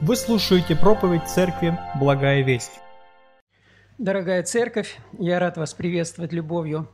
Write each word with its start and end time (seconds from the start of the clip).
Вы 0.00 0.16
слушаете 0.16 0.74
проповедь 0.74 1.28
Церкви 1.28 1.78
«Благая 1.98 2.42
весть». 2.42 2.80
Дорогая 3.96 4.42
Церковь, 4.42 4.98
я 5.18 5.38
рад 5.38 5.56
вас 5.56 5.72
приветствовать 5.72 6.32
любовью 6.32 6.90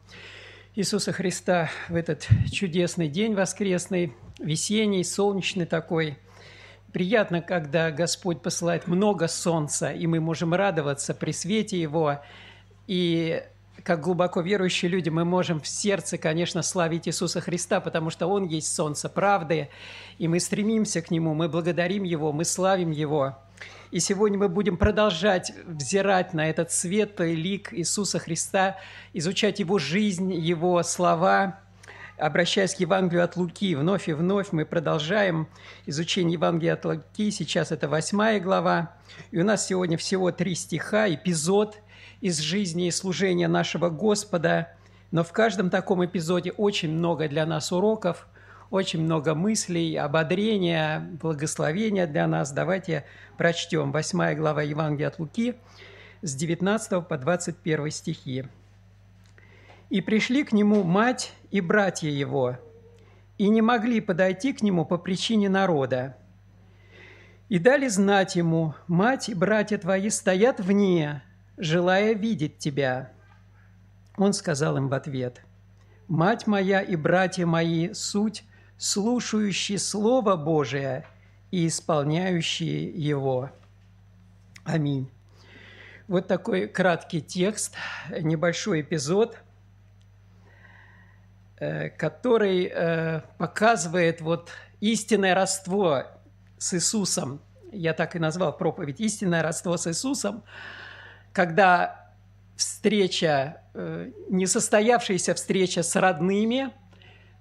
Иисуса 0.76 1.10
Христа 1.10 1.70
в 1.88 1.96
этот 1.96 2.28
чудесный 2.52 3.08
день 3.08 3.34
воскресный, 3.34 4.14
весенний, 4.38 5.02
солнечный 5.02 5.64
такой. 5.64 6.18
Приятно, 6.92 7.40
когда 7.40 7.90
Господь 7.90 8.42
посылает 8.42 8.86
много 8.86 9.28
солнца, 9.28 9.90
и 9.90 10.06
мы 10.06 10.20
можем 10.20 10.52
радоваться 10.52 11.14
при 11.14 11.32
свете 11.32 11.80
Его. 11.80 12.20
И 12.86 13.42
как 13.84 14.00
глубоко 14.00 14.40
верующие 14.40 14.90
люди, 14.90 15.08
мы 15.08 15.24
можем 15.24 15.60
в 15.60 15.68
сердце, 15.68 16.18
конечно, 16.18 16.62
славить 16.62 17.08
Иисуса 17.08 17.40
Христа, 17.40 17.80
потому 17.80 18.10
что 18.10 18.26
Он 18.26 18.46
есть 18.46 18.74
солнце 18.74 19.08
правды, 19.08 19.68
и 20.18 20.28
мы 20.28 20.40
стремимся 20.40 21.02
к 21.02 21.10
Нему, 21.10 21.34
мы 21.34 21.48
благодарим 21.48 22.02
Его, 22.02 22.32
мы 22.32 22.44
славим 22.44 22.90
Его. 22.90 23.38
И 23.90 24.00
сегодня 24.00 24.38
мы 24.38 24.48
будем 24.48 24.76
продолжать 24.76 25.52
взирать 25.66 26.32
на 26.32 26.48
этот 26.48 26.70
светлый 26.70 27.34
лик 27.34 27.72
Иисуса 27.72 28.18
Христа, 28.18 28.76
изучать 29.12 29.58
Его 29.58 29.78
жизнь, 29.78 30.32
Его 30.32 30.82
слова, 30.82 31.58
обращаясь 32.16 32.74
к 32.74 32.80
Евангелию 32.80 33.24
от 33.24 33.36
Луки. 33.36 33.74
Вновь 33.74 34.08
и 34.08 34.12
вновь 34.12 34.52
мы 34.52 34.64
продолжаем 34.64 35.48
изучение 35.86 36.34
Евангелия 36.34 36.74
от 36.74 36.84
Луки. 36.84 37.30
Сейчас 37.30 37.72
это 37.72 37.88
восьмая 37.88 38.40
глава. 38.40 38.94
И 39.32 39.40
у 39.40 39.44
нас 39.44 39.66
сегодня 39.66 39.96
всего 39.96 40.30
три 40.30 40.54
стиха, 40.54 41.12
эпизод– 41.12 41.78
из 42.20 42.38
жизни 42.38 42.86
и 42.86 42.90
служения 42.90 43.48
нашего 43.48 43.88
Господа, 43.88 44.72
но 45.10 45.24
в 45.24 45.32
каждом 45.32 45.70
таком 45.70 46.04
эпизоде 46.04 46.52
очень 46.52 46.90
много 46.90 47.28
для 47.28 47.46
нас 47.46 47.72
уроков, 47.72 48.28
очень 48.70 49.02
много 49.02 49.34
мыслей, 49.34 49.96
ободрения, 49.96 51.00
благословения 51.20 52.06
для 52.06 52.26
нас. 52.26 52.52
Давайте 52.52 53.04
прочтем 53.36 53.90
8 53.90 54.34
глава 54.36 54.62
Евангелия 54.62 55.08
от 55.08 55.18
Луки 55.18 55.56
с 56.22 56.34
19 56.34 57.06
по 57.06 57.18
21 57.18 57.90
стихи. 57.90 58.44
«И 59.88 60.00
пришли 60.00 60.44
к 60.44 60.52
нему 60.52 60.84
мать 60.84 61.32
и 61.50 61.60
братья 61.60 62.08
его, 62.08 62.58
и 63.38 63.48
не 63.48 63.62
могли 63.62 64.00
подойти 64.00 64.52
к 64.52 64.62
нему 64.62 64.84
по 64.84 64.98
причине 64.98 65.48
народа. 65.48 66.16
И 67.48 67.58
дали 67.58 67.88
знать 67.88 68.36
ему, 68.36 68.74
мать 68.86 69.28
и 69.28 69.34
братья 69.34 69.78
твои 69.78 70.10
стоят 70.10 70.60
вне, 70.60 71.22
желая 71.60 72.14
видеть 72.14 72.58
тебя». 72.58 73.12
Он 74.16 74.32
сказал 74.32 74.76
им 74.76 74.88
в 74.88 74.94
ответ, 74.94 75.42
«Мать 76.08 76.46
моя 76.46 76.80
и 76.80 76.96
братья 76.96 77.46
мои– 77.46 77.92
суть, 77.94 78.44
слушающие 78.76 79.78
Слово 79.78 80.36
Божие 80.36 81.06
и 81.50 81.68
исполняющие 81.68 82.88
его». 82.88 83.50
Аминь. 84.64 85.10
Вот 86.08 86.26
такой 86.26 86.66
краткий 86.66 87.22
текст, 87.22 87.76
небольшой 88.10 88.80
эпизод, 88.80 89.38
э, 91.60 91.88
который 91.90 92.64
э, 92.66 93.20
показывает 93.38 94.20
вот 94.20 94.50
истинное 94.80 95.34
родство 95.34 96.04
с 96.58 96.74
Иисусом. 96.74 97.40
Я 97.70 97.94
так 97.94 98.16
и 98.16 98.18
назвал 98.18 98.56
проповедь 98.56 99.00
«Истинное 99.00 99.42
родство 99.42 99.76
с 99.76 99.86
Иисусом», 99.86 100.42
когда 101.32 102.12
встреча, 102.56 103.62
э, 103.74 104.10
несостоявшаяся 104.28 105.34
встреча 105.34 105.82
с 105.82 105.96
родными, 105.96 106.70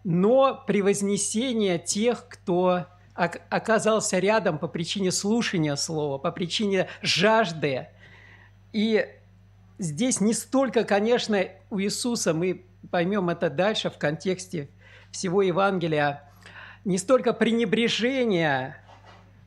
но 0.03 0.63
превознесение 0.65 1.77
тех, 1.77 2.27
кто 2.29 2.85
оказался 3.13 4.17
рядом 4.17 4.57
по 4.59 4.69
причине 4.69 5.11
слушания 5.11 5.75
слова, 5.75 6.17
по 6.17 6.31
причине 6.31 6.87
жажды. 7.01 7.89
И 8.71 9.05
здесь 9.77 10.21
не 10.21 10.33
столько, 10.33 10.85
конечно, 10.85 11.43
у 11.69 11.81
Иисуса, 11.81 12.33
мы 12.33 12.63
поймем 12.91 13.29
это 13.29 13.49
дальше 13.49 13.89
в 13.89 13.97
контексте 13.97 14.69
всего 15.11 15.41
Евангелия, 15.41 16.23
не 16.85 16.97
столько 16.97 17.33
пренебрежения 17.33 18.78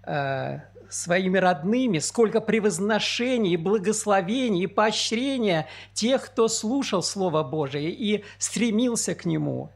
э, 0.05 0.59
своими 0.93 1.39
родными, 1.39 1.99
сколько 1.99 2.41
превозношений, 2.41 3.57
благословений, 3.57 4.65
и 4.65 4.67
поощрения 4.67 5.69
тех, 5.95 6.27
кто 6.27 6.49
слушал 6.49 7.03
Слово 7.03 7.43
Божие 7.43 7.91
и 7.91 8.25
стремился 8.39 9.15
к 9.15 9.25
нему. 9.25 9.71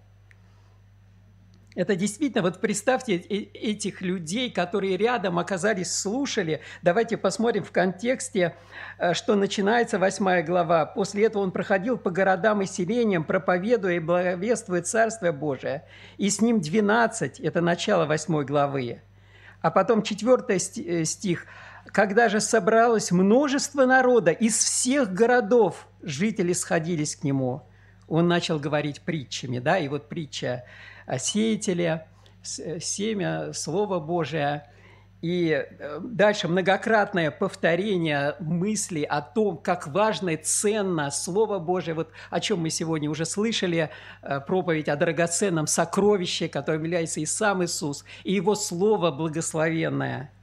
Это 1.76 1.94
действительно, 1.94 2.43
вот 2.43 2.59
представьте 2.59 3.16
этих 3.16 4.00
людей, 4.00 4.50
которые 4.50 4.97
рядом 4.97 5.38
оказались, 5.38 5.94
слушали. 5.94 6.62
Давайте 6.81 7.19
посмотрим 7.19 7.65
в 7.65 7.71
контексте, 7.71 8.56
э, 8.99 9.12
что 9.12 9.34
начинается 9.34 9.99
восьмая 9.99 10.43
глава. 10.43 10.87
После 10.87 11.26
этого 11.26 11.43
он 11.43 11.50
проходил 11.50 11.99
по 11.99 12.10
городам 12.10 12.62
и 12.62 12.66
селениям, 12.66 13.25
проповедуя 13.25 13.97
и 13.97 13.99
благовествуя 13.99 14.81
Царствие 14.81 15.32
Божие. 15.32 15.84
И 16.16 16.31
с 16.31 16.41
ним 16.41 16.62
12, 16.62 17.41
это 17.41 17.60
начало 17.60 18.06
восьмой 18.06 18.47
главы. 18.47 19.03
А 19.66 19.71
потом 19.72 20.03
четвертый 20.03 20.59
э, 20.59 21.04
стих. 21.04 21.47
«Когда 21.87 22.28
же 22.28 22.41
собралось 22.41 23.10
множество 23.10 23.84
народа 23.84 24.31
из 24.31 24.56
всех 24.56 25.12
городов, 25.12 25.88
жители 26.03 26.53
сходились 26.53 27.16
к 27.16 27.25
нему». 27.25 27.62
Он 28.06 28.28
начал 28.28 28.60
говорить 28.60 29.00
притчами, 29.00 29.59
да, 29.59 29.76
и 29.76 29.88
вот 29.88 30.09
притча 30.09 30.62
о 31.05 31.19
сеятеле, 31.19 32.06
э, 32.60 32.78
семя, 32.78 33.53
Слово 33.53 33.99
Божие– 33.99 34.71
и 35.26 35.50
э, 35.50 36.00
дальше 36.04 36.47
многократное 36.47 37.32
повторение 37.32 38.37
мысли 38.38 39.03
о 39.03 39.20
том, 39.20 39.56
как 39.56 39.88
важно 39.88 40.31
и 40.31 40.37
ценно 40.37 41.10
Слово 41.10 41.59
Божие, 41.59 41.94
вот 41.94 42.10
о 42.31 42.38
чем 42.38 42.60
мы 42.60 42.70
сегодня 42.70 43.10
уже 43.10 43.25
слышали, 43.25 43.91
э, 44.22 44.41
проповедь 44.41 44.88
о 44.88 44.94
драгоценном 44.94 45.66
сокровище, 45.66 46.48
которым 46.48 46.84
является 46.84 47.19
и 47.19 47.26
сам 47.26 47.64
Иисус, 47.64 48.04
и 48.22 48.34
Его 48.34 48.54
Слово 48.54 49.10
благословенное– 49.10 50.31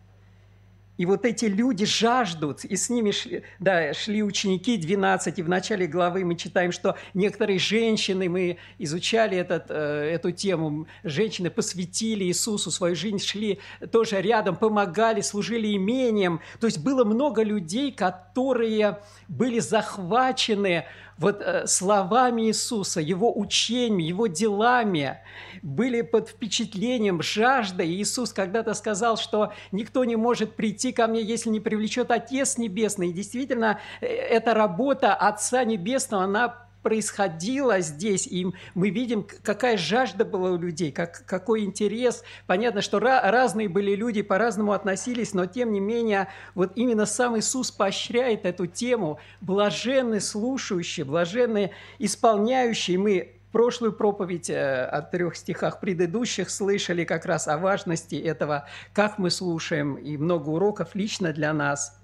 и 0.98 1.06
вот 1.06 1.26
эти 1.26 1.46
люди 1.46 1.86
жаждут, 1.86 2.64
и 2.66 2.76
с 2.76 2.90
ними 2.90 3.12
шли, 3.12 3.44
да, 3.60 3.94
шли 3.94 4.22
ученики 4.22 4.78
12, 4.78 5.40
и 5.40 5.42
в 5.42 5.50
начале 5.50 5.88
главы 5.88 6.24
мы 6.24 6.36
читаем, 6.36 6.72
что 6.72 6.96
некоторые 7.14 7.58
женщины, 7.58 8.30
мы 8.30 8.58
изучали 8.78 9.38
этот, 9.38 9.66
э, 9.70 10.12
эту 10.14 10.32
тему, 10.32 10.88
женщины 11.04 11.50
посвятили 11.50 12.26
Иисусу 12.26 12.70
свою 12.70 12.96
жизнь, 12.96 13.20
шли 13.20 13.60
тоже 13.92 14.22
рядом, 14.22 14.56
помогали, 14.56 15.22
служили 15.22 15.76
имением. 15.76 16.42
То 16.60 16.68
есть 16.68 16.78
было 16.78 17.04
много 17.04 17.42
людей, 17.42 17.92
которые 17.92 19.00
были 19.28 19.60
захвачены 19.60 20.86
вот 21.18 21.42
э, 21.42 21.68
словами 21.68 22.44
Иисуса, 22.44 23.02
Его 23.02 23.38
учением, 23.38 23.98
Его 23.98 24.28
делами, 24.28 25.20
были 25.62 26.02
под 26.02 26.30
впечатлением, 26.30 27.22
жаждой. 27.22 27.90
Иисус 27.90 28.34
когда-то 28.34 28.74
сказал, 28.74 29.18
что 29.18 29.54
никто 29.72 30.04
не 30.06 30.16
может 30.16 30.56
прийти 30.56 30.92
ко 30.92 31.08
мне, 31.08 31.22
если 31.22 31.50
не 31.50 31.60
привлечет 31.60 32.12
Отец 32.12 32.58
Небесный. 32.58 33.10
И 33.10 33.14
действительно, 33.14 33.80
э, 34.02 34.08
эта 34.08 34.54
работа 34.54 35.14
Отца 35.14 35.64
Небесного, 35.64 36.24
она 36.24 36.64
происходило 36.84 37.80
здесь, 37.80 38.28
и 38.28 38.46
мы 38.76 38.90
видим, 38.90 39.26
какая 39.42 39.78
жажда 39.78 40.26
была 40.26 40.52
у 40.52 40.58
людей, 40.58 40.92
как, 40.92 41.26
какой 41.26 41.64
интерес. 41.64 42.24
Понятно, 42.46 42.82
что 42.82 43.00
ra- 43.00 43.32
разные 43.32 43.70
были 43.70 43.96
люди, 43.96 44.22
по-разному 44.22 44.74
относились, 44.74 45.34
но 45.34 45.46
тем 45.46 45.72
не 45.72 45.80
менее, 45.80 46.28
вот 46.54 46.74
именно 46.76 47.06
сам 47.06 47.38
Иисус 47.40 47.72
поощряет 47.72 48.46
эту 48.46 48.68
тему. 48.68 49.20
Блаженны 49.42 50.20
слушающие, 50.20 51.06
блаженны 51.06 51.72
исполняющие. 51.98 53.00
Мы 53.00 53.36
прошлую 53.52 53.94
проповедь 53.94 54.50
э, 54.50 54.86
о 54.86 55.02
трех 55.02 55.36
стихах 55.36 55.80
предыдущих 55.80 56.50
слышали 56.50 57.06
как 57.06 57.26
раз 57.26 57.48
о 57.48 57.58
важности 57.58 58.16
этого, 58.16 58.68
как 58.94 59.18
мы 59.18 59.30
слушаем, 59.30 59.96
и 59.96 60.18
много 60.18 60.50
уроков 60.50 60.96
лично 60.96 61.32
для 61.32 61.54
нас– 61.54 61.98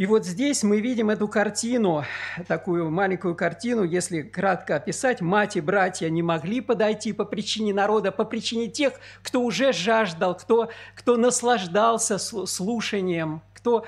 и 0.00 0.06
вот 0.06 0.24
здесь 0.24 0.62
мы 0.62 0.80
видим 0.80 1.10
эту 1.10 1.28
картину, 1.28 2.06
такую 2.48 2.90
маленькую 2.90 3.34
картину, 3.34 3.84
если 3.84 4.22
кратко 4.22 4.76
описать. 4.76 5.20
Мать 5.20 5.56
и 5.56 5.60
братья 5.60 6.08
не 6.08 6.22
могли 6.22 6.62
подойти 6.62 7.12
по 7.12 7.26
причине 7.26 7.74
народа, 7.74 8.10
по 8.10 8.24
причине 8.24 8.68
тех, 8.68 8.94
кто 9.22 9.42
уже 9.42 9.74
жаждал, 9.74 10.34
кто, 10.34 10.70
кто 10.94 11.18
наслаждался 11.18 12.16
слушанием, 12.16 13.42
кто 13.52 13.84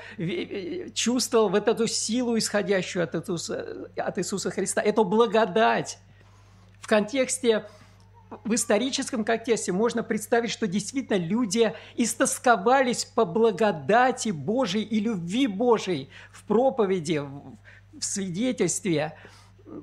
чувствовал 0.93 1.49
вот 1.49 1.67
эту 1.67 1.87
силу, 1.87 2.37
исходящую 2.37 3.05
от 3.05 3.15
Иисуса, 3.15 3.89
от 3.97 4.19
Иисуса 4.19 4.51
Христа, 4.51 4.83
эту 4.83 5.05
благодать. 5.05 5.97
В 6.79 6.85
контексте 6.85 7.65
в 8.43 8.53
историческом 8.53 9.23
контексте 9.23 9.71
можно 9.71 10.03
представить, 10.03 10.51
что 10.51 10.67
действительно 10.67 11.17
люди 11.17 11.73
истосковались 11.95 13.05
по 13.05 13.25
благодати 13.25 14.29
Божией 14.29 14.83
и 14.85 14.99
любви 14.99 15.47
Божией 15.47 16.09
в 16.31 16.43
проповеди, 16.43 17.19
в 17.19 18.03
свидетельстве, 18.03 19.15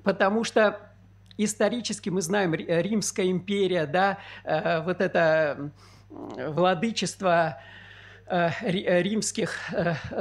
потому 0.02 0.44
что 0.44 0.80
исторически 1.36 2.10
мы 2.10 2.22
знаем 2.22 2.54
Римская 2.54 3.30
империя, 3.30 3.86
да, 3.86 4.18
э, 4.44 4.82
вот 4.82 5.00
это 5.00 5.72
владычество 6.08 7.58
римских 8.62 9.56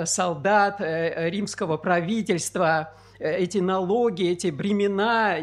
солдат, 0.06 0.78
римского 0.80 1.78
правительства, 1.78 2.94
эти 3.20 3.60
налоги, 3.60 4.28
эти 4.30 4.48
бремена 4.48 5.38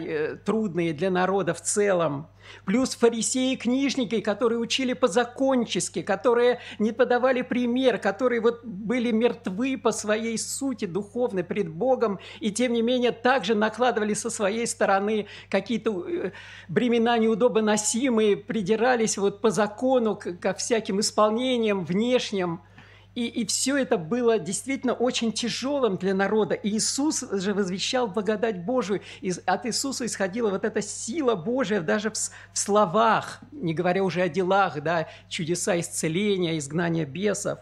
трудные 0.45 0.93
для 0.93 1.11
народа 1.11 1.55
в 1.55 1.61
целом. 1.61 2.29
Плюс 2.65 2.95
фарисеи 2.95 3.53
и 3.53 3.57
книжники, 3.57 4.21
которые 4.21 4.59
учили 4.59 4.93
по-закончески, 4.93 6.03
которые 6.03 6.61
не 6.79 6.93
подавали 6.93 7.43
пример, 7.43 7.99
которые 7.99 8.41
вот 8.41 8.65
были 8.65 9.11
мертвы 9.11 9.79
по 9.79 9.93
своей 9.93 10.39
сути 10.39 10.85
духовной 10.85 11.45
пред 11.45 11.69
Богом, 11.69 12.19
и 12.41 12.51
тем 12.51 12.73
не 12.73 12.83
менее 12.83 13.13
также 13.13 13.55
накладывали 13.55 14.15
со 14.15 14.31
своей 14.31 14.67
стороны 14.67 15.27
какие-то 15.49 16.09
э, 16.09 16.33
бремена 16.69 17.19
неудобоносимые, 17.19 18.37
придирались 18.37 19.19
вот 19.19 19.41
по 19.41 19.51
закону 19.51 20.17
ко 20.17 20.55
всяким 20.55 21.01
исполнениям 21.01 21.85
внешним– 21.85 22.61
и, 23.17 23.29
и 23.29 23.47
все 23.47 23.79
это 23.79 23.97
было 23.97 24.39
действительно 24.39 24.93
очень 24.93 25.33
тяжелым 25.33 25.97
для 25.97 26.15
народа. 26.15 26.55
И 26.55 26.77
Иисус 26.77 27.25
же 27.33 27.55
возвещал 27.55 28.09
благодать 28.09 28.63
Божию. 28.63 29.01
И 29.23 29.33
от 29.47 29.65
Иисуса 29.65 30.05
исходила 30.05 30.51
вот 30.51 30.67
эта 30.67 30.83
сила 30.83 31.35
Божия 31.35 31.81
даже 31.81 32.11
в, 32.11 32.13
в 32.13 32.31
словах, 32.59 33.41
не 33.53 33.73
говоря 33.73 34.05
уже 34.05 34.21
о 34.21 34.29
делах, 34.29 34.83
да, 34.83 35.09
чудеса 35.31 35.81
исцеления, 35.81 36.59
изгнания 36.59 37.07
бесов. 37.07 37.59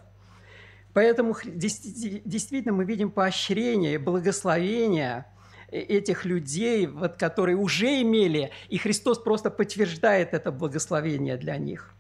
Поэтому 0.93 1.37
действительно 1.45 2.73
мы 2.73 2.85
видим 2.85 3.13
поощрение, 3.13 4.01
благословение 4.01 5.27
э, 5.71 5.79
этих 5.79 6.25
людей, 6.25 6.89
вот, 6.89 7.17
которые 7.17 7.57
уже 7.57 8.03
имели, 8.03 8.51
и 8.69 8.77
Христос 8.77 9.21
просто 9.21 9.51
подтверждает 9.51 10.35
это 10.35 10.51
благословение 10.51 11.37
для 11.37 11.59
них. 11.59 11.94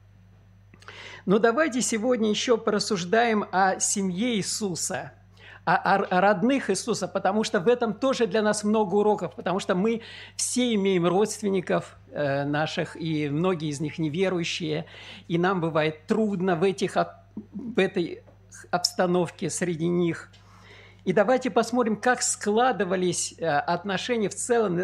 Но 1.26 1.38
давайте 1.38 1.80
сегодня 1.80 2.28
еще 2.28 2.58
порассуждаем 2.58 3.46
о 3.50 3.80
семье 3.80 4.36
Иисуса, 4.36 5.12
о, 5.64 5.74
о, 5.74 6.20
родных 6.20 6.68
Иисуса, 6.68 7.08
потому 7.08 7.44
что 7.44 7.60
в 7.60 7.68
этом 7.68 7.94
тоже 7.94 8.26
для 8.26 8.42
нас 8.42 8.62
много 8.62 8.96
уроков, 8.96 9.34
потому 9.34 9.58
что 9.58 9.74
мы 9.74 10.02
все 10.36 10.74
имеем 10.74 11.06
родственников 11.06 11.96
э, 12.10 12.44
наших, 12.44 13.00
и 13.00 13.30
многие 13.30 13.70
из 13.70 13.80
них 13.80 13.98
неверующие, 13.98 14.84
и 15.26 15.38
нам 15.38 15.62
бывает 15.62 16.06
трудно 16.06 16.56
в, 16.56 16.62
этих, 16.62 16.96
в 17.52 17.78
этой 17.78 18.22
обстановке 18.70 19.48
среди 19.48 19.88
них– 19.88 20.30
и 21.04 21.12
давайте 21.12 21.50
посмотрим, 21.50 21.96
как 21.96 22.22
складывались 22.22 23.34
э, 23.38 23.46
отношения 23.46 24.30
в 24.30 24.34
целом 24.34 24.76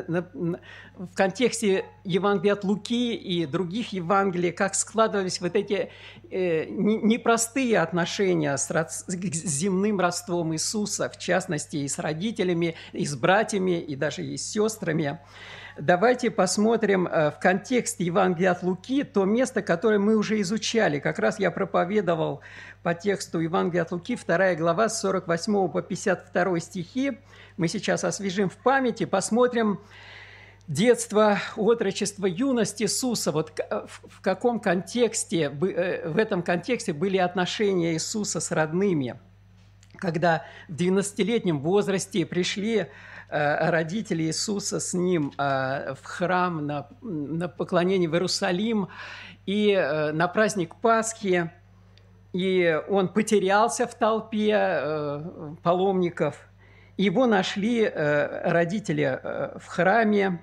в 0.95 1.15
контексте 1.15 1.87
Евангелия 2.05 2.53
от 2.53 2.65
Луки 2.65 3.15
и 3.15 3.47
других 3.47 3.95
Евангелий, 3.95 4.53
как 4.53 4.75
складывались 4.75 5.41
вот 5.41 5.57
эти 5.57 5.91
э, 6.31 6.67
непростые 6.69 7.79
отношения 7.79 8.55
с 8.59 9.07
земным 9.09 9.99
родством 9.99 10.53
Иисуса, 10.53 11.09
в 11.09 11.19
частности, 11.19 11.79
и 11.79 11.89
с 11.89 11.99
родителями, 11.99 12.75
и 12.93 13.07
с 13.07 13.17
братьями, 13.17 13.81
и 13.81 13.97
даже 13.97 14.23
и 14.23 14.37
с 14.37 14.47
сестрами. 14.47 15.21
Давайте 15.81 16.31
посмотрим 16.31 17.07
э, 17.07 17.31
в 17.31 17.39
контексте 17.39 18.05
Евангелия 18.05 18.51
от 18.51 18.63
Луки 18.63 19.03
то 19.03 19.25
место, 19.25 19.63
которое 19.63 19.99
мы 19.99 20.15
уже 20.15 20.39
изучали. 20.43 20.99
Как 20.99 21.19
раз 21.19 21.39
я 21.41 21.51
проповедовал 21.51 22.43
по 22.83 22.93
тексту 22.93 23.39
Евангелия 23.39 23.83
от 23.83 23.93
Луки, 23.93 24.15
2 24.15 24.57
глава, 24.57 24.91
с 24.91 25.01
48 25.01 25.69
по 25.71 25.81
52 25.81 26.61
стихи. 26.61 27.19
Мы 27.57 27.67
сейчас 27.69 28.05
освежим 28.05 28.51
в 28.51 28.59
памяти, 28.59 29.07
посмотрим 29.07 29.81
детство, 30.69 31.39
отрочество, 31.57 32.27
юность 32.27 32.83
Иисуса. 32.83 33.33
Вот 33.33 33.59
в 34.07 34.21
каком 34.21 34.61
контексте, 34.61 35.45
э, 35.45 36.11
в 36.11 36.19
этом 36.19 36.43
контексте 36.43 36.93
были 36.93 37.17
отношения 37.17 37.95
Иисуса 37.95 38.41
с 38.41 38.51
родными. 38.51 39.19
Когда 39.97 40.45
в 40.69 40.75
12-летнем 40.75 41.61
возрасте 41.61 42.27
пришли 42.27 42.77
э, 42.81 42.87
родители 43.31 44.25
Иисуса 44.25 44.81
с 44.81 44.95
ним 44.95 45.33
э, 45.39 45.95
в 45.95 46.05
храм 46.05 46.67
на, 46.67 46.89
на 47.03 47.49
поклонение 47.49 48.09
в 48.09 48.15
Иерусалим 48.15 48.89
и 49.47 49.75
на 50.13 50.29
праздник 50.29 50.77
Пасхи– 50.77 51.51
и 52.33 52.81
он 52.89 53.09
потерялся 53.09 53.87
в 53.87 53.95
толпе 53.95 54.53
э, 54.55 55.55
паломников. 55.63 56.49
Его 56.97 57.27
нашли 57.27 57.83
э, 57.83 58.51
родители 58.51 59.19
э, 59.21 59.59
в 59.59 59.67
храме, 59.67 60.41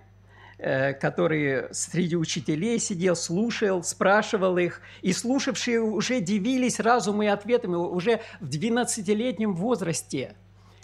э, 0.58 0.94
который 0.94 1.74
среди 1.74 2.18
учителей 2.18 2.80
сидел, 2.80 3.16
слушал, 3.16 3.84
спрашивал 3.84 4.58
их. 4.58 4.82
И 5.02 5.14
слушавшие 5.14 5.80
уже 5.80 6.20
дивились 6.20 6.80
разумом 6.82 7.24
и 7.24 7.28
ответами 7.28 7.76
уже 7.76 8.22
в 8.42 8.50
12-летнем 8.50 9.54
возрасте. 9.54 10.36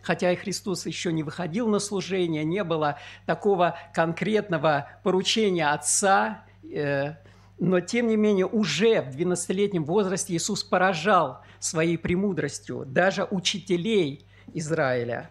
Хотя 0.04 0.32
и 0.32 0.36
Христос 0.36 0.86
еще 0.86 1.12
не 1.14 1.24
выходил 1.24 1.68
на 1.68 1.80
служение, 1.80 2.44
не 2.44 2.64
было 2.64 3.00
такого 3.26 3.80
конкретного 3.94 4.90
поручения 5.02 5.72
Отца, 5.72 6.44
э, 6.72 7.16
но, 7.58 7.80
тем 7.80 8.08
не 8.08 8.18
менее, 8.18 8.46
уже 8.46 9.02
в 9.02 9.16
12-летнем 9.16 9.86
возрасте 9.86 10.36
Иисус 10.36 10.64
поражал 10.64 11.42
своей 11.60 11.98
премудростью 11.98 12.84
даже 12.86 13.24
учителей 13.24 14.28
Израиля. 14.54 15.30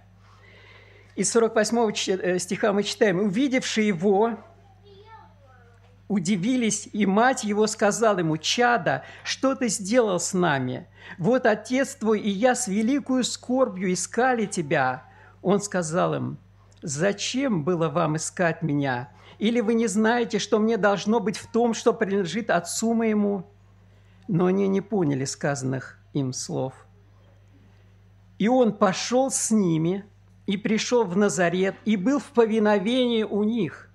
Из 1.15 1.31
48 1.31 1.93
э, 2.23 2.39
стиха 2.39 2.73
мы 2.73 2.83
читаем, 2.83 3.21
«Увидевшие 3.21 3.89
его, 3.89 4.39
удивились, 6.13 6.91
и 6.93 7.07
мать 7.07 7.43
его 7.43 7.67
сказала 7.67 8.19
ему, 8.19 8.37
«Чада, 8.37 9.03
что 9.25 9.55
ты 9.55 9.69
сделал 9.69 10.21
с 10.21 10.35
нами? 10.35 10.87
Вот 11.17 11.47
отец 11.47 11.95
твой 11.95 12.21
и 12.21 12.29
я 12.29 12.55
с 12.55 12.69
великою 12.69 13.25
скорбью 13.25 13.95
искали 13.95 14.45
тебя». 14.45 15.05
Он 15.41 15.59
сказал 15.63 16.15
им, 16.15 16.39
«Зачем 16.83 17.65
было 17.65 17.89
вам 17.89 18.17
искать 18.17 18.61
меня? 18.61 19.09
Или 19.39 19.61
вы 19.61 19.73
не 19.73 19.87
знаете, 19.87 20.39
что 20.39 20.59
мне 20.59 20.77
должно 20.77 21.19
быть 21.19 21.39
в 21.39 21.51
том, 21.51 21.73
что 21.73 21.95
принадлежит 21.95 22.51
отцу 22.51 22.93
моему?» 22.93 23.47
Но 24.29 24.47
они 24.47 24.69
не 24.69 24.83
поняли 24.83 25.25
сказанных 25.25 25.99
им 26.13 26.35
слов. 26.35 26.75
И 28.39 28.49
он 28.49 28.75
пошел 28.75 29.31
с 29.31 29.51
ними 29.51 30.05
и 30.47 30.59
пришел 30.59 31.05
в 31.05 31.17
Назарет 31.17 31.75
и 31.87 31.97
был 31.97 32.19
в 32.19 32.33
повиновении 32.33 33.23
у 33.23 33.45
них. 33.45 33.92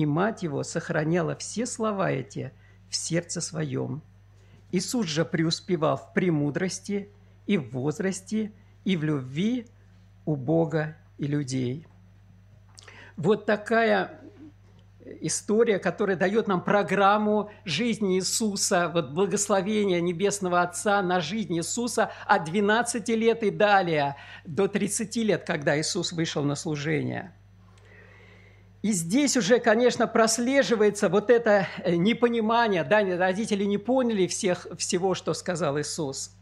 И 0.00 0.06
мать 0.06 0.42
его 0.42 0.62
сохраняла 0.62 1.36
все 1.36 1.66
слова 1.66 2.10
эти 2.10 2.54
в 2.88 2.96
сердце 2.96 3.42
своем. 3.42 4.00
Иисус 4.72 5.04
же 5.04 5.26
преуспевал 5.26 5.98
в 5.98 6.14
премудрости 6.14 7.10
и 7.46 7.58
в 7.58 7.68
возрасте, 7.72 8.50
и 8.86 8.96
в 8.96 9.04
любви 9.04 9.66
у 10.24 10.36
Бога 10.36 10.96
и 11.18 11.26
людей. 11.26 11.86
Вот 13.18 13.44
такая 13.44 14.22
история, 15.20 15.78
которая 15.78 16.16
дает 16.16 16.48
нам 16.48 16.64
программу 16.64 17.50
жизни 17.66 18.16
Иисуса, 18.16 18.88
вот 18.88 19.10
благословения 19.10 20.00
Небесного 20.00 20.62
Отца 20.62 21.02
на 21.02 21.20
жизнь 21.20 21.58
Иисуса 21.58 22.10
от 22.24 22.44
12 22.44 23.06
лет 23.10 23.42
и 23.42 23.50
далее 23.50 24.16
до 24.46 24.66
30 24.66 25.14
лет, 25.16 25.44
когда 25.44 25.78
Иисус 25.78 26.12
вышел 26.12 26.42
на 26.42 26.54
служение. 26.54 27.34
И 28.82 28.92
здесь 28.92 29.36
уже, 29.36 29.58
конечно, 29.58 30.06
прослеживается 30.06 31.08
вот 31.08 31.28
это 31.28 31.66
э, 31.84 31.96
непонимание, 31.96 32.82
да, 32.82 33.00
родители 33.16 33.64
не 33.64 33.76
поняли 33.78 34.26
всех, 34.26 34.66
всего, 34.78 35.14
что 35.14 35.34
сказал 35.34 35.78
Иисус. 35.78 36.34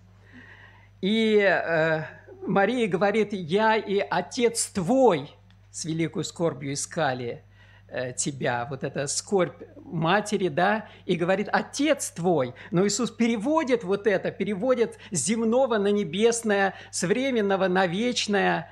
И 1.00 1.38
э, 1.38 2.04
Мария 2.46 2.86
говорит, 2.88 3.32
я 3.32 3.76
и 3.76 3.98
Отец 3.98 4.66
твой 4.66 5.30
с 5.70 5.84
великой 5.84 6.24
скорбью 6.24 6.72
искали– 6.72 7.42
Э, 7.90 8.12
тебя, 8.12 8.66
вот 8.68 8.84
эта 8.84 9.06
скорбь 9.06 9.62
матери, 9.82 10.48
да, 10.48 10.88
и 11.06 11.16
говорит, 11.16 11.48
отец 11.50 12.10
твой. 12.10 12.52
Но 12.70 12.86
Иисус 12.86 13.10
переводит 13.10 13.82
вот 13.82 14.06
это, 14.06 14.30
переводит 14.30 14.98
земного 15.10 15.78
на 15.78 15.90
небесное, 15.90 16.74
с 16.90 17.04
временного 17.04 17.66
на 17.66 17.86
вечное, 17.86 18.70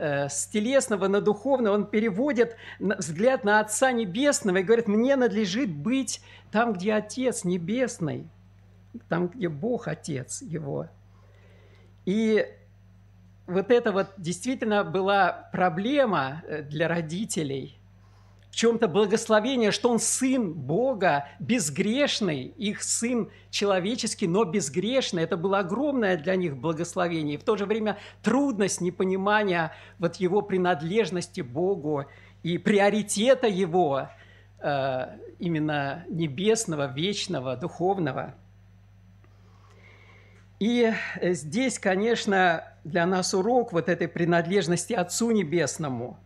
с 0.00 0.46
телесного 0.46 1.08
на 1.08 1.20
духовное. 1.20 1.72
Он 1.72 1.86
переводит 1.86 2.56
взгляд 2.78 3.44
на 3.44 3.60
Отца 3.60 3.92
Небесного 3.92 4.58
и 4.58 4.62
говорит, 4.62 4.88
мне 4.88 5.16
надлежит 5.16 5.70
быть 5.70 6.20
там, 6.50 6.72
где 6.72 6.94
Отец 6.94 7.44
Небесный, 7.44 8.28
там, 9.08 9.28
где 9.28 9.48
Бог 9.48 9.88
Отец 9.88 10.42
его. 10.42 10.88
И 12.04 12.46
вот 13.46 13.70
это 13.70 13.92
вот 13.92 14.08
действительно 14.16 14.84
была 14.84 15.48
проблема 15.52 16.42
э, 16.46 16.62
для 16.62 16.88
родителей– 16.88 17.77
в 18.50 18.56
чем-то 18.56 18.88
благословение, 18.88 19.70
что 19.70 19.90
он 19.90 19.98
сын 19.98 20.52
Бога, 20.52 21.28
безгрешный, 21.38 22.44
их 22.44 22.82
сын 22.82 23.30
человеческий, 23.50 24.26
но 24.26 24.44
безгрешный. 24.44 25.22
Это 25.22 25.36
было 25.36 25.58
огромное 25.58 26.16
для 26.16 26.34
них 26.36 26.56
благословение. 26.56 27.34
И 27.34 27.38
в 27.38 27.44
то 27.44 27.56
же 27.56 27.66
время 27.66 27.98
трудность 28.22 28.80
непонимания 28.80 29.72
вот 29.98 30.16
его 30.16 30.42
принадлежности 30.42 31.40
Богу 31.40 32.06
и 32.42 32.58
приоритета 32.58 33.46
его, 33.46 34.08
э, 34.60 35.06
именно 35.38 36.04
небесного, 36.08 36.92
вечного, 36.92 37.56
духовного. 37.56 38.34
И 40.58 40.92
здесь, 41.22 41.78
конечно, 41.78 42.64
для 42.82 43.06
нас 43.06 43.34
урок 43.34 43.72
вот 43.72 43.88
этой 43.88 44.08
принадлежности 44.08 44.92
Отцу 44.92 45.30
Небесному. 45.30 46.18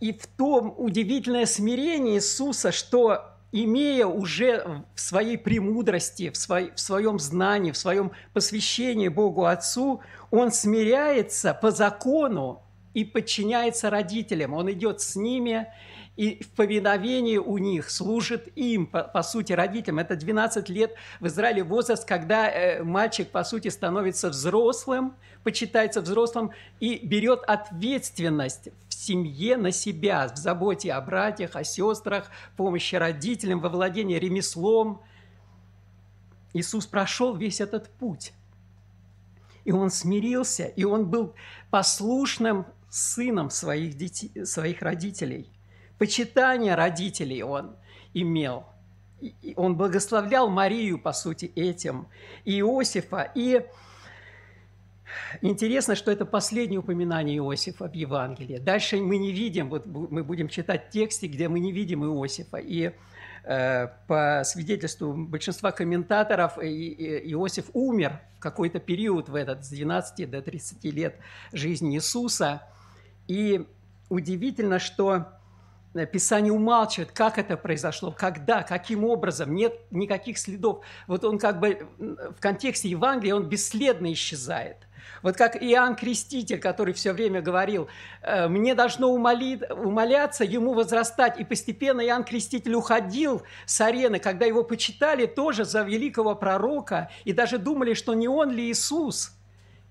И 0.00 0.12
в 0.12 0.26
том 0.26 0.74
удивительное 0.76 1.46
смирение 1.46 2.16
Иисуса, 2.16 2.72
что 2.72 3.34
имея 3.52 4.06
уже 4.06 4.82
в 4.94 5.00
своей 5.00 5.38
премудрости, 5.38 6.30
в, 6.30 6.36
свой, 6.36 6.72
в 6.74 6.80
своем 6.80 7.18
знании, 7.20 7.70
в 7.70 7.76
своем 7.76 8.10
посвящении 8.32 9.08
Богу 9.08 9.44
Отцу, 9.44 10.00
он 10.32 10.50
смиряется 10.50 11.54
по 11.54 11.70
закону 11.70 12.62
и 12.94 13.04
подчиняется 13.04 13.90
родителям. 13.90 14.54
Он 14.54 14.70
идет 14.72 15.00
с 15.00 15.14
ними, 15.14 15.68
и 16.16 16.42
в 16.42 16.50
повиновении 16.50 17.38
у 17.38 17.58
них 17.58 17.90
служит 17.90 18.48
им, 18.56 18.86
по, 18.86 19.04
по 19.04 19.22
сути, 19.22 19.52
родителям. 19.52 20.00
Это 20.00 20.16
12 20.16 20.68
лет 20.68 20.94
в 21.20 21.26
Израиле 21.28 21.62
возраст, 21.62 22.04
когда 22.04 22.48
э, 22.50 22.82
мальчик, 22.82 23.28
по 23.28 23.44
сути, 23.44 23.68
становится 23.68 24.30
взрослым, 24.30 25.14
почитается 25.44 26.00
взрослым 26.00 26.50
и 26.80 26.98
берет 27.04 27.42
ответственность 27.46 28.70
семье 29.04 29.56
на 29.56 29.70
себя, 29.70 30.28
в 30.28 30.36
заботе 30.36 30.92
о 30.92 31.00
братьях, 31.00 31.56
о 31.56 31.64
сестрах, 31.64 32.30
помощи 32.56 32.94
родителям, 32.94 33.60
во 33.60 33.68
владении 33.68 34.18
ремеслом. 34.18 35.02
Иисус 36.52 36.86
прошел 36.86 37.36
весь 37.36 37.60
этот 37.60 37.90
путь. 37.90 38.32
И 39.64 39.72
он 39.72 39.90
смирился, 39.90 40.64
и 40.64 40.84
он 40.84 41.08
был 41.08 41.34
послушным 41.70 42.66
сыном 42.90 43.50
своих, 43.50 43.96
детей, 43.96 44.44
своих 44.44 44.82
родителей. 44.82 45.50
Почитание 45.98 46.74
родителей 46.74 47.42
он 47.42 47.76
имел. 48.12 48.66
И 49.20 49.54
он 49.56 49.76
благословлял 49.76 50.48
Марию, 50.50 50.98
по 50.98 51.12
сути, 51.12 51.46
этим, 51.56 52.08
и 52.44 52.60
Иосифа. 52.60 53.30
И 53.34 53.64
интересно, 55.40 55.94
что 55.94 56.10
это 56.10 56.24
последнее 56.24 56.80
упоминание 56.80 57.36
Иосифа 57.38 57.88
в 57.88 57.94
Евангелии. 57.94 58.58
Дальше 58.58 58.96
мы 58.96 59.18
не 59.18 59.32
видим, 59.32 59.68
вот 59.68 59.86
мы 59.86 60.22
будем 60.24 60.48
читать 60.48 60.90
тексты, 60.90 61.26
где 61.26 61.48
мы 61.48 61.60
не 61.60 61.72
видим 61.72 62.04
Иосифа. 62.04 62.58
И 62.58 62.92
э, 63.44 63.88
по 64.06 64.42
свидетельству 64.44 65.14
большинства 65.14 65.72
комментаторов, 65.72 66.58
Иосиф 66.58 67.66
умер 67.72 68.20
в 68.36 68.40
какой-то 68.40 68.80
период 68.80 69.28
в 69.28 69.34
этот, 69.34 69.64
с 69.64 69.68
12 69.70 70.30
до 70.30 70.42
30 70.42 70.84
лет 70.84 71.16
жизни 71.52 71.96
Иисуса– 71.96 72.62
и 73.26 73.66
удивительно, 74.08 74.78
что 74.78 75.26
э, 75.94 76.06
Писание 76.06 76.52
умалчивает, 76.52 77.12
как 77.12 77.38
это 77.38 77.56
произошло, 77.56 78.12
когда, 78.12 78.62
каким 78.62 79.04
образом, 79.04 79.54
нет 79.54 79.74
никаких 79.90 80.38
следов. 80.38 80.84
Вот 81.06 81.24
он 81.24 81.38
как 81.38 81.60
бы 81.60 81.86
в 81.98 82.40
контексте 82.40 82.88
Евангелия, 82.90 83.34
он 83.34 83.48
бесследно 83.48 84.12
исчезает. 84.12 84.76
Вот 85.22 85.36
как 85.36 85.56
Иоанн 85.62 85.96
Креститель, 85.96 86.58
который 86.58 86.94
все 86.94 87.12
время 87.12 87.40
говорил, 87.40 87.88
«Э, 88.22 88.48
мне 88.48 88.74
должно 88.74 89.08
умолить, 89.08 89.62
умоляться, 89.70 90.44
ему 90.44 90.74
возрастать. 90.74 91.38
И 91.38 91.44
постепенно 91.44 92.00
Иоанн 92.00 92.24
Креститель 92.24 92.74
уходил 92.74 93.42
с 93.66 93.80
арены, 93.80 94.18
когда 94.18 94.46
его 94.46 94.64
почитали 94.64 95.26
тоже 95.26 95.64
за 95.64 95.82
великого 95.82 96.34
пророка, 96.34 97.10
и 97.24 97.32
даже 97.32 97.58
думали, 97.58 97.94
что 97.94 98.14
не 98.14 98.28
он 98.28 98.50
ли 98.50 98.70
Иисус. 98.70 99.32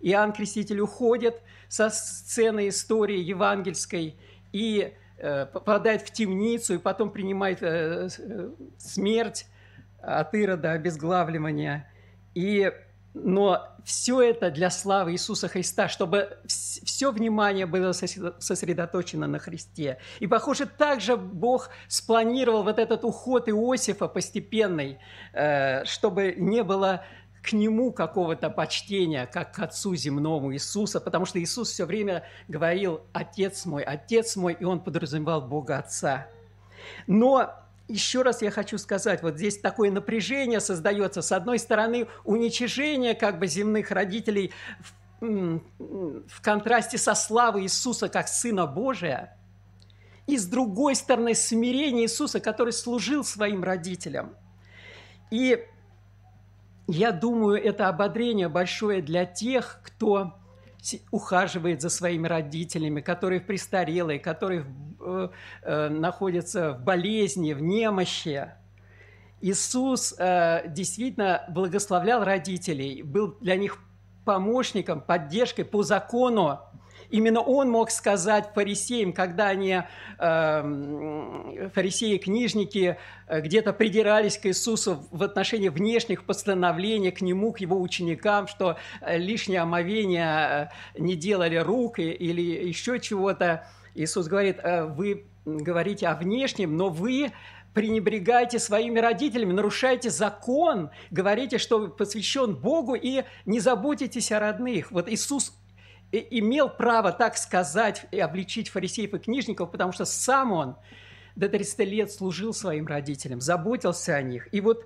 Иоанн 0.01 0.33
Креститель 0.33 0.81
уходит– 0.81 1.41
со 1.73 1.89
сцены 1.89 2.69
истории 2.69 3.17
евангельской 3.17 4.15
и 4.51 4.93
э, 5.17 5.45
попадает 5.47 6.03
в 6.03 6.11
темницу, 6.11 6.75
и 6.75 6.77
потом 6.77 7.09
принимает 7.09 7.63
э, 7.63 8.09
смерть 8.77 9.47
от 9.99 10.35
Ирода, 10.35 10.73
обезглавливания. 10.73 11.91
И, 12.35 12.71
но 13.13 13.67
все 13.85 14.21
это 14.21 14.49
для 14.49 14.69
славы 14.69 15.11
Иисуса 15.11 15.47
Христа, 15.47 15.87
чтобы 15.87 16.37
все 16.47 17.11
внимание 17.11 17.65
было 17.65 17.91
сосредоточено 17.91 19.27
на 19.27 19.39
Христе. 19.39 19.99
И, 20.19 20.27
похоже, 20.27 20.65
также 20.65 21.17
Бог 21.17 21.69
спланировал 21.87 22.63
вот 22.63 22.79
этот 22.79 23.03
уход 23.03 23.49
Иосифа 23.49 24.07
постепенный, 24.07 24.99
чтобы 25.85 26.33
не 26.37 26.63
было 26.63 27.03
к 27.41 27.51
нему 27.51 27.91
какого-то 27.91 28.49
почтения, 28.49 29.25
как 29.25 29.51
к 29.51 29.59
Отцу 29.59 29.95
земному 29.95 30.53
Иисуса, 30.53 31.01
потому 31.01 31.25
что 31.25 31.41
Иисус 31.41 31.71
все 31.71 31.85
время 31.85 32.23
говорил 32.47 33.01
«Отец 33.11 33.65
мой, 33.65 33.83
Отец 33.83 34.37
мой», 34.37 34.55
и 34.57 34.63
он 34.63 34.79
подразумевал 34.79 35.41
Бога 35.41 35.77
Отца. 35.79 36.25
Но 37.05 37.53
еще 37.87 38.21
раз 38.21 38.41
я 38.41 38.51
хочу 38.51 38.77
сказать, 38.77 39.21
вот 39.23 39.35
здесь 39.35 39.59
такое 39.59 39.91
напряжение 39.91 40.59
создается. 40.59 41.21
С 41.21 41.31
одной 41.31 41.59
стороны, 41.59 42.07
уничижение 42.23 43.13
как 43.13 43.39
бы 43.39 43.47
земных 43.47 43.91
родителей 43.91 44.51
в, 45.19 45.61
в 46.27 46.41
контрасте 46.41 46.97
со 46.97 47.13
славой 47.13 47.63
Иисуса 47.63 48.09
как 48.09 48.27
Сына 48.27 48.65
Божия, 48.65 49.37
и 50.25 50.37
с 50.37 50.45
другой 50.45 50.95
стороны, 50.95 51.35
смирение 51.35 52.05
Иисуса, 52.05 52.39
который 52.39 52.71
служил 52.71 53.23
своим 53.25 53.63
родителям. 53.63 54.35
И 55.31 55.65
я 56.87 57.11
думаю, 57.11 57.61
это 57.61 57.89
ободрение 57.89 58.47
большое 58.47 59.01
для 59.01 59.25
тех, 59.25 59.81
кто 59.83 60.35
ухаживает 61.11 61.81
за 61.81 61.89
своими 61.89 62.27
родителями, 62.27 63.01
которые 63.01 63.41
престарелые, 63.41 64.19
которые 64.19 64.65
э, 64.99 65.29
э, 65.61 65.89
находятся 65.89 66.73
в 66.73 66.83
болезни, 66.83 67.53
в 67.53 67.61
немощи. 67.61 68.51
Иисус 69.41 70.15
э, 70.17 70.63
действительно 70.67 71.45
благословлял 71.49 72.23
родителей, 72.23 73.01
был 73.01 73.37
для 73.39 73.55
них 73.55 73.77
помощником, 74.25 75.01
поддержкой 75.01 75.63
по 75.63 75.83
закону. 75.83 76.59
Именно 77.13 77.41
он 77.41 77.69
мог 77.69 77.91
сказать 77.91 78.49
фарисеям, 78.55 79.13
когда 79.13 79.49
они, 79.49 79.83
э, 80.17 81.69
книжники, 82.17 82.97
э, 83.27 83.41
где-то 83.41 83.71
придирались 83.71 84.39
к 84.39 84.47
Иисусу 84.47 85.05
в 85.11 85.21
отношении 85.21 85.69
внешних 85.69 86.23
постановлений 86.23 87.11
к 87.11 87.21
Нему, 87.21 87.51
к 87.53 87.59
Его 87.59 87.79
ученикам, 87.79 88.47
что 88.47 88.77
э, 89.01 89.19
лишнее 89.19 89.59
омовение 89.59 90.71
э, 90.95 90.99
не 90.99 91.15
делали 91.15 91.57
рук 91.57 91.99
или 91.99 92.41
еще 92.41 92.99
чего-то. 92.99 93.67
Иисус 93.93 94.25
говорит, 94.25 94.57
вы 94.63 95.27
говорите 95.45 96.07
о 96.07 96.15
внешнем, 96.15 96.75
но 96.75 96.89
вы 96.89 97.31
пренебрегаете 97.75 98.57
своими 98.57 98.97
родителями, 98.97 99.53
нарушаете 99.53 100.09
закон, 100.09 100.89
говорите, 101.11 101.59
что 101.59 101.89
посвящен 101.89 102.55
Богу 102.55 102.95
и 102.95 103.23
не 103.45 103.59
заботитесь 103.59 104.31
о 104.31 104.39
родных. 104.39 104.91
Вот 104.91 105.07
Иисус 105.07 105.53
имел 106.19 106.69
право 106.69 107.11
так 107.11 107.37
сказать 107.37 108.05
и 108.11 108.19
обличить 108.19 108.69
фарисеев 108.69 109.13
и 109.13 109.19
книжников, 109.19 109.71
потому 109.71 109.91
что 109.91 110.05
сам 110.05 110.51
он 110.51 110.75
до 111.35 111.49
30 111.49 111.79
лет 111.79 112.11
служил 112.11 112.53
своим 112.53 112.85
родителям, 112.87 113.41
заботился 113.41 114.15
о 114.15 114.21
них. 114.21 114.47
И 114.53 114.61
вот 114.61 114.85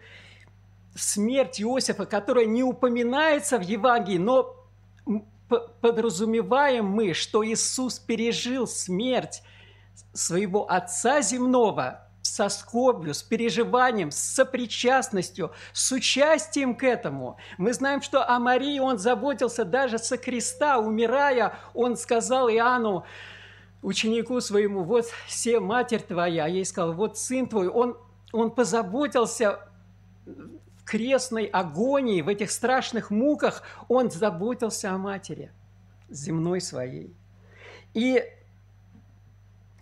смерть 0.95 1.61
Иосифа, 1.61 2.05
которая 2.05 2.45
не 2.45 2.63
упоминается 2.63 3.57
в 3.57 3.61
Евангелии, 3.61 4.17
но 4.17 4.55
подразумеваем 5.81 6.85
мы, 6.85 7.13
что 7.13 7.45
Иисус 7.45 7.99
пережил 7.99 8.67
смерть 8.67 9.43
своего 10.13 10.69
Отца 10.71 11.21
земного– 11.21 12.03
со 12.37 12.49
скорбью, 12.49 13.15
с 13.15 13.23
переживанием, 13.23 14.11
с 14.11 14.17
сопричастностью, 14.17 15.51
с 15.73 15.91
участием 15.91 16.75
к 16.75 16.83
этому. 16.83 17.37
Мы 17.57 17.73
знаем, 17.73 18.03
что 18.03 18.23
о 18.29 18.37
Марии 18.37 18.77
он 18.77 18.99
заботился 18.99 19.65
даже 19.65 19.97
со 19.97 20.17
креста, 20.17 20.77
умирая, 20.77 21.57
он 21.73 21.97
сказал 21.97 22.47
Иоанну, 22.47 23.05
ученику 23.81 24.39
своему, 24.39 24.83
вот 24.83 25.05
все 25.25 25.59
матерь 25.59 26.01
твоя, 26.01 26.45
а 26.45 26.47
ей 26.47 26.63
сказал, 26.63 26.93
вот 26.93 27.17
сын 27.17 27.47
твой, 27.47 27.69
он, 27.69 27.97
он 28.31 28.51
позаботился 28.51 29.59
в 30.25 30.83
крестной 30.85 31.45
агонии, 31.45 32.21
в 32.21 32.27
этих 32.27 32.51
страшных 32.51 33.09
муках, 33.09 33.63
он 33.87 34.11
заботился 34.11 34.91
о 34.91 34.99
матери 34.99 35.51
земной 36.07 36.61
своей. 36.61 37.15
И 37.95 38.23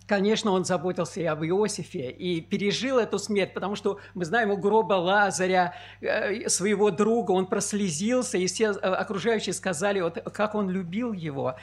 Конечно, 0.06 0.52
он 0.52 0.64
заботился 0.64 1.20
и 1.20 1.24
об 1.24 1.42
Иосифе, 1.42 2.10
и 2.10 2.40
пережил 2.40 2.98
эту 2.98 3.18
смерть, 3.18 3.52
потому 3.54 3.74
что 3.74 3.98
мы 4.14 4.24
знаем 4.24 4.52
у 4.52 4.56
гроба 4.56 4.94
Лазаря, 4.94 5.74
э, 6.00 6.48
своего 6.48 6.92
друга, 6.92 7.32
он 7.32 7.46
прослезился, 7.46 8.38
и 8.38 8.46
все 8.46 8.66
э, 8.66 8.70
окружающие 8.72 9.52
сказали, 9.52 10.00
вот, 10.00 10.22
как 10.32 10.54
он 10.54 10.70
любил 10.70 11.12
его, 11.12 11.56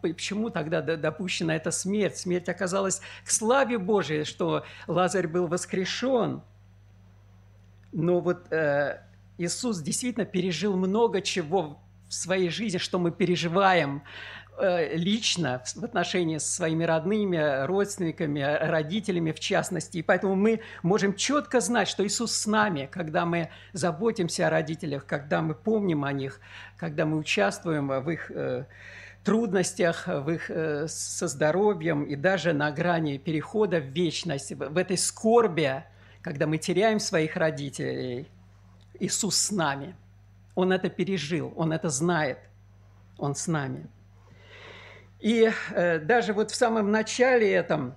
почему 0.00 0.50
тогда 0.50 0.80
допущена 0.80 1.56
эта 1.56 1.72
смерть. 1.72 2.18
Смерть 2.18 2.48
оказалась 2.48 3.00
к 3.24 3.30
славе 3.30 3.78
Божией, 3.78 4.22
что 4.22 4.64
Лазарь 4.86 5.26
был 5.26 5.48
воскрешен. 5.48 6.42
Но 7.92 8.20
вот 8.20 8.52
э, 8.52 9.00
Иисус 9.38 9.80
действительно 9.80 10.24
пережил 10.24 10.76
много 10.76 11.20
чего 11.20 11.80
в 12.08 12.14
своей 12.14 12.48
жизни, 12.48 12.78
что 12.78 12.98
мы 12.98 13.10
переживаем 13.10 14.02
лично 14.94 15.62
в 15.74 15.84
отношении 15.84 16.38
с 16.38 16.46
своими 16.46 16.84
родными, 16.84 17.64
родственниками, 17.66 18.40
родителями 18.40 19.32
в 19.32 19.40
частности. 19.40 19.98
И 19.98 20.02
поэтому 20.02 20.34
мы 20.34 20.60
можем 20.82 21.14
четко 21.14 21.60
знать, 21.60 21.88
что 21.88 22.06
Иисус 22.06 22.32
с 22.32 22.46
нами, 22.46 22.88
когда 22.90 23.24
мы 23.24 23.50
заботимся 23.72 24.46
о 24.46 24.50
родителях, 24.50 25.06
когда 25.06 25.42
мы 25.42 25.54
помним 25.54 26.04
о 26.04 26.12
них, 26.12 26.40
когда 26.76 27.06
мы 27.06 27.18
участвуем 27.18 27.88
в 27.88 28.10
их 28.10 28.30
э, 28.30 28.64
трудностях, 29.24 30.06
в 30.06 30.30
их, 30.30 30.50
со 30.90 31.28
здоровьем 31.28 32.04
и 32.04 32.16
даже 32.16 32.52
на 32.52 32.70
грани 32.70 33.18
перехода 33.18 33.78
в 33.78 33.84
вечность, 33.84 34.52
в 34.52 34.76
этой 34.76 34.96
скорби, 34.96 35.84
когда 36.22 36.46
мы 36.46 36.58
теряем 36.58 36.98
своих 36.98 37.36
родителей, 37.36 38.28
Иисус 39.00 39.36
с 39.36 39.50
нами. 39.50 39.94
Он 40.54 40.72
это 40.72 40.88
пережил, 40.88 41.52
Он 41.56 41.72
это 41.72 41.88
знает, 41.88 42.38
Он 43.16 43.34
с 43.34 43.46
нами. 43.46 43.86
И 45.20 45.50
э, 45.70 45.98
даже 45.98 46.32
вот 46.32 46.50
в 46.50 46.54
самом 46.54 46.90
начале 46.90 47.52
этом 47.52 47.94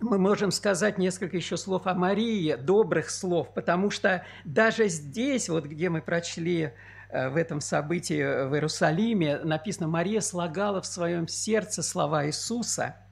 мы 0.00 0.18
можем 0.18 0.50
сказать 0.50 0.98
несколько 0.98 1.36
еще 1.36 1.56
слов 1.56 1.86
о 1.86 1.94
Марии, 1.94 2.54
добрых 2.54 3.10
слов, 3.10 3.52
потому 3.54 3.90
что 3.90 4.24
даже 4.44 4.88
здесь, 4.88 5.48
вот 5.48 5.64
где 5.64 5.88
мы 5.88 6.02
прочли 6.02 6.72
э, 7.08 7.28
в 7.30 7.36
этом 7.36 7.60
событии 7.60 8.46
в 8.46 8.54
Иерусалиме, 8.54 9.38
написано, 9.38 9.88
Мария 9.88 10.20
слагала 10.20 10.80
в 10.80 10.86
своем 10.86 11.26
сердце 11.28 11.82
слова 11.82 12.26
Иисуса– 12.26 12.96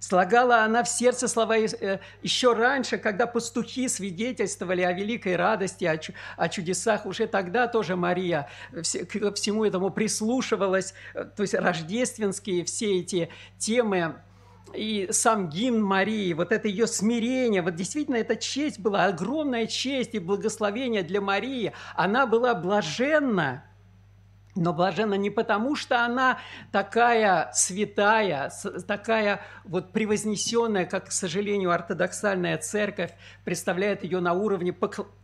Слагала 0.00 0.62
она 0.62 0.84
в 0.84 0.88
сердце 0.88 1.28
слова 1.28 1.58
э, 1.58 1.98
еще 2.22 2.52
раньше, 2.52 2.98
когда 2.98 3.26
пастухи 3.26 3.88
свидетельствовали 3.88 4.82
о 4.82 4.92
великой 4.92 5.36
радости, 5.36 5.84
о, 6.36 6.48
чудесах. 6.48 7.06
Уже 7.06 7.26
тогда 7.26 7.66
тоже 7.66 7.96
Мария 7.96 8.48
к 8.72 9.34
всему 9.34 9.64
этому 9.64 9.90
прислушивалась. 9.90 10.94
Э, 11.14 11.24
то 11.24 11.42
есть 11.42 11.54
рождественские 11.54 12.64
все 12.64 13.00
эти 13.00 13.28
темы 13.58 14.14
и 14.74 15.08
сам 15.10 15.48
гимн 15.48 15.82
Марии, 15.82 16.32
вот 16.34 16.52
это 16.52 16.68
ее 16.68 16.86
смирение, 16.86 17.62
вот 17.62 17.74
действительно 17.74 18.16
эта 18.16 18.36
честь 18.36 18.78
была, 18.78 19.06
огромная 19.06 19.66
честь 19.66 20.14
и 20.14 20.18
благословение 20.18 21.02
для 21.02 21.20
Марии. 21.20 21.72
Она 21.94 22.26
была 22.26 22.54
блаженна, 22.54 23.64
но 24.58 24.72
блаженна 24.72 25.14
не 25.14 25.30
потому, 25.30 25.76
что 25.76 26.04
она 26.04 26.38
такая 26.72 27.50
святая, 27.54 28.50
такая 28.86 29.40
вот 29.64 29.92
превознесенная, 29.92 30.84
как, 30.84 31.06
к 31.06 31.12
сожалению, 31.12 31.70
ортодоксальная 31.70 32.58
церковь 32.58 33.12
представляет 33.44 34.02
ее 34.02 34.20
на 34.20 34.32
уровне 34.32 34.74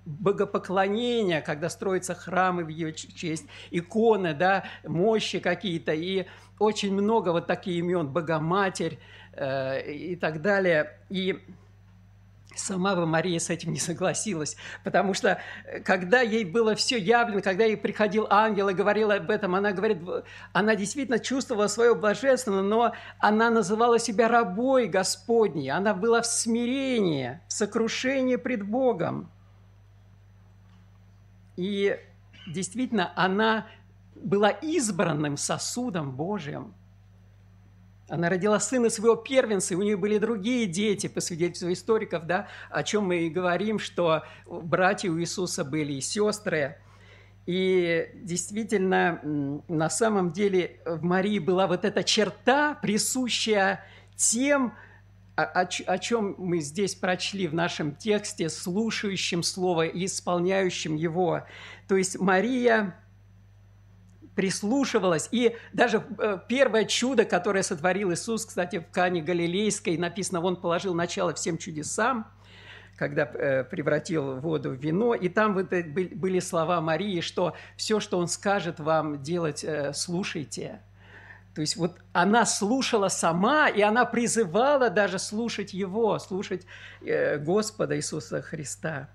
богопоклонения, 0.04 1.40
когда 1.40 1.68
строятся 1.68 2.14
храмы 2.14 2.64
в 2.64 2.68
ее 2.68 2.92
честь, 2.92 3.46
иконы, 3.70 4.34
да, 4.34 4.64
мощи 4.84 5.40
какие-то, 5.40 5.92
и 5.92 6.26
очень 6.58 6.92
много 6.92 7.30
вот 7.30 7.46
таких 7.46 7.76
имен, 7.76 8.08
Богоматерь 8.08 8.98
э, 9.32 9.90
и 9.90 10.16
так 10.16 10.40
далее. 10.40 10.98
И 11.10 11.40
Сама 12.54 12.94
бы 12.94 13.06
Мария 13.06 13.38
с 13.38 13.50
этим 13.50 13.72
не 13.72 13.80
согласилась, 13.80 14.56
потому 14.84 15.14
что 15.14 15.40
э, 15.64 15.80
когда 15.80 16.20
ей 16.20 16.44
было 16.44 16.74
все 16.74 16.98
явлено, 16.98 17.42
когда 17.42 17.64
ей 17.64 17.76
приходил 17.76 18.26
ангел 18.30 18.68
и 18.68 18.74
говорил 18.74 19.10
об 19.10 19.30
этом, 19.30 19.54
она 19.54 19.72
говорит, 19.72 19.98
она 20.52 20.76
действительно 20.76 21.18
чувствовала 21.18 21.66
свое 21.66 21.94
блаженство, 21.94 22.52
но 22.52 22.92
она 23.18 23.50
называла 23.50 23.98
себя 23.98 24.28
рабой 24.28 24.86
Господней, 24.86 25.70
она 25.70 25.94
была 25.94 26.22
в 26.22 26.26
смирении, 26.26 27.40
в 27.48 27.52
сокрушении 27.52 28.36
пред 28.36 28.62
Богом. 28.62 29.30
И 31.56 31.98
действительно, 32.46 33.12
она 33.16 33.66
была 34.14 34.50
избранным 34.50 35.36
сосудом 35.36 36.12
Божьим– 36.12 36.74
она 38.08 38.28
родила 38.28 38.60
сына 38.60 38.90
своего 38.90 39.16
первенца, 39.16 39.74
и 39.74 39.76
у 39.76 39.82
нее 39.82 39.96
были 39.96 40.18
другие 40.18 40.66
дети, 40.66 41.06
по 41.06 41.20
свидетельству 41.20 41.72
историков, 41.72 42.26
да, 42.26 42.48
о 42.70 42.82
чем 42.82 43.04
мы 43.04 43.26
и 43.26 43.30
говорим, 43.30 43.78
что 43.78 44.24
братья 44.46 45.10
у 45.10 45.18
Иисуса 45.18 45.64
были 45.64 45.94
и 45.94 46.00
сестры. 46.00 46.76
И 47.46 48.10
действительно, 48.14 49.20
на 49.68 49.90
самом 49.90 50.32
деле 50.32 50.80
в 50.86 51.02
Марии 51.02 51.38
была 51.38 51.66
вот 51.66 51.84
эта 51.84 52.02
черта, 52.02 52.74
присущая 52.74 53.84
тем, 54.16 54.74
о, 55.36 55.42
о, 55.42 55.68
о 55.86 55.98
чем 55.98 56.34
мы 56.38 56.60
здесь 56.60 56.94
прочли 56.94 57.46
в 57.46 57.54
нашем 57.54 57.94
тексте, 57.94 58.48
слушающим 58.48 59.42
Слово 59.42 59.86
и 59.86 60.06
исполняющим 60.06 60.94
его. 60.94 61.42
То 61.88 61.96
есть 61.96 62.18
Мария 62.18 62.96
прислушивалась. 64.34 65.28
И 65.30 65.56
даже 65.72 66.04
э, 66.18 66.38
первое 66.48 66.84
чудо, 66.84 67.24
которое 67.24 67.62
сотворил 67.62 68.12
Иисус, 68.12 68.46
кстати, 68.46 68.80
в 68.80 68.92
Кане 68.92 69.22
Галилейской, 69.22 69.96
написано, 69.96 70.40
он 70.40 70.56
положил 70.56 70.94
начало 70.94 71.34
всем 71.34 71.58
чудесам, 71.58 72.26
когда 72.96 73.24
э, 73.24 73.64
превратил 73.64 74.40
воду 74.40 74.70
в 74.70 74.74
вино. 74.74 75.14
И 75.14 75.28
там 75.28 75.54
вот 75.54 75.70
были 75.70 76.40
слова 76.40 76.80
Марии, 76.80 77.20
что 77.20 77.54
все, 77.76 78.00
что 78.00 78.18
он 78.18 78.28
скажет 78.28 78.80
вам 78.80 79.22
делать, 79.22 79.64
э, 79.64 79.92
слушайте. 79.94 80.80
То 81.54 81.60
есть 81.60 81.76
вот 81.76 81.98
она 82.12 82.46
слушала 82.46 83.06
сама, 83.06 83.68
и 83.68 83.80
она 83.80 84.04
призывала 84.04 84.90
даже 84.90 85.20
слушать 85.20 85.72
Его, 85.72 86.18
слушать 86.18 86.66
Господа 87.00 87.96
Иисуса 87.96 88.42
Христа. 88.42 89.08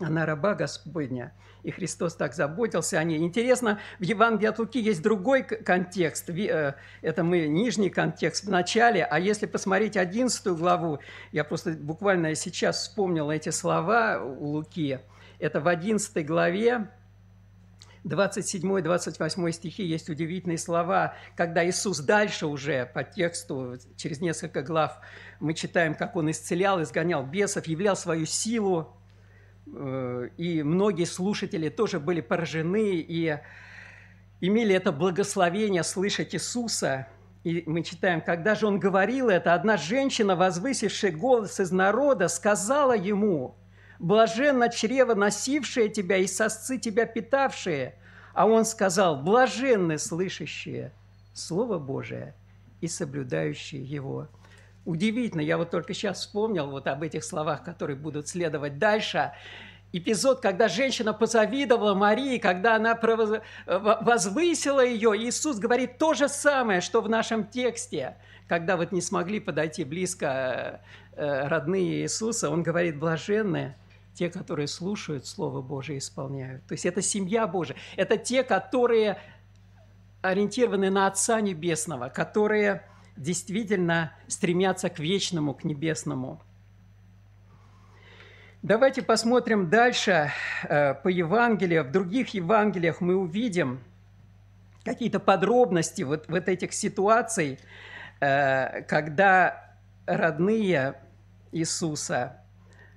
Она 0.00 0.26
раба 0.26 0.54
Господня– 0.54 1.32
и 1.62 1.70
Христос 1.70 2.14
так 2.14 2.34
заботился 2.34 2.98
о 2.98 3.04
ней. 3.04 3.18
Интересно, 3.18 3.78
в 3.98 4.02
Евангелии 4.02 4.48
от 4.48 4.58
Луки 4.58 4.80
есть 4.80 5.02
другой 5.02 5.42
контекст. 5.42 6.30
Э, 6.30 6.74
это 7.02 7.24
мы 7.24 7.46
нижний 7.46 7.90
контекст 7.90 8.44
в 8.44 8.50
начале, 8.50 9.04
а 9.04 9.18
если 9.18 9.46
посмотреть 9.46 9.96
11 9.96 10.46
главу, 10.56 11.00
я 11.32 11.44
просто 11.44 11.72
буквально 11.72 12.34
сейчас 12.34 12.82
вспомнил 12.82 13.30
эти 13.30 13.50
слова 13.50 14.22
у 14.22 14.46
Луки. 14.46 15.00
Это 15.38 15.60
в 15.60 15.68
11 15.68 16.26
главе, 16.26 16.88
27-28 18.04 19.52
стихи 19.52 19.84
есть 19.84 20.08
удивительные 20.08 20.58
слова, 20.58 21.14
когда 21.36 21.68
Иисус 21.68 21.98
дальше 21.98 22.46
уже 22.46 22.86
по 22.86 23.04
тексту, 23.04 23.76
через 23.96 24.20
несколько 24.20 24.62
глав, 24.62 24.98
мы 25.40 25.52
читаем, 25.52 25.94
как 25.94 26.16
Он 26.16 26.30
исцелял, 26.30 26.82
изгонял 26.82 27.26
бесов, 27.26 27.66
являл 27.66 27.96
свою 27.96 28.24
силу, 28.24 28.97
и 30.36 30.62
многие 30.62 31.04
слушатели 31.04 31.68
тоже 31.68 32.00
были 32.00 32.20
поражены 32.20 32.96
и 32.96 33.38
имели 34.40 34.74
это 34.74 34.92
благословение 34.92 35.82
слышать 35.82 36.34
Иисуса. 36.34 37.08
И 37.44 37.62
мы 37.66 37.82
читаем, 37.82 38.20
когда 38.20 38.54
же 38.54 38.66
он 38.66 38.78
говорил 38.78 39.28
это, 39.28 39.54
одна 39.54 39.76
женщина, 39.76 40.36
возвысившая 40.36 41.12
голос 41.12 41.60
из 41.60 41.70
народа, 41.70 42.28
сказала 42.28 42.96
ему, 42.96 43.56
«Блаженно 43.98 44.68
чрево, 44.68 45.14
носившее 45.14 45.88
тебя, 45.88 46.18
и 46.18 46.26
сосцы 46.26 46.78
тебя 46.78 47.04
питавшие». 47.06 47.94
А 48.34 48.46
он 48.46 48.64
сказал, 48.64 49.22
«Блаженны 49.22 49.98
слышащие 49.98 50.92
Слово 51.32 51.78
Божие 51.78 52.34
и 52.80 52.88
соблюдающие 52.88 53.82
его». 53.82 54.28
Удивительно, 54.88 55.42
я 55.42 55.58
вот 55.58 55.68
только 55.68 55.92
сейчас 55.92 56.20
вспомнил 56.20 56.70
вот 56.70 56.86
об 56.86 57.02
этих 57.02 57.22
словах, 57.22 57.62
которые 57.62 57.94
будут 57.94 58.26
следовать 58.26 58.78
дальше. 58.78 59.32
Эпизод, 59.92 60.40
когда 60.40 60.66
женщина 60.68 61.12
позавидовала 61.12 61.92
Марии, 61.92 62.38
когда 62.38 62.76
она 62.76 62.98
возвысила 63.66 64.82
ее, 64.82 65.14
Иисус 65.14 65.58
говорит 65.58 65.98
то 65.98 66.14
же 66.14 66.26
самое, 66.26 66.80
что 66.80 67.02
в 67.02 67.08
нашем 67.10 67.44
тексте. 67.44 68.16
Когда 68.46 68.78
вот 68.78 68.90
не 68.90 69.02
смогли 69.02 69.40
подойти 69.40 69.84
близко 69.84 70.80
э, 71.12 71.48
родные 71.48 72.00
Иисуса, 72.00 72.48
Он 72.48 72.62
говорит, 72.62 72.98
блаженные 72.98 73.76
те, 74.14 74.30
которые 74.30 74.68
слушают 74.68 75.26
Слово 75.26 75.60
Божие 75.60 75.96
и 75.96 75.98
исполняют. 75.98 76.66
То 76.66 76.72
есть 76.72 76.86
это 76.86 77.02
семья 77.02 77.46
Божия. 77.46 77.76
Это 77.96 78.16
те, 78.16 78.42
которые 78.42 79.18
ориентированы 80.22 80.88
на 80.88 81.08
Отца 81.08 81.42
Небесного, 81.42 82.08
которые 82.08 82.88
действительно 83.18 84.12
стремятся 84.26 84.88
к 84.88 84.98
вечному, 84.98 85.54
к 85.54 85.64
небесному. 85.64 86.40
Давайте 88.62 89.02
посмотрим 89.02 89.70
дальше 89.70 90.32
э, 90.64 90.94
по 90.94 91.08
Евангелию. 91.08 91.84
В 91.84 91.92
других 91.92 92.30
Евангелиях 92.30 93.00
мы 93.00 93.14
увидим 93.16 93.80
какие-то 94.84 95.20
подробности 95.20 96.02
вот, 96.02 96.26
вот 96.28 96.48
этих 96.48 96.72
ситуаций, 96.72 97.60
э, 98.20 98.82
когда 98.82 99.76
родные 100.06 100.94
Иисуса 101.52 102.40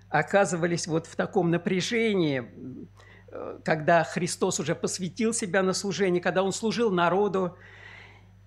оказывались 0.09 0.87
вот 0.87 1.05
в 1.05 1.15
таком 1.15 1.51
напряжении, 1.51 2.43
э, 3.31 3.59
когда 3.63 4.03
Христос 4.03 4.59
уже 4.59 4.73
посвятил 4.73 5.31
себя 5.31 5.61
на 5.61 5.73
служение, 5.73 6.21
когда 6.21 6.41
Он 6.41 6.53
служил 6.53 6.91
народу, 6.91 7.55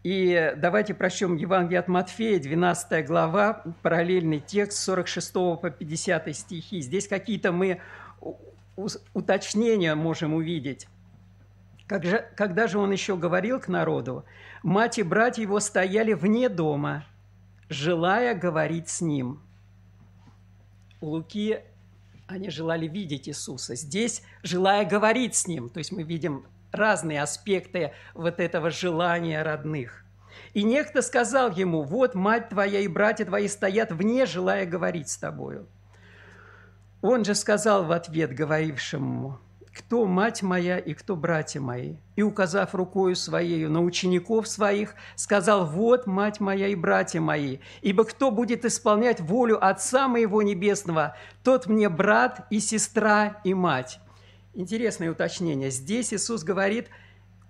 и 0.05 0.53
давайте 0.59 0.93
прочтем 0.93 1.35
Евангелие 1.37 1.81
от 1.81 1.89
Матфея, 1.89 2.39
12 2.39 3.07
глава, 3.07 3.65
параллельный 3.83 4.39
текст 4.39 4.79
46 4.81 5.33
по 5.33 5.71
50 5.71 6.37
стихи. 6.37 6.83
Здесь 6.83 7.09
какие-то 7.09 7.53
мы 7.53 7.81
уточнения 9.15 9.95
можем 9.95 10.35
увидеть. 10.35 10.89
Как 11.87 12.05
же, 12.05 12.29
когда 12.37 12.67
же 12.69 12.79
он 12.79 12.93
еще 12.93 13.17
говорил 13.17 13.59
к 13.59 13.69
народу, 13.69 14.27
мать 14.63 14.99
и 14.99 15.03
братья 15.03 15.41
его 15.41 15.59
стояли 15.59 16.13
вне 16.13 16.51
дома, 16.51 17.07
желая 17.71 18.35
говорить 18.35 18.91
с 18.91 19.01
ним. 19.01 19.41
У 21.01 21.07
Луки 21.07 21.61
они 22.27 22.51
желали 22.51 22.87
видеть 22.87 23.29
Иисуса. 23.29 23.75
Здесь 23.75 24.23
желая 24.43 24.85
говорить 24.85 25.35
с 25.35 25.47
Ним. 25.47 25.69
То 25.69 25.79
есть 25.79 25.93
мы 25.93 26.03
видим 26.03 26.47
разные 26.75 27.23
аспекты 27.23 27.93
вот 28.15 28.41
этого 28.41 28.71
желания 28.71 29.43
родных. 29.43 30.05
И 30.53 30.63
некто 30.63 31.03
сказал 31.03 31.51
ему, 31.51 31.83
вот 31.83 32.15
мать 32.15 32.49
твоя 32.49 32.81
и 32.81 32.89
братья 32.89 33.25
твои 33.25 33.49
стоят 33.49 33.93
вне, 33.93 34.27
желая 34.27 34.67
говорить 34.67 35.09
с 35.09 35.17
тобою. 35.17 35.67
Он 37.03 37.25
же 37.25 37.35
сказал 37.35 37.85
в 37.85 37.93
ответ 37.93 38.35
говорившему, 38.35 39.39
кто 39.75 40.07
мать 40.07 40.43
моя 40.43 40.79
и 40.79 40.95
кто 40.95 41.17
братья 41.17 41.61
мои. 41.61 41.97
И, 42.17 42.23
указав 42.23 42.75
рукою 42.75 43.17
своею 43.17 43.71
на 43.71 43.83
учеников 43.83 44.47
своих, 44.49 44.95
сказал, 45.17 45.67
вот 45.67 46.07
мать 46.07 46.41
моя 46.41 46.69
и 46.69 46.75
братья 46.75 47.21
мои, 47.21 47.59
ибо 47.83 48.05
кто 48.05 48.31
будет 48.31 48.65
исполнять 48.65 49.21
волю 49.21 49.65
Отца 49.65 50.09
моего 50.09 50.43
Небесного, 50.43 51.17
тот 51.43 51.67
мне 51.67 51.89
брат 51.89 52.47
и 52.51 52.61
сестра 52.61 53.41
и 53.45 53.53
мать. 53.53 53.99
Интересное 54.55 55.11
уточнение. 55.11 55.71
Здесь 55.71 56.15
Иисус 56.15 56.45
говорит 56.45 56.89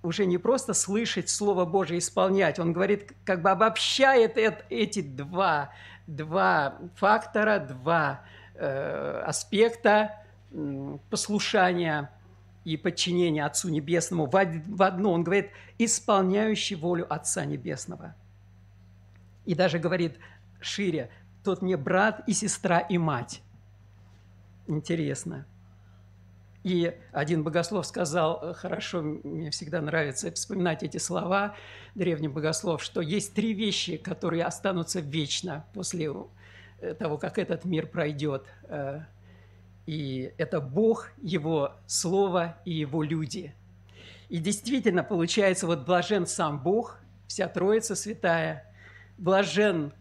уже 0.03 0.27
не 0.27 0.39
просто 0.39 0.75
слышать 0.75 1.29
Слово 1.29 1.65
Божие, 1.65 1.99
исполнять. 1.99 2.59
Он 2.59 2.73
говорит, 2.73 3.13
как 3.25 3.43
бы 3.43 3.51
обобщает 3.51 4.37
эти 4.37 5.01
два, 5.01 5.73
два 6.07 6.79
фактора, 6.97 7.59
два 7.59 8.23
э, 8.55 9.23
аспекта 9.27 10.23
послушания 11.11 12.11
и 12.65 12.77
подчинения 12.77 13.45
Отцу 13.45 13.69
Небесному 13.71 14.27
в 14.27 14.83
одно. 14.83 15.13
Он 15.13 15.25
говорит, 15.25 15.51
исполняющий 15.79 16.75
волю 16.75 17.07
Отца 17.13 17.45
Небесного. 17.45 18.15
И 19.45 19.55
даже 19.55 19.79
говорит 19.79 20.19
шире, 20.61 21.11
тот 21.43 21.61
мне 21.61 21.77
брат 21.77 22.23
и 22.27 22.33
сестра 22.33 22.79
и 22.79 22.97
мать. 22.99 23.43
Интересно. 24.67 25.47
И 26.65 26.99
один 27.13 27.45
богослов 27.45 27.87
сказал, 27.87 28.55
хорошо, 28.55 29.03
мне 29.03 29.51
всегда 29.51 29.81
нравится 29.81 30.33
вспоминать 30.33 30.83
эти 30.83 30.97
слова, 30.97 31.55
древний 31.95 32.29
богослов, 32.29 32.83
что 32.83 33.01
есть 33.03 33.35
три 33.35 33.53
вещи, 33.53 33.99
которые 33.99 34.45
останутся 34.45 35.01
вечно 35.01 35.67
после 35.75 36.11
того, 36.99 37.19
как 37.19 37.39
этот 37.39 37.65
мир 37.65 37.87
пройдет. 37.87 38.47
Э, 38.65 39.03
и 39.87 40.33
это 40.39 40.61
Бог, 40.61 41.11
Его 41.21 41.73
Слово 41.87 42.57
и 42.65 42.73
Его 42.73 43.03
люди. 43.03 43.55
И 44.29 44.39
действительно, 44.39 45.05
получается, 45.05 45.67
вот 45.67 45.85
блажен 45.85 46.27
сам 46.27 46.63
Бог, 46.63 46.99
вся 47.27 47.49
Троица 47.49 47.95
Святая, 47.95 48.73
блажен, 49.19 49.93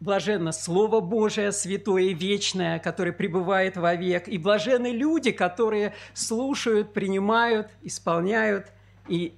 блаженно 0.00 0.52
Слово 0.52 1.00
Божие, 1.00 1.52
святое 1.52 2.04
и 2.04 2.14
вечное, 2.14 2.78
которое 2.78 3.12
пребывает 3.12 3.76
вовек, 3.76 4.28
и 4.28 4.38
блажены 4.38 4.88
люди, 4.88 5.32
которые 5.32 5.94
слушают, 6.12 6.92
принимают, 6.92 7.70
исполняют, 7.82 8.72
и, 9.08 9.34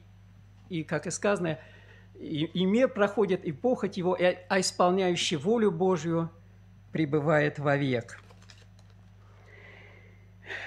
и 0.69 0.83
как 0.83 1.07
и 1.07 1.11
сказано, 1.11 1.59
и, 2.15 2.45
и 2.45 2.65
мир 2.65 2.89
проходит, 2.89 3.45
и 3.45 3.53
похоть 3.53 3.97
его, 3.97 4.17
а 4.49 4.61
исполняющий 4.61 5.37
волю 5.37 5.71
Божью 5.71 6.31
пребывает 6.93 7.59
вовек. 7.59 8.21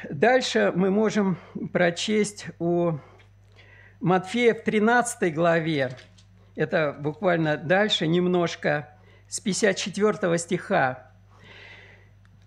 Дальше 0.09 0.71
мы 0.75 0.91
можем 0.91 1.37
прочесть 1.73 2.47
у 2.59 2.93
Матфея 3.99 4.53
в 4.53 4.63
13 4.63 5.33
главе. 5.33 5.91
Это 6.55 6.95
буквально 6.97 7.57
дальше, 7.57 8.07
немножко, 8.07 8.89
с 9.29 9.39
54 9.39 10.37
стиха. 10.37 11.11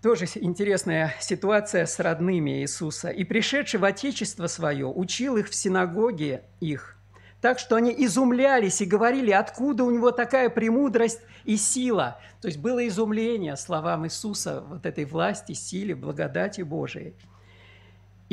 Тоже 0.01 0.25
интересная 0.35 1.15
ситуация 1.19 1.85
с 1.85 1.99
родными 1.99 2.61
Иисуса. 2.61 3.09
«И 3.09 3.23
пришедший 3.23 3.79
в 3.79 3.85
Отечество 3.85 4.47
Свое 4.47 4.85
учил 4.85 5.37
их 5.37 5.49
в 5.49 5.55
синагоге 5.55 6.43
их, 6.59 6.97
так 7.41 7.57
что 7.57 7.77
они 7.77 7.93
изумлялись 8.05 8.81
и 8.81 8.85
говорили, 8.85 9.31
откуда 9.31 9.85
у 9.85 9.91
него 9.91 10.11
такая 10.11 10.49
премудрость 10.49 11.21
и 11.45 11.57
сила». 11.57 12.19
То 12.41 12.47
есть 12.47 12.59
было 12.59 12.85
изумление 12.85 13.55
словам 13.55 14.05
Иисуса, 14.05 14.61
вот 14.67 14.85
этой 14.85 15.05
власти, 15.05 15.53
силе, 15.53 15.95
благодати 15.95 16.61
Божией– 16.61 17.15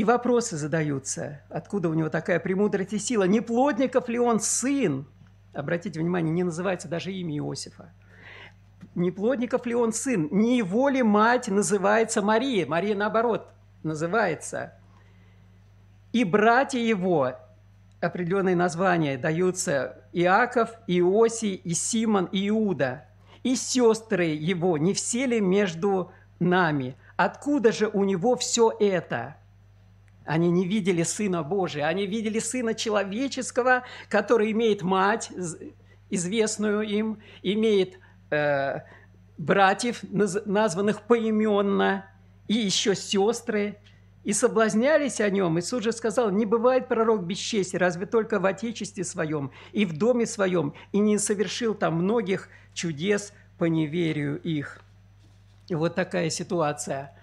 и 0.01 0.05
вопросы 0.05 0.57
задаются, 0.57 1.43
откуда 1.51 1.91
у 1.91 1.95
него 1.95 2.09
такая 2.09 2.41
премудрость 2.41 2.95
и 2.95 2.99
сила. 2.99 3.25
Не 3.25 3.43
плотников 3.43 4.09
ли 4.09 4.19
он 4.19 4.41
сын? 4.41 5.07
Обратите 5.53 6.01
внимание, 6.01 6.33
не 6.33 6.43
называется 6.43 6.89
даже 6.89 7.13
имя 7.13 7.37
Иосифа. 7.37 7.93
Не 8.95 9.11
плотников 9.11 9.67
ли 9.67 9.75
он 9.75 9.93
сын? 9.93 10.29
Не 10.31 10.57
его 10.59 10.89
ли 10.89 11.03
мать 11.03 11.49
называется 11.49 12.23
Мария? 12.23 12.67
Мария, 12.67 12.97
наоборот, 12.97 13.49
называется. 13.83 14.75
И 16.13 16.25
братья 16.25 16.81
его, 16.81 17.33
определенные 18.01 18.57
названия 18.57 19.17
даются 19.17 20.05
Иаков, 20.13 20.71
Иосий, 20.89 21.55
и 21.55 21.73
Симон, 21.73 22.27
и 22.27 22.49
Иуда. 22.49 23.07
И 23.43 23.55
сестры 23.55 24.27
его, 24.27 24.77
не 24.77 24.93
все 24.93 25.27
ли 25.27 25.41
между 25.41 26.11
нами? 26.41 26.97
Откуда 27.17 27.71
же 27.71 27.89
у 27.89 28.05
него 28.05 28.37
все 28.37 28.73
это? 28.81 29.37
Они 30.25 30.51
не 30.51 30.67
видели 30.67 31.03
Сына 31.05 31.43
Божия, 31.43 31.87
они 31.87 32.07
видели 32.07 32.39
Сына 32.39 32.75
Человеческого, 32.75 33.85
который 34.09 34.53
имеет 34.53 34.83
мать, 34.83 35.31
известную 36.11 36.83
им, 36.83 37.19
имеет 37.43 37.99
э, 38.31 38.81
братьев, 39.39 40.03
названных 40.11 41.03
поименно, 41.03 42.07
и 42.49 42.55
еще 42.55 42.95
сестры, 42.95 43.79
и 44.25 44.33
соблазнялись 44.33 45.21
о 45.21 45.31
нем. 45.31 45.59
Иисус 45.59 45.83
же 45.83 45.93
сказал, 45.93 46.31
не 46.31 46.45
бывает 46.45 46.89
пророк 46.89 47.23
без 47.23 47.39
чести, 47.39 47.77
разве 47.77 48.07
только 48.07 48.39
в 48.39 48.47
Отечестве 48.47 49.05
своем 49.05 49.51
и 49.73 49.85
в 49.85 49.97
доме 49.97 50.27
своем, 50.27 50.75
и 50.93 50.99
не 50.99 51.19
совершил 51.19 51.75
там 51.75 51.95
многих 51.95 52.49
чудес 52.75 53.33
по 53.57 53.65
неверию 53.65 54.41
их. 54.41 54.81
И 55.69 55.75
вот 55.75 55.95
такая 55.95 56.31
ситуация 56.31 57.17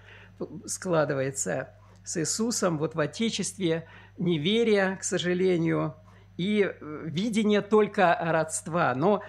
складывается 0.66 1.70
с 2.04 2.16
Иисусом 2.16 2.78
вот 2.78 2.94
в 2.94 3.00
Отечестве, 3.00 3.86
неверие, 4.16 4.96
к 4.96 5.04
сожалению, 5.04 5.94
и 6.36 6.62
э, 6.62 7.02
видение 7.04 7.60
только 7.60 8.16
родства. 8.18 8.94
Но 8.94 9.22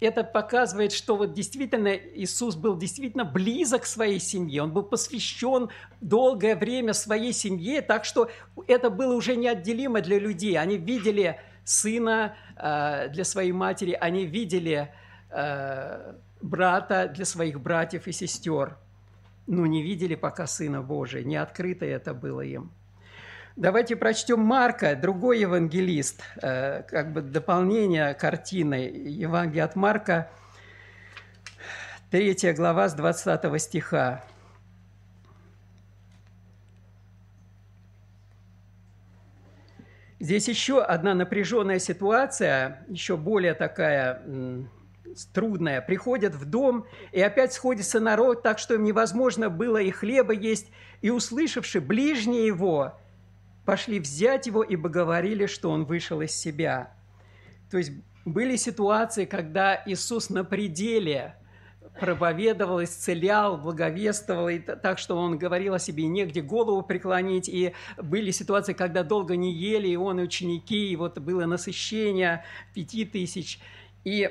это 0.00 0.24
показывает, 0.24 0.92
что 0.92 1.16
вот 1.16 1.32
действительно 1.34 1.94
Иисус 1.94 2.56
был 2.56 2.76
действительно 2.76 3.24
близок 3.24 3.82
к 3.82 3.86
своей 3.86 4.18
семье, 4.18 4.62
он 4.62 4.72
был 4.72 4.82
посвящен 4.82 5.68
долгое 6.00 6.56
время 6.56 6.92
своей 6.92 7.32
семье, 7.32 7.82
так 7.82 8.04
что 8.04 8.30
это 8.66 8.90
было 8.90 9.14
уже 9.14 9.36
неотделимо 9.36 10.00
для 10.00 10.18
людей. 10.18 10.58
Они 10.58 10.76
видели 10.78 11.38
сына 11.64 12.34
э, 12.56 13.08
для 13.10 13.24
своей 13.24 13.52
матери, 13.52 13.96
они 14.00 14.26
видели 14.26 14.92
э, 15.30 16.14
брата 16.40 17.10
для 17.14 17.24
своих 17.24 17.60
братьев 17.60 18.06
и 18.06 18.12
сестер 18.12 18.76
но 19.50 19.66
не 19.66 19.82
видели 19.82 20.14
пока 20.14 20.46
Сына 20.46 20.80
Божия, 20.80 21.24
не 21.24 21.36
открыто 21.36 21.84
это 21.84 22.14
было 22.14 22.40
им. 22.40 22.70
Давайте 23.60 23.94
прочтем 23.94 24.40
Марка, 24.40 24.96
другой 24.96 25.40
евангелист, 25.40 26.22
э, 26.40 26.82
как 26.84 27.12
бы 27.12 27.20
дополнение 27.20 28.14
картины. 28.14 28.90
Евангелие 29.04 29.64
от 29.64 29.76
Марка, 29.76 30.30
3 32.10 32.54
глава 32.54 32.88
с 32.88 32.94
20 32.94 33.58
стиха. 33.58 34.24
Здесь 40.18 40.48
еще 40.48 40.82
одна 40.82 41.12
напряженная 41.12 41.80
ситуация, 41.80 42.86
еще 42.88 43.18
более 43.18 43.52
такая 43.52 44.22
трудное, 45.34 45.82
приходят 45.82 46.34
в 46.34 46.46
дом, 46.46 46.86
и 47.12 47.20
опять 47.20 47.52
сходится 47.52 48.00
народ, 48.00 48.42
так 48.42 48.58
что 48.58 48.72
им 48.72 48.84
невозможно 48.84 49.50
было 49.50 49.76
и 49.76 49.90
хлеба 49.90 50.32
есть, 50.32 50.68
и, 51.02 51.10
услышавши 51.10 51.82
ближние 51.82 52.46
его, 52.46 52.98
пошли 53.64 54.00
взять 54.00 54.46
его, 54.46 54.62
ибо 54.62 54.88
говорили, 54.88 55.46
что 55.46 55.70
он 55.70 55.84
вышел 55.84 56.20
из 56.20 56.32
себя. 56.32 56.92
То 57.70 57.78
есть 57.78 57.92
были 58.24 58.56
ситуации, 58.56 59.24
когда 59.24 59.82
Иисус 59.86 60.30
на 60.30 60.44
пределе 60.44 61.34
проповедовал, 61.98 62.82
исцелял, 62.82 63.56
благовествовал, 63.56 64.48
и 64.48 64.58
так 64.58 64.98
что 64.98 65.16
он 65.16 65.38
говорил 65.38 65.74
о 65.74 65.78
себе, 65.78 66.06
негде 66.06 66.40
голову 66.40 66.82
преклонить, 66.82 67.48
и 67.48 67.74
были 67.98 68.30
ситуации, 68.30 68.72
когда 68.72 69.02
долго 69.02 69.36
не 69.36 69.52
ели, 69.52 69.88
и 69.88 69.96
он, 69.96 70.20
и 70.20 70.22
ученики, 70.22 70.90
и 70.90 70.96
вот 70.96 71.18
было 71.18 71.46
насыщение 71.46 72.44
пяти 72.74 73.04
тысяч. 73.04 73.60
И 74.04 74.30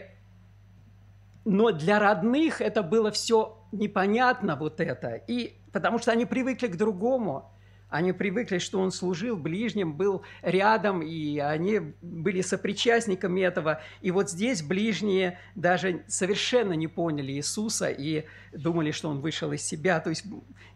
но 1.45 1.71
для 1.71 1.99
родных 1.99 2.61
это 2.61 2.83
было 2.83 3.11
все 3.11 3.57
непонятно 3.71 4.55
вот 4.55 4.79
это, 4.79 5.15
и 5.15 5.55
потому 5.71 5.99
что 5.99 6.11
они 6.11 6.25
привыкли 6.25 6.67
к 6.67 6.75
другому. 6.75 7.51
Они 7.89 8.13
привыкли, 8.13 8.59
что 8.59 8.79
он 8.79 8.91
служил 8.91 9.35
ближним, 9.35 9.93
был 9.93 10.21
рядом, 10.43 11.01
и 11.01 11.39
они 11.39 11.79
были 12.01 12.41
сопричастниками 12.41 13.41
этого. 13.41 13.81
И 14.01 14.11
вот 14.11 14.29
здесь 14.29 14.61
ближние 14.61 15.39
даже 15.55 16.03
совершенно 16.07 16.73
не 16.73 16.87
поняли 16.87 17.31
Иисуса 17.31 17.89
и 17.89 18.25
думали, 18.53 18.91
что 18.91 19.09
он 19.09 19.21
вышел 19.21 19.51
из 19.51 19.63
себя, 19.63 19.99
то 19.99 20.11
есть 20.11 20.25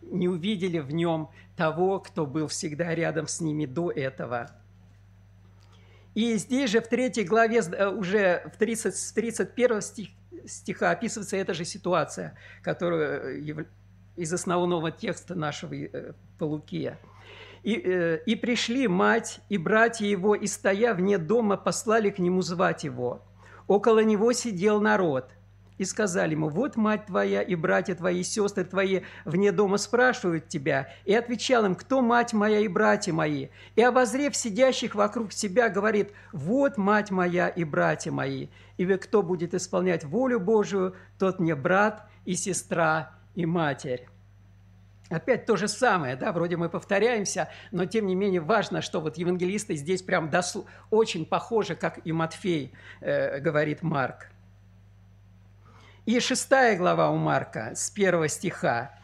не 0.02 0.28
увидели 0.28 0.80
в 0.80 0.92
нем 0.92 1.30
того, 1.56 2.00
кто 2.00 2.26
был 2.26 2.48
всегда 2.48 2.96
рядом 2.96 3.28
с 3.28 3.40
ними 3.42 3.68
до 3.68 3.92
этого. 3.92 4.50
И 6.16 6.36
здесь 6.36 6.70
же 6.70 6.82
в 6.82 6.88
третьей 6.88 7.24
главе, 7.24 7.60
э, 7.60 7.88
уже 7.90 8.50
в 8.54 8.58
30, 8.58 9.14
31 9.16 9.82
стих, 9.82 10.10
стиха 10.46 10.92
описывается 10.92 11.38
эта 11.38 11.54
же 11.54 11.66
ситуация, 11.66 12.36
которую 12.62 13.62
э, 13.62 13.66
из 14.16 14.34
основного 14.34 14.92
текста 14.92 15.36
нашего 15.36 15.74
э, 15.74 16.14
по 16.38 16.46
Луке. 16.46 16.98
И, 17.64 17.82
э, 17.82 18.20
«И 18.26 18.36
пришли 18.36 18.88
мать 18.88 19.40
и 19.50 19.58
братья 19.58 20.06
его, 20.06 20.36
и, 20.36 20.48
стоя 20.48 20.94
вне 20.94 21.18
дома, 21.18 21.58
послали 21.58 22.10
к 22.10 22.20
нему 22.20 22.42
звать 22.42 22.84
его. 22.84 23.22
Около 23.68 24.04
него 24.04 24.34
сидел 24.34 24.82
народ. 24.82 25.30
И 25.80 25.86
сказали 25.86 26.34
ему, 26.34 26.50
вот 26.50 26.76
мать 26.76 27.08
твоя 27.08 27.42
и 27.42 27.56
братья 27.56 27.96
твои, 27.96 28.20
и 28.20 28.24
сестры 28.24 28.64
твои 28.64 29.02
вне 29.26 29.52
дома 29.52 29.78
спрашивают 29.78 30.48
тебя. 30.48 30.90
И 31.04 31.14
отвечал 31.16 31.66
им, 31.66 31.76
кто 31.76 32.02
мать 32.02 32.32
моя 32.34 32.60
и 32.60 32.68
братья 32.68 33.12
мои? 33.12 33.48
И, 33.76 33.82
обозрев 33.82 34.36
сидящих 34.36 34.94
вокруг 34.94 35.34
себя, 35.34 35.70
говорит, 35.70 36.12
вот 36.32 36.78
мать 36.78 37.10
моя 37.10 37.48
и 37.48 37.64
братья 37.64 38.12
мои. 38.12 38.50
И 38.78 38.86
кто 38.86 39.24
будет 39.24 39.56
исполнять 39.56 40.04
волю 40.04 40.40
Божию, 40.40 40.96
тот 41.18 41.40
мне 41.40 41.56
брат 41.56 42.08
и 42.26 42.36
сестра 42.36 43.12
и 43.36 43.46
матерь. 43.46 44.08
Опять 45.10 45.46
то 45.46 45.58
же 45.58 45.68
самое, 45.68 46.16
да, 46.16 46.32
вроде 46.32 46.58
мы 46.58 46.70
повторяемся, 46.70 47.50
но 47.72 47.86
тем 47.86 48.08
не 48.08 48.16
менее 48.16 48.42
важно, 48.42 48.82
что 48.82 49.00
вот 49.00 49.18
евангелисты 49.18 49.76
здесь 49.76 50.02
прям 50.02 50.30
досл... 50.30 50.66
очень 50.90 51.26
похожи, 51.26 51.76
как 51.76 52.00
и 52.06 52.12
Матфей, 52.12 52.74
э, 53.02 53.40
говорит 53.40 53.84
Марк. 53.84 54.30
И 56.06 56.20
шестая 56.20 56.78
глава 56.78 57.12
у 57.12 57.18
Марка 57.18 57.74
с 57.76 57.90
первого 57.90 58.28
стиха. 58.28 58.98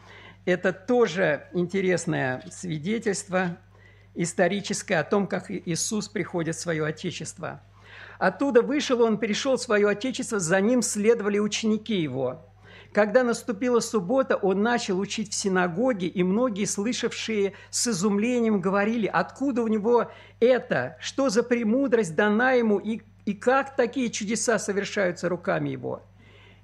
Это 0.46 0.72
тоже 0.72 1.46
интересное 1.52 2.42
свидетельство 2.50 3.58
историческое 4.14 4.96
о 4.96 5.04
том, 5.04 5.26
как 5.26 5.50
Иисус 5.50 6.08
приходит 6.08 6.56
в 6.56 6.60
свое 6.60 6.84
Отечество. 6.84 7.62
Оттуда 8.18 8.62
вышел 8.62 9.00
он, 9.02 9.18
перешел 9.18 9.56
в 9.56 9.62
свое 9.62 9.88
Отечество, 9.88 10.40
за 10.40 10.60
ним 10.60 10.82
следовали 10.82 11.38
ученики 11.38 12.00
его– 12.00 12.46
когда 12.92 13.22
наступила 13.22 13.78
суббота, 13.80 14.36
он 14.36 14.62
начал 14.62 14.98
учить 14.98 15.30
в 15.30 15.34
синагоге, 15.34 16.08
и 16.08 16.24
многие, 16.24 16.64
слышавшие 16.64 17.52
с 17.70 17.86
изумлением, 17.86 18.60
говорили, 18.60 19.06
откуда 19.06 19.62
у 19.62 19.68
него 19.68 20.10
это, 20.40 20.96
что 20.98 21.28
за 21.28 21.44
премудрость 21.44 22.16
дана 22.16 22.52
ему, 22.52 22.78
и, 22.78 23.02
и 23.26 23.34
как 23.34 23.76
такие 23.76 24.10
чудеса 24.10 24.58
совершаются 24.58 25.28
руками 25.28 25.68
его. 25.68 26.02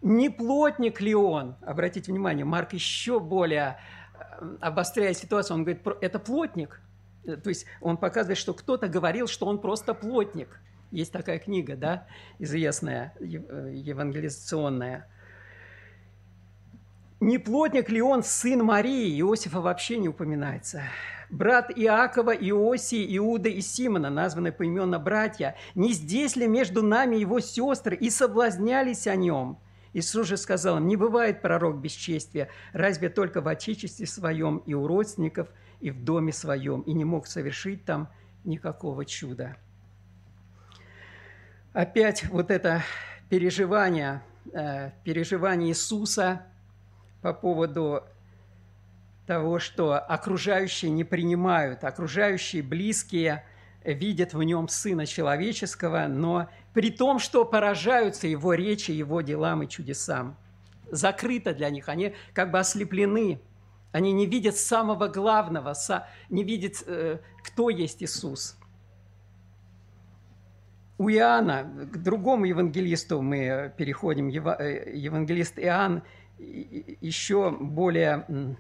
Не 0.03 0.29
плотник 0.29 1.01
ли 1.01 1.15
он? 1.15 1.55
Обратите 1.63 2.11
внимание, 2.11 2.45
Марк 2.45 2.73
еще 2.73 3.21
более 3.21 3.79
э, 4.15 4.57
обостряет 4.61 5.17
ситуацию, 5.17 5.57
он 5.57 5.65
говорит, 5.65 5.83
это 6.01 6.19
плотник. 6.19 6.81
Э, 7.25 7.37
то 7.37 7.51
есть 7.51 7.67
он 7.81 7.97
показывает, 7.97 8.39
что 8.39 8.53
кто-то 8.53 8.89
говорил, 8.89 9.29
что 9.29 9.47
он 9.47 9.61
просто 9.61 9.95
плотник. 9.95 10.61
Есть 10.91 11.13
такая 11.13 11.39
книга, 11.39 11.77
да, 11.77 12.09
известная, 12.41 13.15
э, 13.21 13.71
евангелизационная– 13.75 15.09
не 17.21 17.39
плотник 17.39 17.89
ли 17.89 18.03
он 18.03 18.23
сын 18.23 18.63
Марии? 18.63 19.19
Иосифа 19.21 19.61
вообще 19.61 19.97
не 19.99 20.09
упоминается. 20.09 20.83
Брат 21.31 21.73
Иакова, 21.75 22.33
Иосии, 22.33 23.17
Иуда 23.17 23.49
и 23.49 23.61
Симона, 23.61 24.11
названы 24.11 24.53
поименно 24.53 24.99
братья, 24.99 25.57
не 25.75 25.93
здесь 25.93 26.37
ли 26.37 26.47
между 26.47 26.83
нами 26.83 27.17
его 27.17 27.41
сестры 27.41 27.97
и 27.97 28.11
соблазнялись 28.11 29.07
о 29.07 29.17
нем? 29.17 29.59
Иисус 29.93 30.27
же 30.27 30.37
сказал 30.37 30.77
им, 30.77 30.87
не 30.87 30.97
бывает 30.97 31.41
пророк 31.41 31.79
бесчестия, 31.79 32.49
разве 32.73 33.09
только 33.09 33.41
в 33.41 33.49
отечестве 33.49 34.07
своем 34.07 34.59
и 34.59 34.75
у 34.75 34.87
родственников, 34.87 35.49
и 35.81 35.91
в 35.91 36.05
доме 36.05 36.33
своем, 36.33 36.83
и 36.83 36.93
не 36.93 37.05
мог 37.05 37.27
совершить 37.27 37.85
там 37.87 38.09
никакого 38.45 39.07
чуда. 39.07 39.57
Опять 41.73 42.29
вот 42.29 42.51
это 42.51 42.83
переживание, 43.31 44.23
э, 44.53 44.91
переживание 45.03 45.71
Иисуса– 45.71 46.43
по 47.23 47.33
поводу 47.33 48.03
того, 49.27 49.59
что 49.59 49.99
окружающие 49.99 50.91
не 50.91 51.05
принимают, 51.05 51.85
окружающие 51.85 52.63
близкие 52.63 53.45
видят 53.85 54.35
в 54.35 54.43
нем 54.43 54.69
Сына 54.69 55.07
Человеческого, 55.07 56.07
но 56.09 56.49
при 56.73 56.91
том, 56.91 57.19
что 57.19 57.45
поражаются 57.45 58.27
Его 58.27 58.55
речи, 58.55 58.91
Его 58.91 59.21
делам 59.21 59.63
и 59.63 59.69
чудесам. 59.69 60.37
Закрыто 60.91 61.55
для 61.55 61.71
них, 61.71 61.89
они 61.89 62.15
как 62.33 62.51
бы 62.51 62.59
ослеплены, 62.59 63.41
они 63.93 64.13
не 64.13 64.27
видят 64.27 64.57
самого 64.57 65.09
главного, 65.09 65.75
не 66.29 66.45
видят, 66.45 66.83
э, 66.87 67.19
кто 67.43 67.71
есть 67.71 68.03
Иисус. 68.03 68.57
У 70.99 71.11
Иоанна, 71.11 71.65
к 71.65 72.03
другому 72.03 72.47
евангелисту 72.47 73.21
мы 73.21 73.73
переходим, 73.77 74.29
э, 74.29 74.93
евангелист 74.95 75.59
Иоанн 75.59 76.03
еще 76.39 77.51
более 77.51 78.57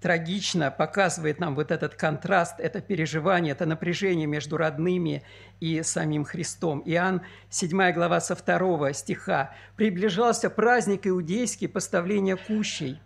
трагично 0.00 0.70
показывает 0.70 1.40
нам 1.40 1.54
вот 1.54 1.70
этот 1.70 1.94
контраст, 1.94 2.60
это 2.60 2.80
переживание, 2.80 3.52
это 3.52 3.66
напряжение 3.66 4.26
между 4.26 4.56
родными 4.56 5.22
и 5.60 5.82
самим 5.82 6.24
Христом. 6.24 6.82
Иоанн, 6.84 7.22
7 7.50 7.92
глава 7.92 8.20
со 8.20 8.36
2 8.36 8.92
стиха. 8.92 9.54
«Приближался 9.76 10.50
праздник 10.50 11.06
иудейский 11.06 11.68
поставления 11.68 12.36
кущей. 12.36 13.00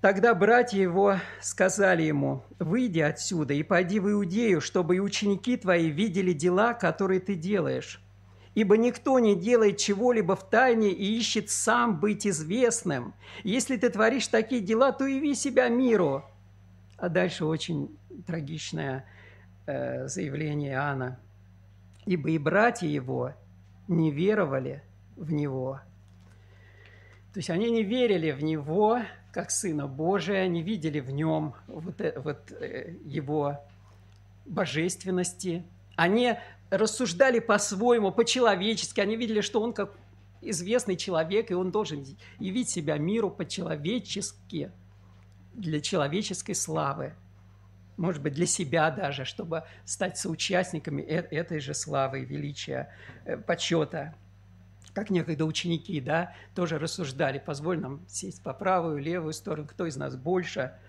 Тогда 0.00 0.34
братья 0.34 0.80
его 0.80 1.16
сказали 1.42 2.04
ему, 2.04 2.44
«Выйди 2.58 3.00
отсюда 3.00 3.52
и 3.52 3.62
пойди 3.62 4.00
в 4.00 4.10
Иудею, 4.10 4.62
чтобы 4.62 4.96
и 4.96 5.00
ученики 5.00 5.58
твои 5.58 5.90
видели 5.90 6.32
дела, 6.32 6.72
которые 6.72 7.20
ты 7.20 7.34
делаешь». 7.34 8.00
Ибо 8.54 8.76
никто 8.76 9.18
не 9.18 9.36
делает 9.36 9.78
чего-либо 9.78 10.34
в 10.34 10.48
тайне 10.48 10.90
и 10.90 11.18
ищет 11.18 11.50
сам 11.50 12.00
быть 12.00 12.26
известным. 12.26 13.14
Если 13.44 13.76
ты 13.76 13.90
творишь 13.90 14.26
такие 14.26 14.60
дела, 14.60 14.92
то 14.92 15.06
яви 15.06 15.34
себя 15.34 15.68
миру. 15.68 16.24
А 16.96 17.08
дальше 17.08 17.44
очень 17.44 17.96
трагичное 18.26 19.04
э, 19.66 20.08
заявление 20.08 20.72
Иоанна. 20.72 21.20
Ибо 22.06 22.30
и 22.30 22.38
братья 22.38 22.88
его 22.88 23.34
не 23.86 24.10
веровали 24.10 24.82
в 25.16 25.32
него. 25.32 25.80
То 27.32 27.38
есть 27.38 27.50
они 27.50 27.70
не 27.70 27.84
верили 27.84 28.32
в 28.32 28.42
него, 28.42 29.00
как 29.32 29.52
Сына 29.52 29.86
Божия, 29.86 30.48
не 30.48 30.62
видели 30.62 30.98
в 30.98 31.10
нем 31.10 31.54
вот, 31.68 32.00
э, 32.00 32.18
вот 32.18 32.50
э, 32.50 32.96
его 33.04 33.60
божественности. 34.44 35.62
Они 35.94 36.36
рассуждали 36.70 37.40
по-своему, 37.40 38.12
по-человечески. 38.12 39.00
Они 39.00 39.16
видели, 39.16 39.40
что 39.40 39.60
он 39.60 39.72
как 39.72 39.92
известный 40.40 40.96
человек, 40.96 41.50
и 41.50 41.54
он 41.54 41.70
должен 41.70 42.04
явить 42.38 42.70
себя 42.70 42.96
миру 42.96 43.30
по-человечески, 43.30 44.70
для 45.52 45.80
человеческой 45.80 46.54
славы. 46.54 47.14
Может 47.96 48.22
быть, 48.22 48.34
для 48.34 48.46
себя 48.46 48.90
даже, 48.90 49.24
чтобы 49.24 49.64
стать 49.84 50.16
соучастниками 50.16 51.02
э, 51.02 51.26
этой 51.30 51.60
же 51.60 51.74
славы, 51.74 52.20
величия, 52.24 52.94
э, 53.24 53.36
почета. 53.36 54.14
Как 54.94 55.10
некогда 55.10 55.44
ученики, 55.44 56.00
да, 56.00 56.34
тоже 56.54 56.78
рассуждали, 56.78 57.38
позволь 57.44 57.78
нам 57.80 58.00
сесть 58.08 58.42
по 58.42 58.54
правую, 58.54 58.98
левую 58.98 59.32
сторону, 59.32 59.66
кто 59.68 59.86
из 59.86 59.96
нас 59.96 60.16
больше– 60.16 60.72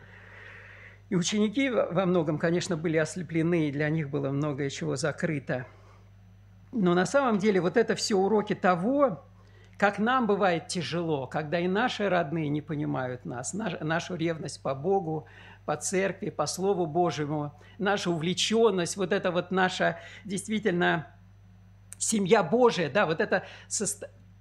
и 1.12 1.16
ученики 1.16 1.70
во 1.70 2.06
многом, 2.06 2.38
конечно, 2.38 2.78
были 2.78 2.96
ослеплены, 2.96 3.68
и 3.68 3.72
для 3.74 3.90
них 3.90 4.10
было 4.10 4.30
многое 4.30 4.70
чего 4.70 4.96
закрыто. 4.96 5.68
Но 6.72 6.94
на 6.94 7.06
самом 7.06 7.38
деле 7.38 7.60
вот 7.60 7.76
это 7.76 7.96
все 7.96 8.16
уроки 8.16 8.56
того, 8.56 9.22
как 9.78 10.00
нам 10.00 10.26
бывает 10.26 10.70
тяжело, 10.70 11.28
когда 11.28 11.60
и 11.60 11.68
наши 11.68 12.08
родные 12.08 12.48
не 12.48 12.62
понимают 12.62 13.26
нас, 13.26 13.54
нашу 13.54 14.16
ревность 14.16 14.64
по 14.64 14.74
Богу, 14.74 15.28
по 15.66 15.76
церкви, 15.76 16.30
по 16.30 16.46
Слову 16.46 16.86
Божьему, 16.86 17.62
наша 17.78 18.10
увлеченность, 18.10 18.96
вот 18.96 19.12
это 19.12 19.32
вот 19.32 19.52
наша 19.52 20.00
действительно 20.24 21.08
семья 21.98 22.42
Божия, 22.42 22.90
да, 22.90 23.06
вот 23.06 23.20
это 23.20 23.44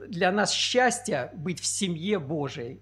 для 0.08 0.32
нас 0.32 0.52
счастье 0.52 1.30
быть 1.34 1.60
в 1.60 1.66
семье 1.66 2.18
Божией. 2.18 2.80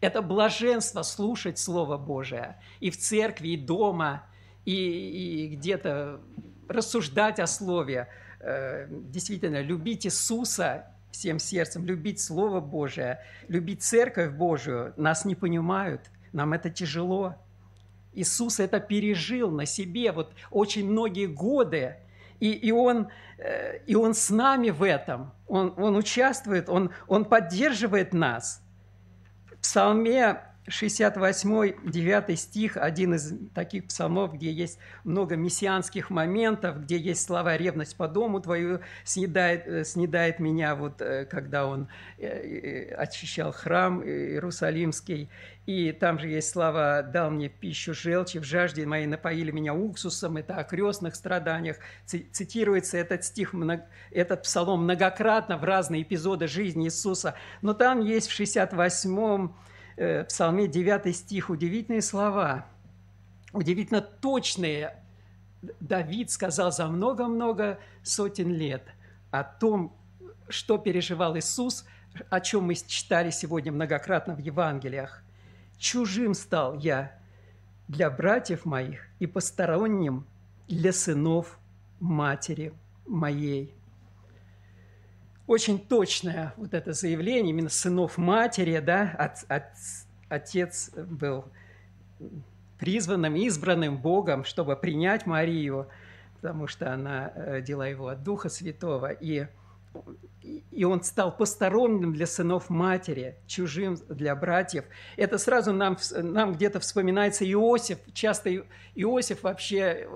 Это 0.00 0.22
блаженство 0.22 1.02
слушать 1.02 1.58
Слово 1.58 1.98
Божие 1.98 2.56
и 2.80 2.90
в 2.90 2.96
церкви, 2.96 3.48
и 3.48 3.56
дома, 3.56 4.24
и, 4.64 4.74
и 4.74 5.56
где-то 5.56 6.20
рассуждать 6.68 7.38
о 7.40 7.46
Слове. 7.46 8.08
Э, 8.40 8.86
действительно, 8.88 9.60
любить 9.60 10.06
Иисуса 10.06 10.86
всем 11.10 11.38
сердцем, 11.38 11.84
любить 11.84 12.20
Слово 12.20 12.60
Божие, 12.60 13.20
любить 13.48 13.82
Церковь 13.82 14.32
Божию. 14.32 14.92
Нас 14.96 15.24
не 15.24 15.34
понимают, 15.34 16.10
нам 16.32 16.52
это 16.52 16.70
тяжело. 16.70 17.34
Иисус 18.12 18.60
это 18.60 18.80
пережил 18.80 19.50
на 19.50 19.66
себе 19.66 20.12
вот 20.12 20.32
очень 20.50 20.88
многие 20.88 21.26
годы. 21.26 21.96
И, 22.40 22.52
и, 22.52 22.70
он, 22.70 23.08
и 23.86 23.94
Он 23.94 24.14
с 24.14 24.30
нами 24.30 24.70
в 24.70 24.82
этом. 24.82 25.32
Он, 25.46 25.72
он 25.76 25.96
участвует, 25.96 26.68
он, 26.68 26.90
он 27.06 27.24
поддерживает 27.24 28.12
нас. 28.12 28.62
В 29.46 29.56
Псалме 29.58 30.42
68, 30.68 31.90
9 31.90 32.38
стих, 32.38 32.76
один 32.76 33.14
из 33.14 33.34
таких 33.54 33.86
псалмов, 33.86 34.34
где 34.34 34.52
есть 34.52 34.78
много 35.04 35.36
мессианских 35.36 36.10
моментов, 36.10 36.82
где 36.82 36.98
есть 36.98 37.24
слова 37.24 37.56
«ревность 37.56 37.96
по 37.96 38.08
дому 38.08 38.40
твою 38.40 38.80
снедает, 39.04 39.66
э, 39.66 39.84
снедает 39.84 40.38
меня», 40.38 40.74
вот 40.74 41.00
э, 41.00 41.24
когда 41.24 41.66
он 41.66 41.88
э, 42.18 42.94
очищал 42.94 43.52
храм 43.52 44.02
Иерусалимский. 44.02 45.28
И 45.66 45.92
там 45.92 46.18
же 46.18 46.28
есть 46.28 46.50
слова 46.50 47.02
«дал 47.02 47.30
мне 47.30 47.48
пищу 47.48 47.92
желчи, 47.92 48.38
в 48.38 48.44
жажде 48.44 48.86
моей 48.86 49.06
напоили 49.06 49.50
меня 49.50 49.74
уксусом». 49.74 50.36
Это 50.38 50.56
о 50.56 50.64
крестных 50.64 51.14
страданиях. 51.14 51.76
Цитируется 52.06 52.96
этот 52.96 53.24
стих, 53.24 53.54
этот 54.10 54.42
псалом 54.44 54.84
многократно 54.84 55.58
в 55.58 55.64
разные 55.64 56.02
эпизоды 56.02 56.46
жизни 56.46 56.86
Иисуса. 56.86 57.34
Но 57.60 57.74
там 57.74 58.00
есть 58.00 58.28
в 58.28 58.32
68 58.32 59.50
э, 59.98 60.24
Псалме 60.24 60.68
9 60.68 61.14
стих 61.14 61.50
удивительные 61.50 62.02
слова, 62.02 62.66
удивительно 63.52 64.00
точные. 64.00 64.94
Давид 65.80 66.30
сказал 66.30 66.70
за 66.70 66.86
много-много 66.86 67.78
сотен 68.04 68.54
лет 68.54 68.84
о 69.32 69.42
том, 69.42 69.92
что 70.48 70.78
переживал 70.78 71.36
Иисус, 71.36 71.84
о 72.30 72.40
чем 72.40 72.64
мы 72.64 72.76
читали 72.76 73.30
сегодня 73.30 73.72
многократно 73.72 74.34
в 74.34 74.38
Евангелиях. 74.38 75.22
«Чужим 75.78 76.34
стал 76.34 76.78
я 76.78 77.12
для 77.88 78.10
братьев 78.10 78.64
моих 78.64 79.06
и 79.18 79.26
посторонним 79.26 80.26
для 80.68 80.92
сынов 80.92 81.58
матери 82.00 82.72
моей» 83.06 83.77
очень 85.48 85.78
точное 85.80 86.52
вот 86.58 86.74
это 86.74 86.92
заявление 86.92 87.50
именно 87.50 87.70
сынов 87.70 88.18
матери, 88.18 88.78
да, 88.80 89.14
от, 89.18 89.50
от, 89.50 89.64
отец 90.28 90.90
был 90.94 91.46
призванным, 92.78 93.34
избранным 93.34 93.96
Богом, 93.96 94.44
чтобы 94.44 94.76
принять 94.76 95.26
Марию, 95.26 95.88
потому 96.36 96.66
что 96.66 96.92
она 96.92 97.32
родила 97.34 97.88
э, 97.88 97.90
его 97.90 98.08
от 98.08 98.22
Духа 98.22 98.50
Святого, 98.50 99.10
и, 99.10 99.46
и 100.70 100.84
он 100.84 101.02
стал 101.02 101.34
посторонним 101.34 102.12
для 102.12 102.26
сынов 102.26 102.68
матери, 102.68 103.36
чужим 103.46 103.96
для 104.08 104.36
братьев. 104.36 104.84
Это 105.16 105.38
сразу 105.38 105.72
нам, 105.72 105.96
нам 106.14 106.52
где-то 106.52 106.78
вспоминается 106.78 107.50
Иосиф, 107.50 107.98
часто 108.12 108.54
Иосиф 108.94 109.42
вообще 109.42 110.08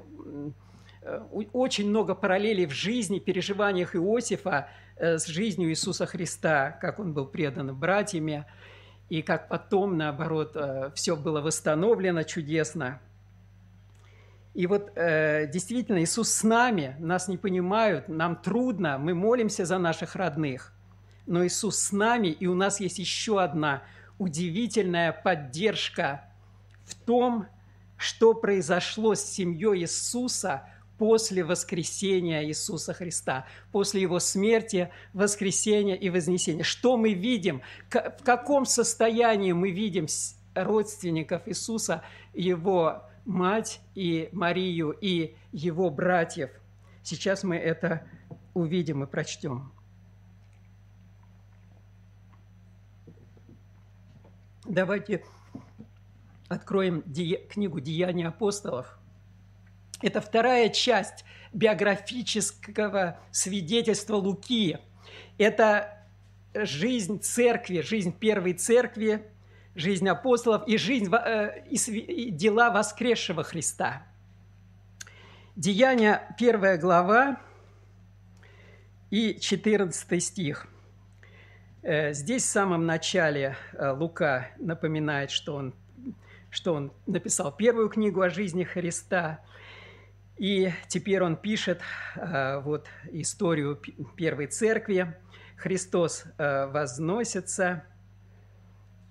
э, 1.01 1.21
очень 1.55 1.89
много 1.89 2.15
параллелей 2.15 2.67
в 2.67 2.73
жизни, 2.73 3.19
переживаниях 3.19 3.97
Иосифа 3.97 4.69
с 5.03 5.27
жизнью 5.27 5.71
Иисуса 5.71 6.07
Христа, 6.07 6.71
как 6.81 7.01
он 7.01 7.13
был 7.13 7.27
предан 7.27 7.75
братьями, 7.75 8.47
и 9.09 9.21
как 9.21 9.49
потом, 9.49 9.99
наоборот, 9.99 10.53
э, 10.55 10.91
все 10.95 11.17
было 11.17 11.41
восстановлено 11.41 12.23
чудесно. 12.23 13.01
И 14.55 14.67
вот 14.67 14.93
э, 14.97 15.49
действительно 15.53 16.03
Иисус 16.03 16.31
с 16.31 16.45
нами, 16.45 16.97
нас 16.99 17.27
не 17.27 17.37
понимают, 17.37 18.09
нам 18.09 18.37
трудно, 18.37 18.99
мы 18.99 19.15
молимся 19.15 19.65
за 19.65 19.79
наших 19.79 20.15
родных, 20.15 20.73
но 21.27 21.45
Иисус 21.45 21.79
с 21.79 21.93
нами, 21.93 22.29
и 22.29 22.47
у 22.47 22.55
нас 22.55 22.81
есть 22.81 22.99
еще 22.99 23.43
одна 23.43 23.83
удивительная 24.19 25.13
поддержка 25.13 26.25
в 26.85 26.95
том, 26.95 27.47
что 27.97 28.35
произошло 28.35 29.15
с 29.15 29.23
семьей 29.25 29.81
Иисуса 29.81 30.69
после 31.03 31.43
воскресения 31.43 32.45
Иисуса 32.45 32.95
Христа, 32.95 33.45
после 33.73 34.03
Его 34.03 34.21
смерти, 34.21 34.89
воскресения 35.13 35.97
и 35.97 36.11
вознесения. 36.11 36.63
Что 36.63 36.97
мы 36.97 37.13
видим? 37.13 37.61
В 37.91 38.23
каком 38.23 38.65
состоянии 38.65 39.51
мы 39.51 39.73
видим 39.73 40.07
родственников 40.55 41.49
Иисуса, 41.49 42.05
Его 42.35 43.03
мать 43.25 43.81
и 43.97 44.29
Марию, 44.31 44.93
и 44.93 45.35
Его 45.51 45.91
братьев? 45.91 46.51
Сейчас 47.03 47.43
мы 47.43 47.57
это 47.57 48.07
увидим 48.55 49.03
и 49.03 49.09
прочтем. 49.09 49.73
Давайте 54.65 55.25
откроем 56.47 57.03
книгу 57.03 57.81
«Деяния 57.81 58.29
апостолов», 58.29 59.02
это 60.03 60.21
вторая 60.21 60.69
часть 60.69 61.25
биографического 61.53 63.19
свидетельства 63.31 64.17
Луки. 64.17 64.79
Это 65.39 66.07
жизнь 66.55 67.21
церкви, 67.21 67.81
жизнь 67.81 68.13
первой 68.13 68.55
церкви, 68.55 69.25
жизнь 69.75 70.09
апостолов 70.09 70.67
и 70.67 70.77
жизнь 70.77 71.13
э, 71.13 71.65
и 71.69 72.31
дела 72.31 72.71
воскресшего 72.71 73.43
Христа. 73.43 74.03
Деяния, 75.57 76.35
первая 76.39 76.79
глава 76.79 77.41
и 79.11 79.39
14 79.39 80.23
стих. 80.23 80.67
Э, 81.83 82.13
здесь 82.13 82.43
в 82.43 82.51
самом 82.51 82.87
начале 82.87 83.57
э, 83.73 83.91
Лука 83.91 84.51
напоминает, 84.59 85.31
что 85.31 85.55
он, 85.55 85.75
что 86.51 86.75
он 86.75 86.93
написал 87.07 87.55
первую 87.55 87.89
книгу 87.89 88.21
о 88.21 88.31
жизни 88.31 88.65
Христа– 88.65 89.41
и 90.43 90.73
теперь 90.89 91.23
он 91.23 91.37
пишет 91.37 91.83
э, 92.17 92.59
вот 92.65 92.89
историю 93.13 93.81
первой 94.17 94.49
церкви. 94.49 95.15
Христос 95.57 96.25
э, 96.37 96.67
возносится 96.67 97.85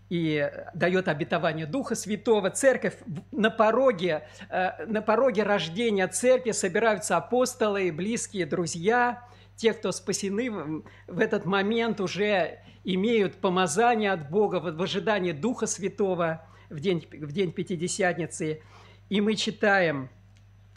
и 0.09 0.51
дает 0.73 1.07
обетование 1.07 1.65
Духа 1.65 1.95
Святого. 1.95 2.49
Церковь 2.49 2.97
на 3.31 3.49
пороге, 3.49 4.27
э, 4.49 4.85
на 4.87 5.01
пороге 5.01 5.43
рождения 5.43 6.05
церкви 6.09 6.51
собираются 6.51 7.15
апостолы, 7.15 7.93
близкие 7.93 8.45
друзья, 8.45 9.25
те, 9.55 9.71
кто 9.71 9.93
спасены 9.93 10.83
в 11.07 11.17
этот 11.17 11.45
момент 11.45 12.01
уже 12.01 12.59
имеют 12.83 13.37
помазание 13.37 14.11
от 14.11 14.29
Бога 14.29 14.57
в 14.57 14.81
ожидании 14.81 15.31
Духа 15.31 15.65
Святого 15.65 16.45
в 16.69 16.81
день, 16.81 17.07
в 17.09 17.31
день 17.31 17.53
Пятидесятницы. 17.53 18.61
И 19.07 19.21
мы 19.21 19.35
читаем– 19.35 20.09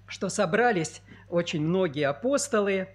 что 0.06 0.28
собрались 0.28 1.02
очень 1.28 1.62
многие 1.62 2.08
апостолы. 2.08 2.88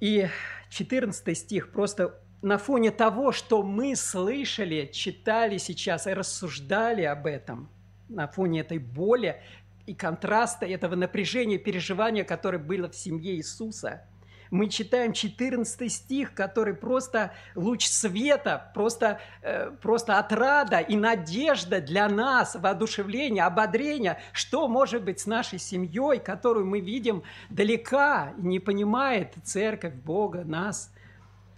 И 0.00 0.28
14 0.70 1.36
стих 1.36 1.70
просто 1.70 2.20
на 2.42 2.58
фоне 2.58 2.90
того, 2.90 3.32
что 3.32 3.62
мы 3.62 3.96
слышали, 3.96 4.90
читали 4.92 5.58
сейчас 5.58 6.06
и 6.06 6.12
рассуждали 6.12 7.02
об 7.02 7.26
этом, 7.26 7.70
на 8.08 8.26
фоне 8.26 8.60
этой 8.60 8.78
боли 8.78 9.40
и 9.86 9.94
контраста, 9.94 10.66
этого 10.66 10.94
напряжения, 10.94 11.58
переживания, 11.58 12.24
которое 12.24 12.58
было 12.58 12.88
в 12.88 12.94
семье 12.94 13.34
Иисуса– 13.34 14.06
мы 14.54 14.68
читаем 14.68 15.12
14 15.12 15.92
стих, 15.92 16.32
который 16.32 16.74
просто 16.74 17.32
луч 17.56 17.86
света, 17.86 18.70
просто, 18.72 19.20
э, 19.42 19.72
просто 19.82 20.18
отрада 20.18 20.78
и 20.78 20.96
надежда 20.96 21.80
для 21.80 22.08
нас, 22.08 22.54
воодушевление, 22.54 23.42
ободрение, 23.42 24.20
что 24.32 24.68
может 24.68 25.02
быть 25.02 25.18
с 25.18 25.26
нашей 25.26 25.58
семьей, 25.58 26.20
которую 26.20 26.66
мы 26.66 26.78
видим 26.78 27.24
далека 27.50 28.32
не 28.38 28.60
понимает 28.60 29.34
церковь 29.42 29.94
Бога, 29.94 30.44
нас– 30.44 30.90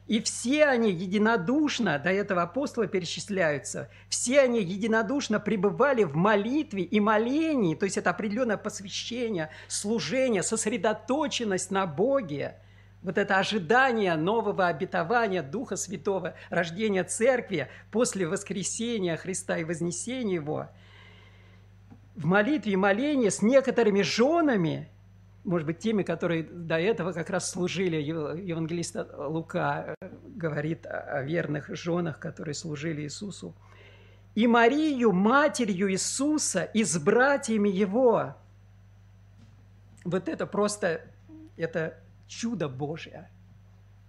и 0.06 0.20
все 0.20 0.66
они 0.66 0.92
единодушно, 0.92 1.98
до 1.98 2.10
этого 2.10 2.42
апостолы 2.42 2.86
перечисляются, 2.86 3.90
все 4.08 4.40
они 4.42 4.62
единодушно 4.62 5.40
пребывали 5.40 6.04
в 6.04 6.14
молитве 6.14 6.84
и 6.84 7.00
молении, 7.00 7.74
то 7.74 7.86
есть 7.86 7.98
это 7.98 8.10
определенное 8.10 8.56
посвящение, 8.56 9.50
служение, 9.66 10.44
сосредоточенность 10.44 11.72
на 11.72 11.86
Боге 11.86 12.54
вот 13.06 13.18
это 13.18 13.38
ожидание 13.38 14.16
нового 14.16 14.66
обетования 14.66 15.40
Духа 15.40 15.76
Святого, 15.76 16.34
рождения 16.50 17.04
Церкви 17.04 17.68
после 17.92 18.26
воскресения 18.26 19.16
Христа 19.16 19.58
и 19.58 19.64
вознесения 19.64 20.34
Его, 20.34 20.66
в 22.16 22.24
молитве 22.26 22.72
и 22.72 22.76
молении 22.76 23.28
с 23.28 23.42
некоторыми 23.42 24.02
женами, 24.02 24.90
может 25.44 25.68
быть, 25.68 25.78
теми, 25.78 26.02
которые 26.02 26.42
до 26.42 26.80
этого 26.80 27.12
как 27.12 27.30
раз 27.30 27.48
служили, 27.48 27.94
евангелист 27.94 28.96
Лука 29.16 29.94
э, 30.00 30.08
говорит 30.34 30.84
о 30.84 31.22
верных 31.22 31.70
женах, 31.76 32.18
которые 32.18 32.54
служили 32.54 33.02
Иисусу, 33.02 33.54
и 34.34 34.48
Марию, 34.48 35.12
матерью 35.12 35.92
Иисуса, 35.92 36.64
и 36.64 36.82
с 36.82 36.98
братьями 36.98 37.68
Его. 37.68 38.34
Вот 40.04 40.28
это 40.28 40.44
просто, 40.48 41.02
это 41.56 42.00
чудо 42.26 42.68
Божие. 42.68 43.30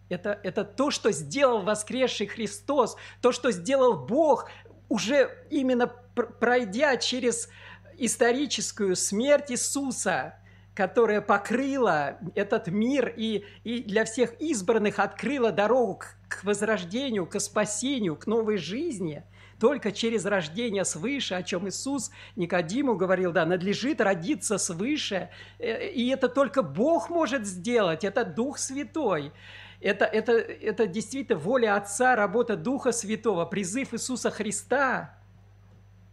Это, 0.09 0.39
это 0.43 0.63
то, 0.63 0.91
что 0.91 1.11
сделал 1.11 1.61
воскресший 1.61 2.27
Христос, 2.27 2.95
то, 3.21 3.31
что 3.31 3.51
сделал 3.51 4.05
Бог, 4.05 4.49
уже 4.89 5.45
именно 5.49 5.87
пройдя 5.87 6.95
через 6.97 7.49
историческую 7.97 8.95
смерть 8.95 9.51
Иисуса, 9.51 10.35
которая 10.73 11.21
покрыла 11.21 12.19
этот 12.35 12.67
мир 12.67 13.13
и, 13.17 13.43
и 13.63 13.83
для 13.83 14.05
всех 14.05 14.39
избранных 14.39 14.99
открыла 14.99 15.51
дорогу 15.51 15.95
к, 15.95 16.15
к 16.29 16.43
возрождению, 16.43 17.25
к 17.25 17.39
спасению, 17.39 18.15
к 18.15 18.27
новой 18.27 18.57
жизни– 18.57 19.23
только 19.59 19.91
через 19.91 20.25
рождение 20.25 20.85
свыше, 20.85 21.35
о 21.35 21.43
чем 21.43 21.67
Иисус 21.67 22.11
Никодиму 22.35 22.95
говорил, 22.95 23.31
да, 23.31 23.45
надлежит 23.45 24.01
родиться 24.01 24.57
свыше, 24.57 25.29
э, 25.59 25.89
и 25.89 26.07
это 26.09 26.29
только 26.29 26.61
Бог 26.61 27.09
может 27.09 27.45
сделать, 27.45 28.03
это 28.03 28.23
Дух 28.23 28.57
Святой. 28.57 29.31
Это, 29.79 30.05
это, 30.05 30.31
это 30.31 30.87
действительно 30.87 31.37
воля 31.37 31.75
Отца, 31.75 32.15
работа 32.15 32.55
Духа 32.55 32.91
Святого, 32.91 33.45
призыв 33.45 33.93
Иисуса 33.93 34.31
Христа. 34.31 35.15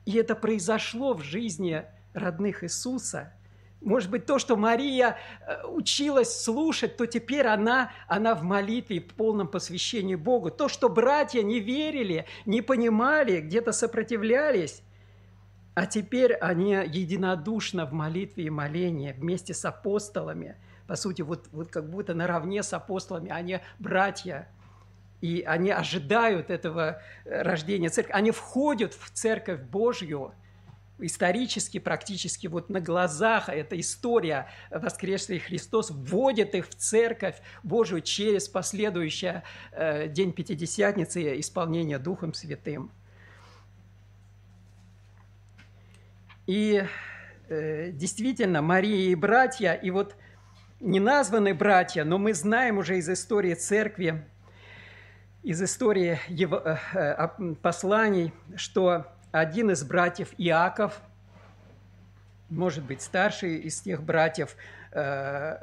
И 0.04 0.16
это 0.16 0.34
произошло 0.34 1.14
в 1.14 1.22
жизни 1.22 1.84
родных 2.12 2.62
Иисуса– 2.62 3.32
может 3.84 4.10
быть, 4.10 4.26
то, 4.26 4.38
что 4.38 4.56
Мария 4.56 5.18
э, 5.46 5.66
училась 5.66 6.42
слушать, 6.42 6.96
то 6.96 7.06
теперь 7.06 7.46
она, 7.46 7.92
она 8.08 8.34
в 8.34 8.42
молитве, 8.42 9.00
в 9.00 9.14
полном 9.14 9.46
посвящении 9.46 10.14
Богу. 10.14 10.50
То, 10.50 10.68
что 10.68 10.88
братья 10.88 11.42
не 11.42 11.60
верили, 11.60 12.26
не 12.46 12.62
понимали, 12.62 13.40
где-то 13.40 13.72
сопротивлялись, 13.72 14.82
а 15.74 15.86
теперь 15.86 16.34
они 16.34 16.72
единодушно 16.72 17.84
в 17.84 17.92
молитве 17.92 18.44
и 18.44 18.50
молении 18.50 19.12
вместе 19.12 19.52
с 19.52 19.64
апостолами. 19.64 20.56
По 20.86 20.96
сути, 20.96 21.22
вот, 21.22 21.48
вот 21.52 21.68
как 21.68 21.90
будто 21.90 22.14
наравне 22.14 22.62
с 22.62 22.72
апостолами, 22.72 23.30
они 23.30 23.60
братья. 23.78 24.48
И 25.20 25.42
они 25.42 25.70
ожидают 25.70 26.50
этого 26.50 27.02
э, 27.24 27.42
рождения 27.42 27.90
церкви. 27.90 28.12
Они 28.12 28.30
входят 28.30 28.94
в 28.94 29.10
церковь 29.10 29.60
Божью– 29.60 30.32
исторически, 30.98 31.78
практически 31.78 32.46
вот 32.46 32.70
на 32.70 32.80
глазах 32.80 33.48
эта 33.48 33.78
история 33.78 34.48
воскресший 34.70 35.38
Христос 35.38 35.90
вводит 35.90 36.54
их 36.54 36.68
в 36.68 36.74
церковь 36.74 37.36
Божию 37.62 38.00
через 38.00 38.48
последующий 38.48 39.42
э, 39.72 40.08
день 40.08 40.32
Пятидесятницы 40.32 41.40
исполнение 41.40 41.98
Духом 41.98 42.32
Святым. 42.34 42.90
И 46.46 46.84
э, 47.48 47.90
действительно, 47.92 48.62
Мария 48.62 49.10
и 49.10 49.14
братья, 49.14 49.72
и 49.72 49.90
вот 49.90 50.14
не 50.80 51.00
названы 51.00 51.54
братья, 51.54 52.04
но 52.04 52.18
мы 52.18 52.34
знаем 52.34 52.78
уже 52.78 52.98
из 52.98 53.08
истории 53.08 53.54
церкви, 53.54 54.24
из 55.42 55.62
истории 55.62 56.20
его, 56.28 56.58
э, 56.58 56.76
э, 56.94 57.54
посланий, 57.62 58.32
что 58.56 59.06
один 59.34 59.72
из 59.72 59.82
братьев 59.82 60.32
Иаков, 60.38 61.00
может 62.48 62.84
быть, 62.84 63.02
старший 63.02 63.56
из 63.56 63.80
тех 63.80 64.00
братьев, 64.00 64.54
э, 64.92 65.56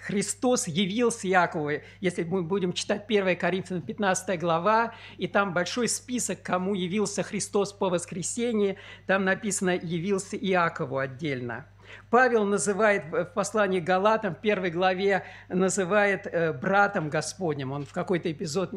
Христос 0.00 0.68
явился 0.68 1.26
Якову. 1.28 1.70
Если 2.00 2.22
мы 2.22 2.42
будем 2.42 2.72
читать 2.72 3.04
1 3.06 3.36
Коринфянам 3.36 3.82
15 3.82 4.40
глава, 4.40 4.94
и 5.18 5.26
там 5.26 5.52
большой 5.52 5.88
список, 5.88 6.42
кому 6.42 6.74
явился 6.74 7.22
Христос 7.22 7.74
по 7.74 7.90
воскресенье, 7.90 8.76
там 9.06 9.24
написано 9.24 9.70
«явился 9.70 10.38
Иакову» 10.38 10.96
отдельно– 10.96 11.66
Павел 12.10 12.44
называет 12.44 13.04
в 13.10 13.24
послании 13.26 13.80
Галатам 13.80 14.34
в 14.34 14.38
первой 14.38 14.70
главе, 14.70 15.24
называет 15.48 16.26
э, 16.26 16.52
братом 16.52 17.08
Господним. 17.10 17.72
Он 17.72 17.84
в 17.84 17.92
какой-то 17.92 18.30
эпизод 18.30 18.72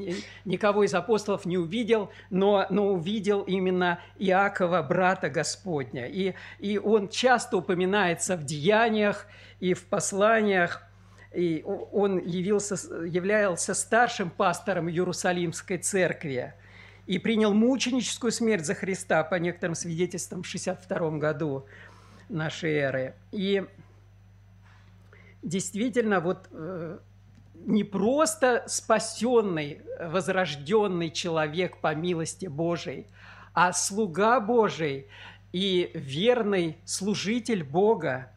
никого 0.45 0.83
из 0.83 0.93
апостолов 0.93 1.45
не 1.45 1.57
увидел, 1.57 2.11
но, 2.29 2.65
но 2.69 2.87
увидел 2.87 3.41
именно 3.41 3.99
Иакова, 4.17 4.81
брата 4.81 5.29
Господня. 5.29 6.07
И, 6.07 6.33
и 6.59 6.77
он 6.77 7.09
часто 7.09 7.57
упоминается 7.57 8.35
в 8.35 8.43
деяниях 8.43 9.27
и 9.59 9.73
в 9.73 9.85
посланиях, 9.85 10.83
и 11.33 11.63
он 11.65 12.19
явился, 12.19 12.75
являлся 13.05 13.73
старшим 13.73 14.29
пастором 14.29 14.89
Иерусалимской 14.89 15.77
церкви 15.77 16.53
и 17.07 17.19
принял 17.19 17.53
мученическую 17.53 18.31
смерть 18.31 18.65
за 18.65 18.75
Христа, 18.75 19.23
по 19.23 19.35
некоторым 19.35 19.75
свидетельствам, 19.75 20.43
в 20.43 20.47
62 20.47 21.11
году 21.17 21.65
нашей 22.29 22.73
эры. 22.73 23.15
И 23.31 23.65
действительно, 25.43 26.19
вот 26.19 26.47
э, 26.51 26.99
не 27.65 27.83
просто 27.83 28.63
спасенный, 28.67 29.81
возрожденный 29.99 31.09
человек 31.09 31.77
по 31.77 31.93
милости 31.95 32.45
Божией, 32.45 33.07
а 33.53 33.73
слуга 33.73 34.39
Божий 34.39 35.07
и 35.51 35.91
верный 35.93 36.77
служитель 36.85 37.63
Бога. 37.63 38.31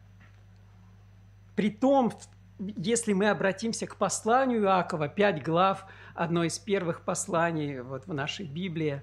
Притом, 1.55 2.11
если 2.59 3.13
мы 3.13 3.29
обратимся 3.29 3.87
к 3.87 3.97
посланию 3.97 4.63
Иакова, 4.63 5.07
пять 5.07 5.43
глав, 5.43 5.85
одно 6.15 6.43
из 6.43 6.57
первых 6.59 7.01
посланий 7.01 7.81
вот 7.81 8.07
в 8.07 8.13
нашей 8.13 8.45
Библии, 8.45 9.01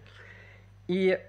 и 0.89 1.21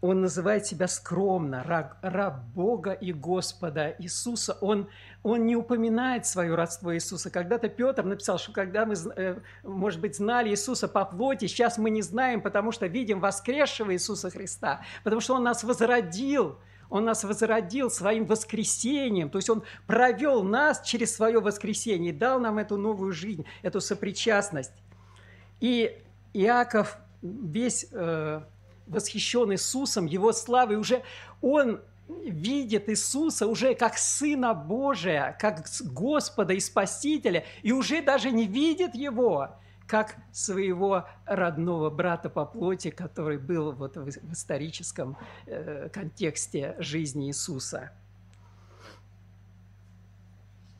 он 0.00 0.22
называет 0.22 0.66
себя 0.66 0.88
скромно, 0.88 1.62
раб, 1.62 1.96
раб 2.00 2.42
Бога 2.54 2.92
и 2.92 3.12
Господа 3.12 3.94
Иисуса. 3.98 4.56
Он, 4.62 4.88
он 5.22 5.44
не 5.44 5.56
упоминает 5.56 6.24
свое 6.24 6.54
родство 6.54 6.94
Иисуса. 6.94 7.30
Когда-то 7.30 7.68
Петр 7.68 8.02
написал, 8.04 8.38
что 8.38 8.52
когда 8.52 8.86
мы, 8.86 8.94
э, 9.16 9.36
может 9.62 10.00
быть, 10.00 10.16
знали 10.16 10.48
Иисуса 10.48 10.88
по 10.88 11.04
плоти, 11.04 11.46
сейчас 11.46 11.76
мы 11.76 11.90
не 11.90 12.00
знаем, 12.00 12.40
потому 12.40 12.72
что 12.72 12.86
видим 12.86 13.20
воскресшего 13.20 13.92
Иисуса 13.92 14.30
Христа, 14.30 14.80
потому 15.04 15.20
что 15.20 15.34
Он 15.34 15.42
нас 15.42 15.64
возродил, 15.64 16.58
Он 16.88 17.04
нас 17.04 17.22
возродил 17.22 17.90
своим 17.90 18.24
воскресением, 18.24 19.28
то 19.28 19.36
есть 19.36 19.50
Он 19.50 19.62
провел 19.86 20.42
нас 20.42 20.80
через 20.80 21.14
свое 21.14 21.40
воскресение 21.40 22.12
и 22.12 22.16
дал 22.16 22.40
нам 22.40 22.56
эту 22.56 22.78
новую 22.78 23.12
жизнь, 23.12 23.44
эту 23.60 23.82
сопричастность. 23.82 24.72
И 25.60 26.02
Иаков 26.32 26.96
весь 27.20 27.86
э, 27.92 28.40
восхищен 28.90 29.52
Иисусом, 29.52 30.06
Его 30.06 30.32
славой, 30.32 30.76
уже 30.76 31.02
он 31.40 31.80
видит 32.24 32.88
Иисуса 32.88 33.46
уже 33.46 33.74
как 33.74 33.96
Сына 33.96 34.54
Божия, 34.54 35.36
как 35.40 35.66
Господа 35.92 36.52
и 36.54 36.60
Спасителя, 36.60 37.44
и 37.62 37.72
уже 37.72 38.02
даже 38.02 38.30
не 38.30 38.46
видит 38.46 38.94
Его 38.94 39.50
как 39.86 40.14
своего 40.30 41.08
родного 41.26 41.90
брата 41.90 42.30
по 42.30 42.44
плоти, 42.44 42.90
который 42.90 43.38
был 43.38 43.72
вот 43.72 43.96
в 43.96 44.08
историческом 44.32 45.16
э, 45.46 45.88
контексте 45.92 46.76
жизни 46.78 47.26
Иисуса. 47.26 47.90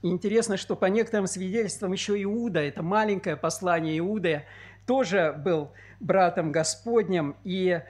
интересно, 0.03 0.57
что 0.57 0.77
по 0.77 0.87
некоторым 0.87 1.27
свидетельствам 1.27 1.93
еще 1.93 2.23
Иуда, 2.23 2.61
это 2.61 2.85
маленькое 2.85 3.37
послание 3.37 3.99
Иуды, 3.99 4.45
тоже 4.87 5.35
был 5.37 5.73
братом 5.99 6.53
Господним, 6.53 7.37
и 7.43 7.83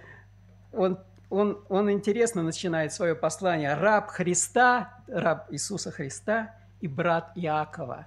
он, 0.73 0.99
он, 1.29 1.63
он 1.69 1.91
интересно 1.91 2.43
начинает 2.43 2.93
свое 2.93 3.15
послание. 3.15 3.75
Раб 3.75 4.09
Христа, 4.09 5.03
раб 5.07 5.47
Иисуса 5.53 5.91
Христа 5.91 6.55
и 6.81 6.89
брат 6.89 7.33
Иакова. 7.35 8.07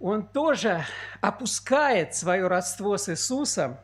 Он 0.00 0.26
тоже 0.26 0.84
опускает 1.20 2.14
свое 2.14 2.48
родство 2.48 2.96
с 2.96 3.08
Иисусом, 3.08 3.76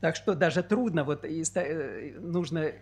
так 0.00 0.16
что 0.16 0.34
даже 0.34 0.62
трудно, 0.62 1.04
вот 1.04 1.24
э, 1.24 2.14
нужно 2.18 2.72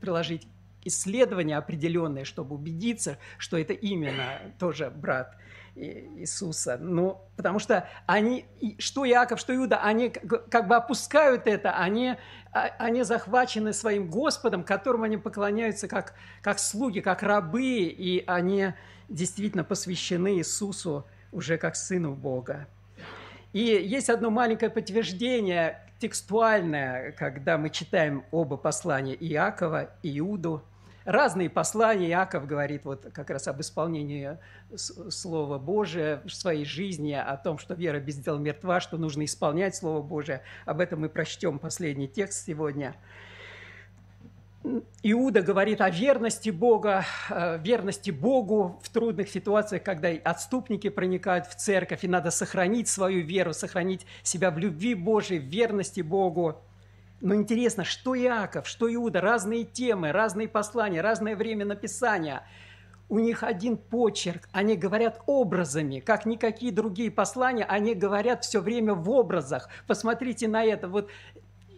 приложить 0.00 0.48
исследования 0.84 1.58
определенные, 1.58 2.24
чтобы 2.24 2.54
убедиться, 2.54 3.18
что 3.36 3.58
это 3.58 3.74
именно 3.74 4.38
тоже 4.58 4.90
брат 4.90 5.36
Иисуса. 5.78 6.76
Ну, 6.80 7.20
потому 7.36 7.58
что 7.58 7.88
они, 8.06 8.46
что 8.78 9.06
Иаков, 9.06 9.40
что 9.40 9.54
Иуда, 9.54 9.78
они 9.78 10.10
как 10.10 10.68
бы 10.68 10.76
опускают 10.76 11.46
это, 11.46 11.72
они, 11.76 12.16
а, 12.52 12.70
они 12.78 13.02
захвачены 13.02 13.72
своим 13.72 14.10
Господом, 14.10 14.64
которому 14.64 15.04
они 15.04 15.16
поклоняются 15.16 15.88
как, 15.88 16.14
как 16.42 16.58
слуги, 16.58 17.00
как 17.00 17.22
рабы, 17.22 17.62
и 17.62 18.24
они 18.26 18.74
действительно 19.08 19.64
посвящены 19.64 20.38
Иисусу 20.38 21.06
уже 21.32 21.58
как 21.58 21.76
Сыну 21.76 22.14
Бога. 22.14 22.66
И 23.52 23.60
есть 23.60 24.10
одно 24.10 24.30
маленькое 24.30 24.70
подтверждение 24.70 25.80
текстуальное, 25.98 27.12
когда 27.12 27.56
мы 27.58 27.70
читаем 27.70 28.24
оба 28.30 28.56
послания 28.56 29.14
Иакова 29.14 29.90
и 30.02 30.18
Иуду– 30.18 30.62
разные 31.08 31.48
послания. 31.48 32.10
Иаков 32.10 32.46
говорит 32.46 32.84
вот 32.84 33.06
как 33.14 33.30
раз 33.30 33.48
об 33.48 33.60
исполнении 33.62 34.36
Слова 34.76 35.58
Божия 35.58 36.20
в 36.26 36.30
своей 36.30 36.66
жизни, 36.66 37.12
о 37.12 37.36
том, 37.38 37.56
что 37.56 37.72
вера 37.72 37.98
без 37.98 38.16
дел 38.16 38.38
мертва, 38.38 38.80
что 38.80 38.98
нужно 38.98 39.24
исполнять 39.24 39.74
Слово 39.74 40.02
Божие. 40.02 40.42
Об 40.66 40.80
этом 40.80 41.00
мы 41.00 41.08
прочтем 41.08 41.58
последний 41.58 42.08
текст 42.08 42.44
сегодня. 42.44 42.94
Иуда 45.02 45.40
говорит 45.40 45.80
о 45.80 45.88
верности 45.88 46.50
Бога, 46.50 47.06
верности 47.30 48.10
Богу 48.10 48.78
в 48.82 48.90
трудных 48.90 49.30
ситуациях, 49.30 49.84
когда 49.84 50.08
отступники 50.10 50.90
проникают 50.90 51.46
в 51.46 51.54
церковь, 51.54 52.04
и 52.04 52.08
надо 52.08 52.30
сохранить 52.30 52.88
свою 52.88 53.24
веру, 53.24 53.54
сохранить 53.54 54.04
себя 54.22 54.50
в 54.50 54.58
любви 54.58 54.94
Божией, 54.94 55.40
в 55.40 55.44
верности 55.44 56.02
Богу. 56.02 56.60
Но 57.20 57.34
интересно, 57.34 57.84
что 57.84 58.16
Иаков, 58.16 58.68
что 58.68 58.92
Иуда, 58.92 59.20
разные 59.20 59.64
темы, 59.64 60.12
разные 60.12 60.48
послания, 60.48 61.00
разное 61.00 61.34
время 61.34 61.64
написания. 61.64 62.42
У 63.08 63.18
них 63.18 63.42
один 63.42 63.76
почерк, 63.76 64.48
они 64.52 64.76
говорят 64.76 65.22
образами, 65.26 65.98
как 65.98 66.26
никакие 66.26 66.72
другие 66.72 67.10
послания, 67.10 67.64
они 67.64 67.94
говорят 67.94 68.44
все 68.44 68.60
время 68.60 68.94
в 68.94 69.10
образах. 69.10 69.68
Посмотрите 69.86 70.46
на 70.46 70.62
это. 70.62 70.88
Вот 70.88 71.08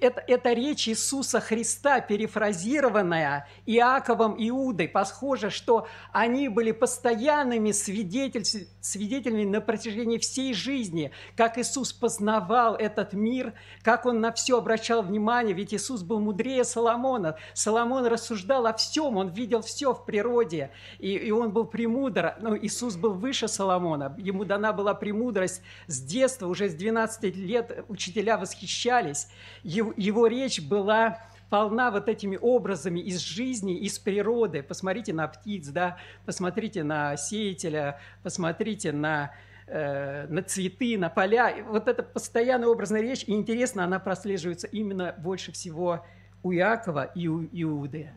это, 0.01 0.22
это 0.26 0.53
речь 0.53 0.88
Иисуса 0.88 1.40
Христа, 1.40 2.01
перефразированная 2.01 3.46
Иаковом 3.66 4.34
Иудой. 4.38 4.88
Похоже, 4.88 5.51
что 5.51 5.86
они 6.12 6.48
были 6.48 6.72
постоянными 6.72 7.72
свидетель, 7.72 8.44
свидетелями 8.80 9.44
на 9.44 9.61
протяжении 9.61 10.18
всей 10.18 10.55
жизни, 10.55 11.12
как 11.36 11.59
Иисус 11.59 11.92
познавал 11.92 12.74
этот 12.74 13.12
мир, 13.12 13.53
как 13.82 14.07
Он 14.07 14.20
на 14.20 14.32
все 14.32 14.59
обращал 14.59 15.03
внимание, 15.03 15.55
ведь 15.55 15.74
Иисус 15.74 16.03
был 16.03 16.20
мудрее 16.20 16.64
Соломона. 16.64 17.36
Соломон 17.53 18.07
рассуждал 18.07 18.66
о 18.66 18.72
всем, 18.72 19.16
он 19.16 19.28
видел 19.28 19.61
все 19.61 19.92
в 19.92 20.05
природе, 20.05 20.70
и, 20.98 21.12
и 21.14 21.30
он 21.30 21.51
был 21.51 21.64
премудр. 21.64 22.34
Но 22.40 22.57
Иисус 22.57 22.96
был 22.96 23.12
выше 23.12 23.48
Соломона, 23.48 24.14
ему 24.18 24.44
дана 24.44 24.72
была 24.72 24.94
премудрость 24.94 25.62
с 25.86 26.01
детства, 26.01 26.46
уже 26.46 26.68
с 26.68 26.74
12 26.74 27.36
лет 27.36 27.84
учителя 27.88 28.38
восхищались 28.38 29.28
его 29.62 29.89
его, 29.97 30.26
речь 30.26 30.61
была 30.61 31.18
полна 31.51 31.91
вот 31.91 32.09
этими 32.09 32.38
образами 32.41 33.01
из 33.01 33.18
жизни, 33.18 33.76
из 33.78 33.99
природы. 33.99 34.62
Посмотрите 34.62 35.12
на 35.12 35.26
птиц, 35.28 35.68
да, 35.68 35.99
посмотрите 36.24 36.84
на 36.84 37.16
сеятеля, 37.16 38.01
посмотрите 38.22 38.93
на, 38.93 39.34
э, 39.66 40.26
на 40.28 40.43
цветы, 40.43 40.97
на 40.97 41.11
поля. 41.11 41.57
Вот 41.68 41.88
это 41.88 42.03
постоянная 42.03 42.68
образная 42.68 43.03
речь, 43.03 43.24
и 43.24 43.32
интересно, 43.32 43.84
она 43.84 43.99
прослеживается 43.99 44.68
именно 44.68 45.14
больше 45.18 45.53
всего 45.53 46.07
у 46.43 46.53
Иакова 46.53 47.05
и 47.14 47.26
у 47.26 47.45
Иуды. 47.53 48.11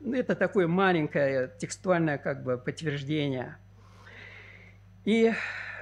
Ну, 0.00 0.14
это 0.14 0.34
такое 0.34 0.66
маленькое 0.66 1.52
текстуальное 1.58 2.18
как 2.18 2.42
бы 2.42 2.58
подтверждение. 2.58 3.56
И 5.04 5.32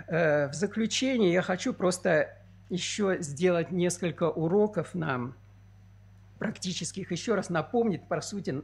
э, 0.07 0.49
в 0.49 0.53
заключение 0.53 1.32
я 1.32 1.43
хочу 1.43 1.72
просто 1.72 2.39
еще 2.70 3.18
сделать 3.20 3.70
несколько 3.70 4.30
уроков 4.30 4.94
нам 4.94 5.34
практических, 6.38 7.12
еще 7.12 7.34
раз 7.34 7.50
напомнить, 7.50 8.08
по 8.08 8.20
сути, 8.22 8.62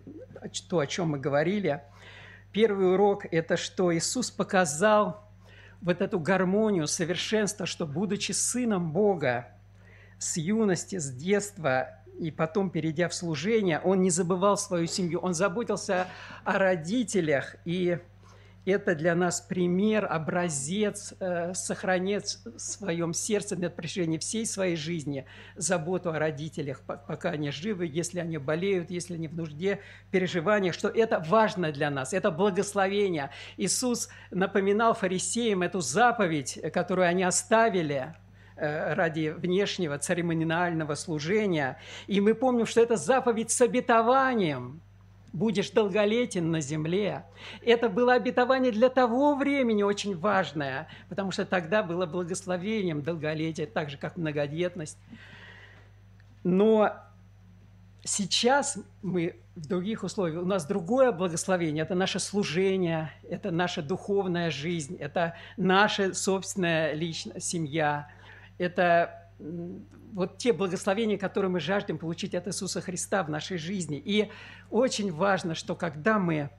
то, 0.69 0.79
о 0.79 0.87
чем 0.87 1.11
мы 1.11 1.19
говорили. 1.19 1.83
Первый 2.53 2.95
урок– 2.95 3.27
это 3.31 3.59
что 3.59 3.95
Иисус 3.95 4.31
показал 4.31 5.29
вот 5.83 6.01
эту 6.01 6.19
гармонию, 6.19 6.87
совершенство, 6.87 7.67
что, 7.67 7.87
будучи 7.87 8.33
сыном 8.33 8.93
Бога, 8.93 9.49
с 10.19 10.39
юности, 10.39 10.99
с 10.99 11.11
детства 11.11 11.99
и 12.19 12.31
потом, 12.31 12.71
перейдя 12.71 13.09
в 13.09 13.15
служение, 13.15 13.79
он 13.81 14.01
не 14.01 14.11
забывал 14.11 14.57
свою 14.57 14.87
семью, 14.87 15.21
он 15.21 15.35
заботился 15.35 16.07
о 16.45 16.59
родителях 16.59 17.57
и 17.67 17.99
это 18.67 18.95
для 18.97 19.15
нас 19.15 19.41
пример, 19.41 20.07
образец, 20.11 21.15
э, 21.21 21.55
сохранить 21.55 22.39
в 22.45 22.59
своем 22.59 23.15
сердце 23.15 23.57
на 23.57 23.71
протяжении 23.71 24.19
всей 24.19 24.45
своей 24.45 24.77
жизни 24.77 25.25
заботу 25.55 26.11
о 26.11 26.19
родителях, 26.19 26.83
пока 26.83 27.31
они 27.31 27.51
живы, 27.51 27.87
если 27.87 28.19
они 28.19 28.39
болеют, 28.39 28.91
если 28.91 29.15
они 29.15 29.29
в 29.29 29.37
нужде, 29.37 29.81
переживаниях, 30.11 30.75
что 30.75 30.89
это 30.89 31.25
важно 31.27 31.71
для 31.71 31.91
нас, 31.91 32.13
это 32.13 32.31
благословение. 32.31 33.31
Иисус 33.57 34.09
напоминал 34.31 34.95
фарисеям 34.95 35.63
эту 35.63 35.81
заповедь, 35.81 36.59
которую 36.73 37.07
они 37.07 37.23
оставили, 37.23 38.15
э, 38.57 38.95
ради 38.95 39.29
внешнего 39.29 39.97
церемониального 39.99 40.95
служения. 40.97 41.79
И 42.09 42.21
мы 42.21 42.35
помним, 42.35 42.67
что 42.67 42.81
это 42.81 42.97
заповедь 42.97 43.51
с 43.51 43.61
обетованием– 43.61 44.81
будешь 45.37 45.71
долголетен 45.71 46.51
на 46.51 46.61
земле. 46.61 47.27
Это 47.61 47.91
было 47.91 48.15
обетование 48.15 48.73
для 48.73 48.89
того 48.89 49.35
времени 49.35 49.83
очень 49.83 50.17
важное, 50.17 50.89
потому 51.11 51.31
что 51.31 51.45
тогда 51.45 51.83
было 51.83 52.07
благословением 52.07 53.03
долголетие, 53.03 53.67
так 53.67 53.91
же, 53.91 53.99
как 53.99 54.17
многодетность. 54.17 54.97
Но 56.43 56.95
сейчас 58.03 58.79
мы 59.03 59.37
в 59.57 59.67
других 59.67 60.05
условиях, 60.05 60.43
у 60.43 60.47
нас 60.47 60.65
другое 60.65 61.13
благословение, 61.13 61.83
это 61.83 61.95
наше 61.95 62.19
служение, 62.19 63.13
это 63.29 63.51
наша 63.51 63.83
духовная 63.83 64.51
жизнь, 64.51 64.97
это 64.97 65.35
наша 65.59 66.15
собственная 66.15 66.95
личная 66.95 67.41
семья, 67.41 68.09
это 68.57 69.26
вот 69.39 70.39
те 70.39 70.53
благословения, 70.53 71.19
которые 71.19 71.51
мы 71.51 71.61
жаждем 71.61 71.99
получить 71.99 72.35
от 72.35 72.49
Иисуса 72.49 72.81
Христа 72.81 73.23
в 73.23 73.31
нашей 73.31 73.59
жизни. 73.59 74.01
И 74.03 74.31
очень 74.71 75.13
важно, 75.13 75.55
что 75.55 75.75
когда 75.75 76.19
мы 76.19 76.51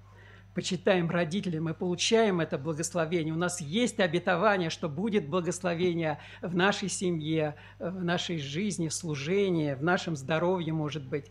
почитаем 0.58 1.08
родителей, 1.08 1.60
мы 1.60 1.76
получаем 1.76 2.40
это 2.40 2.58
благословение. 2.58 3.32
У 3.32 3.38
нас 3.38 3.62
есть 3.62 4.00
обетование, 4.00 4.72
что 4.72 4.90
будет 4.90 5.28
благословение 5.28 6.18
в 6.42 6.56
нашей 6.56 6.90
семье, 6.90 7.54
в 7.78 8.04
нашей 8.04 8.40
жизни, 8.40 8.88
в 8.88 8.94
служении, 8.94 9.76
в 9.76 9.84
нашем 9.84 10.16
здоровье, 10.16 10.74
может 10.74 11.04
быть. 11.08 11.26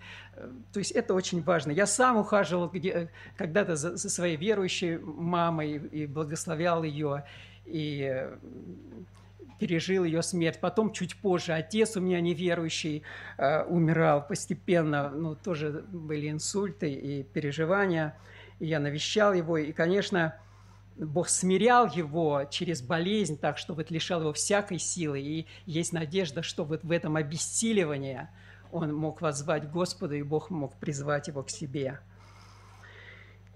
То 0.72 0.78
есть 0.78 0.92
это 0.92 1.12
очень 1.12 1.42
важно. 1.42 1.72
Я 1.72 1.86
сам 1.86 2.18
ухаживал 2.18 2.72
когда-то 3.36 3.74
за, 3.74 3.96
за 3.96 4.10
своей 4.10 4.36
верующей 4.36 4.98
мамой 4.98 5.72
и 5.72 6.06
благословлял 6.06 6.84
ее. 6.84 7.24
И 7.64 8.28
пережил 9.58 10.04
ее 10.04 10.22
смерть. 10.22 10.60
Потом 10.60 10.92
чуть 10.92 11.16
позже 11.16 11.52
отец 11.52 11.96
у 11.96 12.00
меня 12.00 12.20
неверующий 12.20 13.02
э, 13.38 13.62
умирал 13.64 14.26
постепенно. 14.26 15.10
Ну, 15.10 15.34
тоже 15.34 15.84
были 15.88 16.30
инсульты 16.30 16.92
и 16.92 17.22
переживания. 17.22 18.16
И 18.58 18.66
я 18.66 18.80
навещал 18.80 19.32
его. 19.32 19.58
И, 19.58 19.72
конечно, 19.72 20.36
Бог 20.96 21.28
смирял 21.28 21.88
его 21.90 22.44
через 22.50 22.80
болезнь 22.80 23.38
так, 23.38 23.58
что 23.58 23.74
вот 23.74 23.90
лишал 23.90 24.20
его 24.20 24.32
всякой 24.32 24.78
силы. 24.78 25.20
И 25.20 25.46
есть 25.66 25.92
надежда, 25.92 26.42
что 26.42 26.64
вот 26.64 26.84
в 26.84 26.90
этом 26.90 27.16
обессиливании 27.16 28.28
он 28.72 28.94
мог 28.94 29.20
воззвать 29.20 29.70
Господу, 29.70 30.14
и 30.14 30.22
Бог 30.22 30.50
мог 30.50 30.74
призвать 30.76 31.28
его 31.28 31.42
к 31.42 31.50
себе. 31.50 32.00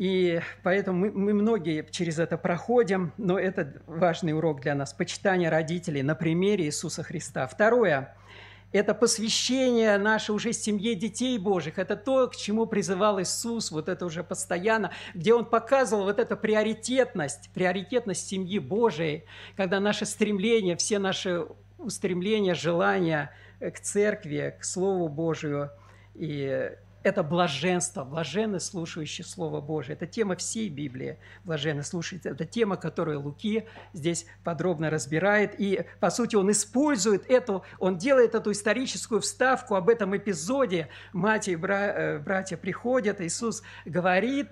И 0.00 0.40
поэтому 0.62 0.98
мы, 0.98 1.12
мы 1.12 1.34
многие 1.34 1.86
через 1.90 2.18
это 2.18 2.38
проходим, 2.38 3.12
но 3.18 3.38
это 3.38 3.82
важный 3.86 4.32
урок 4.32 4.62
для 4.62 4.74
нас. 4.74 4.94
Почитание 4.94 5.50
родителей 5.50 6.02
на 6.02 6.14
примере 6.14 6.64
Иисуса 6.64 7.02
Христа. 7.02 7.46
Второе– 7.46 8.16
это 8.72 8.94
посвящение 8.94 9.98
нашей 9.98 10.30
уже 10.34 10.54
семье 10.54 10.94
детей 10.94 11.36
Божьих. 11.36 11.78
Это 11.78 11.96
то, 11.96 12.28
к 12.28 12.36
чему 12.36 12.64
призывал 12.64 13.20
Иисус, 13.20 13.70
вот 13.70 13.90
это 13.90 14.06
уже 14.06 14.24
постоянно, 14.24 14.90
где 15.12 15.34
Он 15.34 15.44
показывал 15.44 16.04
вот 16.04 16.18
эту 16.18 16.34
приоритетность, 16.34 17.50
приоритетность 17.52 18.26
семьи 18.26 18.58
Божией, 18.58 19.24
когда 19.54 19.80
наше 19.80 20.06
стремление, 20.06 20.76
все 20.76 20.98
наши 20.98 21.44
устремления, 21.76 22.54
желания 22.54 23.34
к 23.60 23.78
церкви, 23.80 24.56
к 24.58 24.64
Слову 24.64 25.10
Божию 25.10 25.70
и 26.14 26.70
это 27.02 27.22
блаженство, 27.22 28.04
блаженны 28.04 28.60
слушающие 28.60 29.24
Слово 29.24 29.60
Божие. 29.60 29.94
Это 29.94 30.06
тема 30.06 30.36
всей 30.36 30.68
Библии, 30.68 31.18
блаженны 31.44 31.82
слушающие. 31.82 32.32
Это 32.32 32.44
тема, 32.44 32.76
которую 32.76 33.20
Луки 33.20 33.66
здесь 33.92 34.26
подробно 34.44 34.90
разбирает. 34.90 35.58
И, 35.58 35.86
по 35.98 36.10
сути, 36.10 36.36
он 36.36 36.50
использует 36.50 37.28
эту, 37.30 37.64
он 37.78 37.96
делает 37.96 38.34
эту 38.34 38.52
историческую 38.52 39.22
вставку 39.22 39.76
об 39.76 39.88
этом 39.88 40.14
эпизоде. 40.16 40.88
Мать 41.12 41.48
и 41.48 41.56
бра, 41.56 41.86
э, 41.86 42.18
братья 42.18 42.56
приходят, 42.58 43.20
Иисус 43.20 43.62
говорит, 43.86 44.48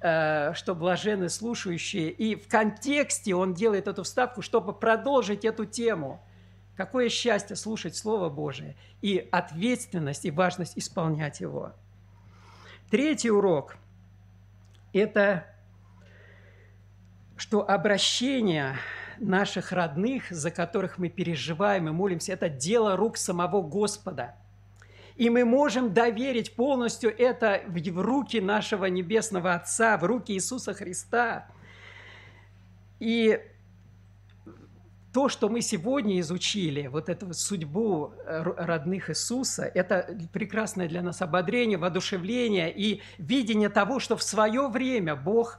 э, 0.00 0.54
что 0.54 0.74
блаженны 0.74 1.28
слушающие. 1.28 2.10
И 2.10 2.34
в 2.34 2.48
контексте 2.48 3.34
он 3.36 3.54
делает 3.54 3.86
эту 3.86 4.02
вставку, 4.02 4.42
чтобы 4.42 4.72
продолжить 4.72 5.44
эту 5.44 5.66
тему. 5.66 6.20
Какое 6.76 7.10
счастье 7.10 7.54
слушать 7.54 7.94
Слово 7.94 8.28
Божие 8.28 8.76
и 9.02 9.28
ответственность 9.30 10.24
и 10.24 10.30
важность 10.30 10.76
исполнять 10.76 11.40
его. 11.40 11.74
Третий 12.92 13.30
урок– 13.30 13.76
это 14.92 15.46
что 17.38 17.66
обращение 17.66 18.76
наших 19.18 19.72
родных, 19.72 20.28
за 20.28 20.50
которых 20.50 20.98
мы 20.98 21.08
переживаем 21.08 21.88
и 21.88 21.90
молимся, 21.90 22.34
это 22.34 22.50
дело 22.50 22.94
рук 22.94 23.16
самого 23.16 23.62
Господа. 23.62 24.34
И 25.16 25.30
мы 25.30 25.46
можем 25.46 25.94
доверить 25.94 26.54
полностью 26.54 27.18
это 27.18 27.62
в 27.66 28.02
руки 28.02 28.42
нашего 28.42 28.84
Небесного 28.84 29.54
Отца, 29.54 29.96
в 29.96 30.04
руки 30.04 30.34
Иисуса 30.34 30.74
Христа. 30.74 31.46
И 33.00 33.40
то, 35.12 35.28
что 35.28 35.48
мы 35.48 35.60
сегодня 35.60 36.18
изучили, 36.20 36.86
вот 36.86 37.08
эту 37.08 37.34
судьбу 37.34 38.12
э, 38.24 38.42
родных 38.42 39.10
Иисуса, 39.10 39.64
это 39.64 40.16
прекрасное 40.32 40.88
для 40.88 41.02
нас 41.02 41.20
ободрение, 41.20 41.76
воодушевление 41.76 42.72
и 42.74 43.02
видение 43.18 43.68
того, 43.68 44.00
что 44.00 44.16
в 44.16 44.22
свое 44.22 44.68
время 44.68 45.14
Бог 45.14 45.58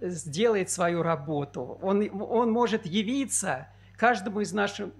сделает 0.00 0.70
свою 0.70 1.02
работу. 1.02 1.78
Он, 1.82 2.08
он 2.20 2.50
может 2.50 2.86
явиться 2.86 3.68
каждому 3.96 4.40
из 4.40 4.52
наших, 4.52 4.90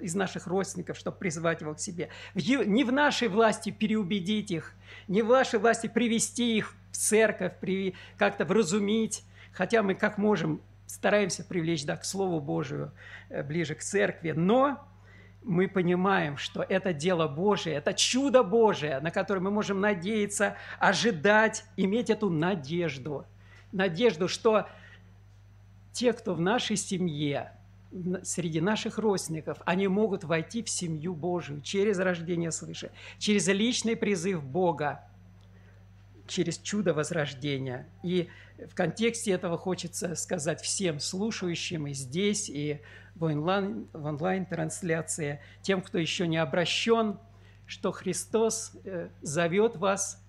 из 0.00 0.14
наших 0.14 0.46
родственников, 0.46 0.96
чтобы 0.96 1.16
призвать 1.18 1.60
его 1.60 1.74
к 1.74 1.80
себе. 1.80 2.08
Не 2.34 2.84
в 2.84 2.92
нашей 2.92 3.28
власти 3.28 3.70
переубедить 3.70 4.50
их, 4.50 4.74
не 5.06 5.22
в 5.22 5.26
вашей 5.26 5.58
власти 5.58 5.86
привести 5.86 6.56
их 6.56 6.74
в 6.90 6.96
церковь, 6.96 7.52
как-то 8.16 8.44
вразумить, 8.44 9.22
хотя 9.52 9.82
мы 9.82 9.94
как 9.94 10.18
можем 10.18 10.60
стараемся 10.88 11.44
привлечь 11.44 11.84
да, 11.84 11.96
к 11.96 12.04
Слову 12.04 12.40
Божию, 12.40 12.90
э, 13.28 13.42
ближе 13.44 13.74
к 13.74 13.82
церкви, 13.82 14.32
но 14.32 14.84
мы 15.44 15.68
понимаем, 15.68 16.36
что 16.36 16.62
это 16.62 16.92
дело 16.92 17.28
Божие, 17.28 17.76
это 17.76 17.94
чудо 17.94 18.42
Божие, 18.42 18.98
на 19.00 19.10
которое 19.10 19.40
мы 19.40 19.50
можем 19.50 19.80
надеяться, 19.80 20.56
ожидать, 20.80 21.64
иметь 21.76 22.10
эту 22.10 22.30
надежду. 22.30 23.24
Надежду, 23.70 24.28
что 24.28 24.68
те, 25.92 26.12
кто 26.12 26.34
в 26.34 26.40
нашей 26.40 26.76
семье, 26.76 27.52
среди 28.22 28.60
наших 28.60 28.98
родственников, 28.98 29.58
они 29.64 29.88
могут 29.88 30.24
войти 30.24 30.62
в 30.62 30.68
семью 30.68 31.14
Божию 31.14 31.60
через 31.60 31.98
рождение 31.98 32.50
свыше, 32.50 32.90
через 33.18 33.46
личный 33.48 33.96
призыв 33.96 34.42
Бога, 34.42 35.07
через 36.28 36.58
чудо 36.58 36.94
возрождения. 36.94 37.88
И 38.02 38.28
в 38.70 38.74
контексте 38.74 39.32
этого 39.32 39.56
хочется 39.56 40.14
сказать 40.14 40.60
всем 40.60 41.00
слушающим 41.00 41.86
и 41.86 41.92
здесь, 41.92 42.48
и 42.48 42.80
в 43.14 43.24
онлайн, 43.24 43.88
в 43.92 44.04
онлайн-трансляции, 44.04 45.40
тем, 45.62 45.82
кто 45.82 45.98
еще 45.98 46.26
не 46.26 46.36
обращен, 46.36 47.18
что 47.66 47.92
Христос 47.92 48.72
э, 48.84 49.08
зовет 49.22 49.76
вас, 49.76 50.22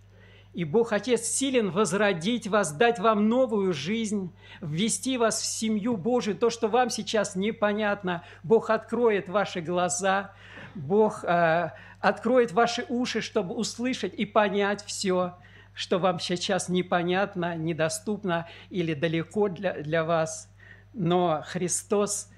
и 0.54 0.64
Бог 0.64 0.93
Отец 0.93 1.22
силен 1.26 1.70
возродить 1.70 2.47
вас, 2.47 2.72
дать 2.72 3.00
вам 3.00 3.30
новую 3.30 3.72
жизнь, 3.72 4.34
ввести 4.62 5.18
вас 5.18 5.39
в 5.39 5.45
семью 5.45 5.95
Божию, 5.95 6.36
то, 6.36 6.50
что 6.50 6.68
вам 6.68 6.89
сейчас 6.89 7.36
непонятно. 7.36 8.24
Бог 8.43 8.72
откроет 8.72 9.30
ваши 9.30 9.62
глаза, 9.62 10.34
Бог 10.74 11.24
э, 11.24 11.72
откроет 12.00 12.52
ваши 12.52 12.86
уши, 12.89 13.22
чтобы 13.22 13.56
услышать 13.56 14.14
и 14.14 14.26
понять 14.26 14.84
все– 14.86 15.36
что 15.80 15.97
вам 15.97 16.19
сейчас 16.19 16.67
непонятно, 16.67 17.55
недоступно 17.55 18.49
или 18.69 18.93
далеко 18.93 19.47
для, 19.47 19.82
для 19.82 20.03
вас. 20.03 20.53
Но 20.93 21.41
Христос 21.47 22.30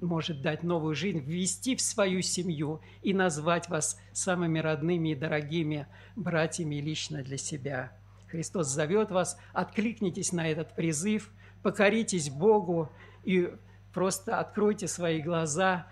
может 0.00 0.42
дать 0.42 0.64
новую 0.64 0.96
жизнь, 0.96 1.20
ввести 1.20 1.76
в 1.76 1.80
свою 1.80 2.22
семью 2.22 2.80
и 3.02 3.14
назвать 3.14 3.68
вас 3.68 4.00
самыми 4.12 4.58
родными 4.58 5.10
и 5.10 5.14
дорогими 5.14 5.86
братьями 6.16 6.80
лично 6.80 7.22
для 7.22 7.36
себя. 7.36 7.92
Христос 8.26 8.66
зовет 8.66 9.12
вас, 9.12 9.38
откликнитесь 9.52 10.32
на 10.32 10.48
этот 10.48 10.74
призыв, 10.74 11.30
покоритесь 11.62 12.30
Богу 12.30 12.90
и 13.22 13.54
просто 13.94 14.40
откройте 14.40 14.88
свои 14.88 15.22
глаза. 15.22 15.86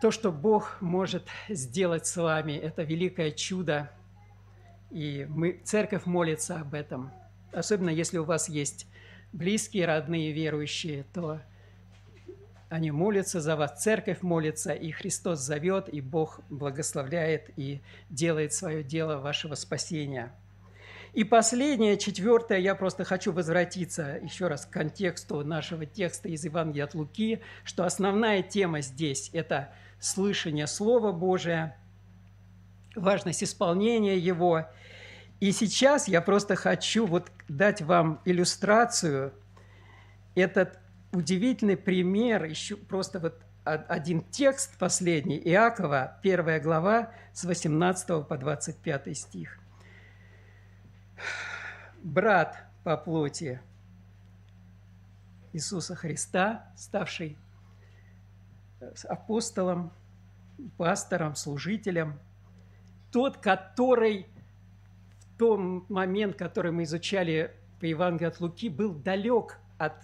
То, 0.00 0.12
что 0.12 0.30
Бог 0.30 0.80
может 0.80 1.26
сделать 1.48 2.06
с 2.06 2.16
вами, 2.16 2.52
это 2.52 2.84
великое 2.84 3.32
чудо, 3.32 3.90
и 4.92 5.26
мы, 5.28 5.58
церковь 5.64 6.04
молится 6.04 6.60
об 6.60 6.74
этом. 6.74 7.10
Особенно 7.50 7.88
если 7.88 8.18
у 8.18 8.24
вас 8.24 8.48
есть 8.48 8.86
близкие, 9.32 9.86
родные, 9.86 10.32
верующие, 10.32 11.04
то 11.14 11.40
они 12.68 12.90
молятся 12.90 13.40
за 13.40 13.56
вас, 13.56 13.82
церковь 13.82 14.20
молится, 14.22 14.72
и 14.72 14.90
Христос 14.90 15.40
зовет, 15.40 15.88
и 15.88 16.00
Бог 16.02 16.40
благословляет 16.50 17.50
и 17.56 17.80
делает 18.10 18.52
свое 18.52 18.82
дело 18.82 19.16
вашего 19.16 19.54
спасения. 19.54 20.32
И 21.14 21.24
последнее, 21.24 21.98
четвертое, 21.98 22.58
я 22.58 22.74
просто 22.74 23.04
хочу 23.04 23.32
возвратиться 23.32 24.18
еще 24.22 24.48
раз 24.48 24.66
к 24.66 24.70
контексту 24.70 25.42
нашего 25.42 25.84
текста 25.86 26.28
из 26.28 26.44
Евангелия 26.44 26.84
от 26.84 26.94
Луки, 26.94 27.40
что 27.64 27.84
основная 27.84 28.42
тема 28.42 28.82
здесь– 28.82 29.30
это 29.32 29.72
слышание 30.00 30.66
Слова 30.66 31.12
Божия, 31.12 31.78
важность 32.94 33.42
исполнения 33.42 34.18
его– 34.18 34.66
и 35.42 35.50
сейчас 35.50 36.06
я 36.06 36.20
просто 36.20 36.54
хочу 36.54 37.04
вот 37.04 37.32
дать 37.48 37.82
вам 37.82 38.20
иллюстрацию. 38.24 39.34
Этот 40.36 40.78
удивительный 41.10 41.76
пример, 41.76 42.44
еще 42.44 42.76
просто 42.76 43.18
вот 43.18 43.42
один 43.64 44.20
текст 44.20 44.78
последний, 44.78 45.36
Иакова, 45.38 46.16
первая 46.22 46.60
глава, 46.60 47.10
с 47.32 47.42
18 47.42 48.28
по 48.28 48.38
25 48.38 49.18
стих. 49.18 49.58
Брат 52.04 52.64
по 52.84 52.96
плоти 52.96 53.60
Иисуса 55.52 55.96
Христа, 55.96 56.70
ставший 56.76 57.36
апостолом, 59.08 59.92
пастором, 60.76 61.34
служителем, 61.34 62.20
тот, 63.10 63.38
который 63.38 64.28
тот 65.42 65.58
момент, 65.90 66.36
который 66.36 66.70
мы 66.70 66.84
изучали 66.84 67.50
по 67.80 67.84
Евангелию 67.84 68.28
от 68.28 68.40
Луки, 68.40 68.68
был 68.68 68.94
далек 68.94 69.58
от 69.76 69.94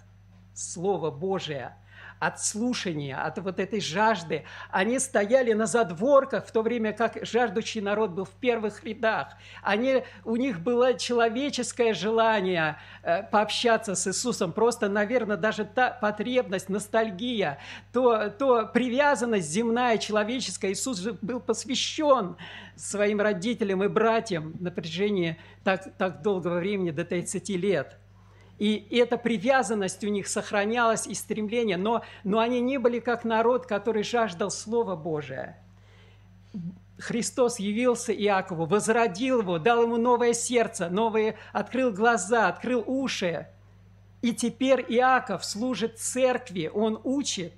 Слова 0.53 1.11
Божия, 1.11 1.77
от 2.19 2.41
слушания, 2.41 3.15
от 3.15 3.39
вот 3.39 3.59
этой 3.59 3.79
жажды. 3.79 4.43
Они 4.69 4.99
стояли 4.99 5.53
на 5.53 5.65
задворках, 5.65 6.45
в 6.45 6.51
то 6.51 6.61
время 6.61 6.93
как 6.93 7.17
жаждущий 7.25 7.81
народ 7.81 8.11
был 8.11 8.25
в 8.25 8.31
первых 8.31 8.83
рядах. 8.83 9.33
Они, 9.63 10.03
у 10.25 10.35
них 10.35 10.59
было 10.59 10.93
человеческое 10.93 11.93
желание 11.93 12.77
э, 13.03 13.23
пообщаться 13.23 13.95
с 13.95 14.07
Иисусом, 14.07 14.51
просто, 14.51 14.89
наверное, 14.89 15.37
даже 15.37 15.65
та 15.65 15.91
потребность, 15.91 16.69
ностальгия, 16.69 17.59
то, 17.93 18.29
то 18.29 18.65
привязанность 18.65 19.49
земная, 19.49 19.97
человеческая. 19.97 20.73
Иисус 20.73 20.99
же 20.99 21.17
был 21.21 21.39
посвящен 21.39 22.35
своим 22.75 23.21
родителям 23.21 23.83
и 23.83 23.87
братьям 23.87 24.53
на 24.59 24.71
протяжении 24.71 25.37
так, 25.63 25.95
так 25.97 26.21
долгого 26.21 26.59
времени, 26.59 26.91
до 26.91 27.05
30 27.05 27.49
лет. 27.49 27.98
И 28.59 28.85
эта 28.91 29.17
привязанность 29.17 30.03
у 30.03 30.09
них 30.09 30.27
сохранялась 30.27 31.07
и 31.07 31.13
стремление, 31.13 31.77
но, 31.77 32.03
но 32.25 32.39
они 32.39 32.59
не 32.59 32.77
были 32.77 32.99
как 32.99 33.23
народ, 33.23 33.65
который 33.65 34.03
жаждал 34.03 34.51
Слова 34.51 34.97
Божия. 34.97 35.57
Христос 36.97 37.59
явился 37.59 38.13
Иакову, 38.13 38.65
возродил 38.65 39.41
его, 39.41 39.57
дал 39.57 39.83
ему 39.83 39.95
новое 39.95 40.33
сердце, 40.33 40.89
новые, 40.89 41.37
открыл 41.53 41.93
глаза, 41.93 42.49
открыл 42.49 42.83
уши. 42.85 43.47
И 44.21 44.33
теперь 44.33 44.85
Иаков 44.89 45.45
служит 45.45 45.97
церкви, 45.97 46.69
он 46.73 46.99
учит, 47.05 47.53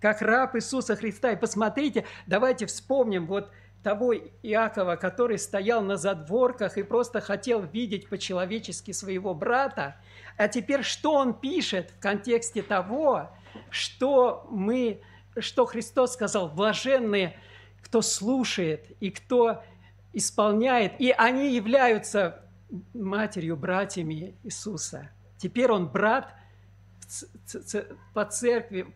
как 0.00 0.20
раб 0.20 0.54
Иисуса 0.54 0.96
Христа. 0.96 1.32
И 1.32 1.36
посмотрите, 1.36 2.04
давайте 2.26 2.66
вспомним, 2.66 3.26
вот 3.26 3.50
того 3.82 4.14
Иакова, 4.14 4.96
который 4.96 5.38
стоял 5.38 5.82
на 5.82 5.96
задворках 5.96 6.76
и 6.76 6.82
просто 6.82 7.20
хотел 7.20 7.62
видеть 7.62 8.08
по-человечески 8.08 8.90
своего 8.92 9.34
брата. 9.34 9.96
А 10.40 10.48
теперь 10.48 10.82
что 10.84 11.16
он 11.16 11.34
пишет 11.34 11.90
в 11.90 11.98
контексте 12.00 12.62
того, 12.62 13.28
что 13.68 14.46
мы, 14.50 15.02
что 15.38 15.66
Христос 15.66 16.14
сказал, 16.14 16.48
блаженные, 16.48 17.38
кто 17.82 18.00
слушает 18.00 18.86
и 19.00 19.10
кто 19.10 19.62
исполняет, 20.14 20.98
и 20.98 21.10
они 21.10 21.54
являются 21.54 22.42
матерью, 22.94 23.54
братьями 23.58 24.34
Иисуса. 24.42 25.10
Теперь 25.36 25.70
он 25.70 25.88
брат 25.88 26.34
по 28.14 28.24
церкви, 28.24 28.86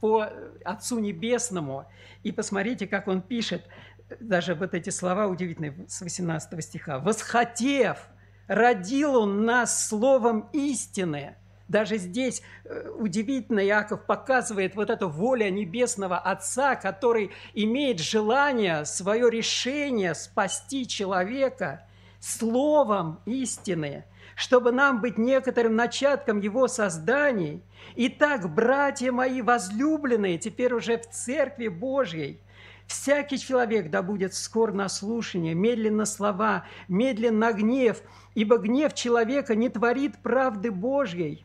по 0.00 0.28
Отцу 0.64 0.98
Небесному. 0.98 1.86
И 2.24 2.32
посмотрите, 2.32 2.88
как 2.88 3.06
он 3.06 3.22
пишет– 3.22 3.62
даже 4.18 4.56
вот 4.56 4.74
эти 4.74 4.90
слова 4.90 5.28
удивительные 5.28 5.86
с 5.86 6.00
18 6.00 6.64
стиха. 6.64 6.98
«Восхотев, 6.98 8.08
родил 8.50 9.16
он 9.16 9.44
нас 9.46 9.88
словом 9.88 10.50
истины». 10.52 11.36
Даже 11.68 11.98
здесь 11.98 12.42
э, 12.64 12.90
удивительно 12.98 13.64
Иаков 13.64 14.04
показывает 14.04 14.74
вот 14.74 14.90
эту 14.90 15.08
волю 15.08 15.48
Небесного 15.52 16.18
Отца, 16.18 16.74
который 16.74 17.30
имеет 17.54 18.00
желание, 18.00 18.84
свое 18.84 19.30
решение 19.30 20.16
спасти 20.16 20.88
человека 20.88 21.86
словом 22.18 23.20
истины, 23.24 24.04
чтобы 24.34 24.72
нам 24.72 25.00
быть 25.00 25.16
некоторым 25.16 25.76
начатком 25.76 26.40
его 26.40 26.66
созданий. 26.66 27.62
Итак, 27.94 28.52
братья 28.52 29.12
мои 29.12 29.40
возлюбленные, 29.40 30.38
теперь 30.38 30.74
уже 30.74 30.98
в 30.98 31.08
Церкви 31.08 31.68
Божьей– 31.68 32.40
Всякий 32.90 33.38
человек 33.38 33.88
да 33.88 34.02
будет 34.02 34.34
скор 34.34 34.72
на 34.72 34.88
слушание, 34.88 35.54
медленно 35.54 36.04
слова, 36.04 36.64
медленно 36.88 37.52
гнев, 37.52 38.02
ибо 38.34 38.58
гнев 38.58 38.94
человека 38.94 39.54
не 39.54 39.68
творит 39.68 40.18
правды 40.18 40.72
Божьей. 40.72 41.44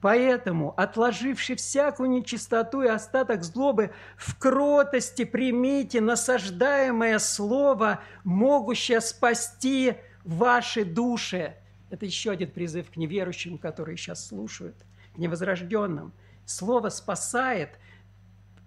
Поэтому, 0.00 0.72
отложивши 0.78 1.56
всякую 1.56 2.08
нечистоту 2.08 2.80
и 2.80 2.88
остаток 2.88 3.44
злобы, 3.44 3.90
в 4.16 4.34
кротости 4.38 5.26
примите 5.26 6.00
насаждаемое 6.00 7.18
слово, 7.18 8.00
могущее 8.24 9.02
спасти 9.02 9.96
ваши 10.24 10.86
души. 10.86 11.54
Это 11.90 12.06
еще 12.06 12.30
один 12.30 12.50
призыв 12.50 12.90
к 12.90 12.96
неверующим, 12.96 13.58
которые 13.58 13.98
сейчас 13.98 14.28
слушают, 14.28 14.76
к 15.14 15.18
невозрожденным. 15.18 16.14
Слово 16.46 16.88
спасает. 16.88 17.78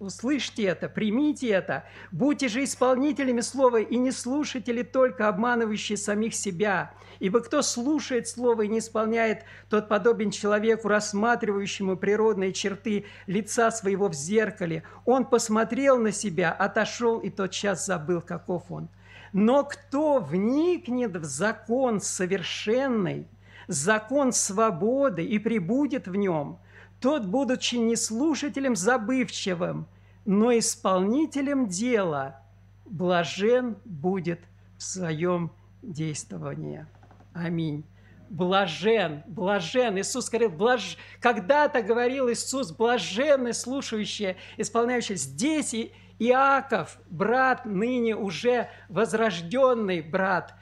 Услышьте 0.04 0.64
это, 0.64 0.90
примите 0.90 1.48
это. 1.48 1.86
Будьте 2.12 2.50
же 2.50 2.66
исполнителями 2.66 3.40
слова 3.40 3.80
и 3.80 3.96
не 3.96 4.12
слушатели 4.12 4.84
только, 4.84 5.30
обманывающие 5.30 5.98
самих 5.98 6.36
себя. 6.36 6.92
Ибо 7.20 7.40
кто 7.40 7.62
слушает 7.62 8.28
слово 8.28 8.64
и 8.64 8.68
не 8.68 8.80
исполняет, 8.80 9.46
тот 9.70 9.88
подобен 9.88 10.30
человеку, 10.30 10.90
рассматривающему 10.90 11.96
природные 11.96 12.52
черты 12.52 13.06
лица 13.28 13.72
своего 13.72 14.10
в 14.10 14.14
зеркале. 14.14 14.84
Он 15.06 15.24
посмотрел 15.24 15.98
на 15.98 16.12
себя, 16.12 16.52
отошел 16.52 17.20
и 17.20 17.30
тот 17.30 17.52
час 17.52 17.86
забыл, 17.86 18.20
каков 18.20 18.70
он. 18.70 18.90
Но 19.32 19.64
кто 19.64 20.20
вникнет 20.20 21.16
в 21.16 21.24
закон 21.24 22.02
совершенный, 22.02 23.26
закон 23.68 24.34
свободы 24.34 25.24
и 25.24 25.40
прибудет 25.40 26.10
в 26.10 26.16
нем, 26.18 26.60
тот, 27.00 27.26
будучи 27.26 27.76
не 27.76 27.96
слушателем 27.96 28.76
забывчивым, 28.76 29.88
но 30.26 30.58
исполнителем 30.58 31.68
дела, 31.68 32.42
блажен 32.86 33.78
будет 33.86 34.40
в 34.78 34.84
своем 34.84 35.52
действовании. 35.82 36.86
Аминь. 37.34 37.86
Блажен, 38.30 39.24
блажен. 39.28 39.98
Иисус 39.98 40.30
говорил, 40.30 40.50
блаж... 40.50 40.98
когда-то 41.20 41.82
говорил 41.82 42.32
Иисус, 42.32 42.72
блаженны 42.72 43.54
слушающие, 43.54 44.38
исполняющие. 44.58 45.18
Здесь 45.18 45.74
и 45.74 45.94
Иаков, 46.20 47.00
брат, 47.10 47.66
ныне 47.66 48.16
уже 48.16 48.70
возрожденный 48.90 50.02
брат 50.02 50.56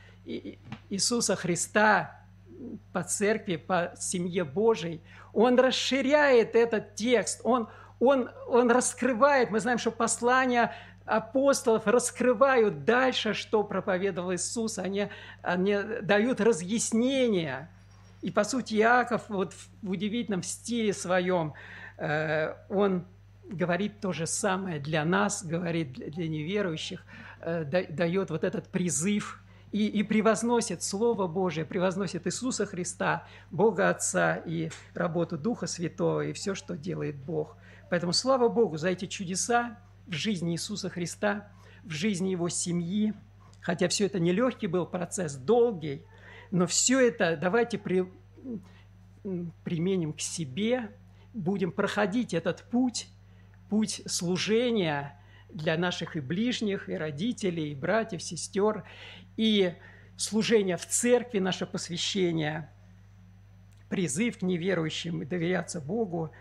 Иисуса 0.90 1.36
Христа, 1.36 2.22
по 2.94 3.04
церкви, 3.04 3.56
по 3.56 3.94
семье 3.98 4.44
Божией, 4.44 5.02
он 5.34 5.60
расширяет 5.60 6.56
этот 6.56 6.96
текст, 6.96 7.42
он, 7.44 7.70
он, 8.02 8.32
он 8.48 8.72
раскрывает, 8.72 9.52
мы 9.52 9.60
знаем, 9.60 9.78
что 9.78 9.92
послания 9.92 10.74
апостолов 11.06 11.86
раскрывают 11.86 12.84
дальше, 12.84 13.34
что 13.34 13.64
проповедовал 13.64 14.34
Иисус, 14.34 14.80
они, 14.80 15.08
они 15.44 15.78
дают 16.02 16.42
разъяснения. 16.42 17.70
И, 18.24 18.32
по 18.32 18.44
сути, 18.44 18.74
Иаков 18.76 19.24
вот 19.30 19.54
в 19.82 19.92
удивительном 19.92 20.42
стиле 20.42 20.94
своем, 20.94 21.54
э, 21.98 22.56
он 22.70 23.06
говорит 23.46 24.00
то 24.00 24.14
же 24.14 24.26
самое 24.26 24.80
для 24.80 25.06
нас, 25.06 25.46
говорит 25.46 25.94
для 25.94 26.28
неверующих, 26.28 27.04
э, 27.42 27.66
дает 27.66 28.32
вот 28.32 28.44
этот 28.44 28.68
призыв 28.70 29.44
и, 29.72 29.88
и 29.88 30.02
превозносит 30.02 30.82
Слово 30.82 31.28
Божие, 31.28 31.66
превозносит 31.66 32.26
Иисуса 32.26 32.66
Христа, 32.66 33.28
Бога 33.52 33.90
Отца 33.90 34.38
и 34.38 34.72
работу 34.96 35.38
Духа 35.38 35.68
Святого, 35.68 36.22
и 36.22 36.34
все, 36.34 36.56
что 36.56 36.76
делает 36.76 37.16
Бог. 37.16 37.58
Поэтому 37.92 38.14
слава 38.14 38.48
Богу 38.48 38.78
за 38.78 38.88
эти 38.88 39.06
чудеса 39.06 39.78
в 40.08 40.14
жизни 40.14 40.54
Иисуса 40.54 40.90
Христа, 40.90 41.52
в 41.84 41.92
жизни 41.92 42.30
Его 42.30 42.48
семьи. 42.48 43.14
Хотя 43.60 43.90
все 43.90 44.06
это 44.06 44.18
нелегкий 44.18 44.68
был 44.68 44.86
процесс, 44.86 45.36
долгий, 45.36 46.06
но 46.52 46.68
все 46.68 47.06
это 47.06 47.36
давайте 47.36 47.78
при, 47.78 48.10
применим 49.66 50.14
к 50.14 50.22
себе, 50.22 50.96
будем 51.34 51.74
проходить 51.74 52.34
этот 52.34 52.64
путь, 52.64 53.10
путь 53.70 54.02
служения 54.06 55.22
для 55.50 55.78
наших 55.78 56.16
и 56.16 56.22
ближних, 56.22 56.88
и 56.88 56.94
родителей, 56.94 57.74
и 57.74 57.76
братьев, 57.76 58.24
сестер, 58.24 58.86
и 59.36 59.74
служение 60.16 60.78
в 60.78 60.86
церкви, 60.88 61.40
наше 61.40 61.66
посвящение, 61.66 62.70
призыв 63.90 64.38
к 64.38 64.44
неверующим 64.44 65.24
и 65.24 65.26
доверяться 65.26 65.82
Богу. 65.82 66.32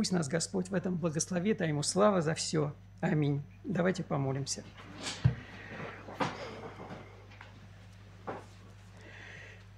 Пусть 0.00 0.12
нас 0.12 0.28
Господь 0.28 0.70
в 0.70 0.74
этом 0.74 0.96
благословит, 0.96 1.60
а 1.60 1.66
Ему 1.66 1.82
слава 1.82 2.22
за 2.22 2.32
все. 2.32 2.72
Аминь. 3.02 3.42
Давайте 3.64 4.02
помолимся. 4.02 4.64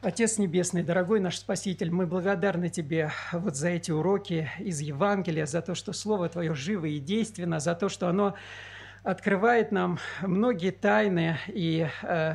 Отец 0.00 0.38
Небесный, 0.38 0.84
дорогой 0.84 1.18
наш 1.18 1.38
Спаситель, 1.38 1.90
мы 1.90 2.06
благодарны 2.06 2.68
Тебе 2.68 3.10
вот 3.32 3.56
за 3.56 3.70
эти 3.70 3.90
уроки 3.90 4.48
из 4.60 4.78
Евангелия, 4.78 5.46
за 5.46 5.60
то, 5.60 5.74
что 5.74 5.92
Слово 5.92 6.28
Твое 6.28 6.54
живо 6.54 6.86
и 6.86 7.00
действенно, 7.00 7.58
за 7.58 7.74
то, 7.74 7.88
что 7.88 8.06
оно 8.06 8.36
открывает 9.02 9.72
нам 9.72 9.98
многие 10.20 10.70
тайны 10.70 11.36
и 11.48 11.88
э, 12.04 12.34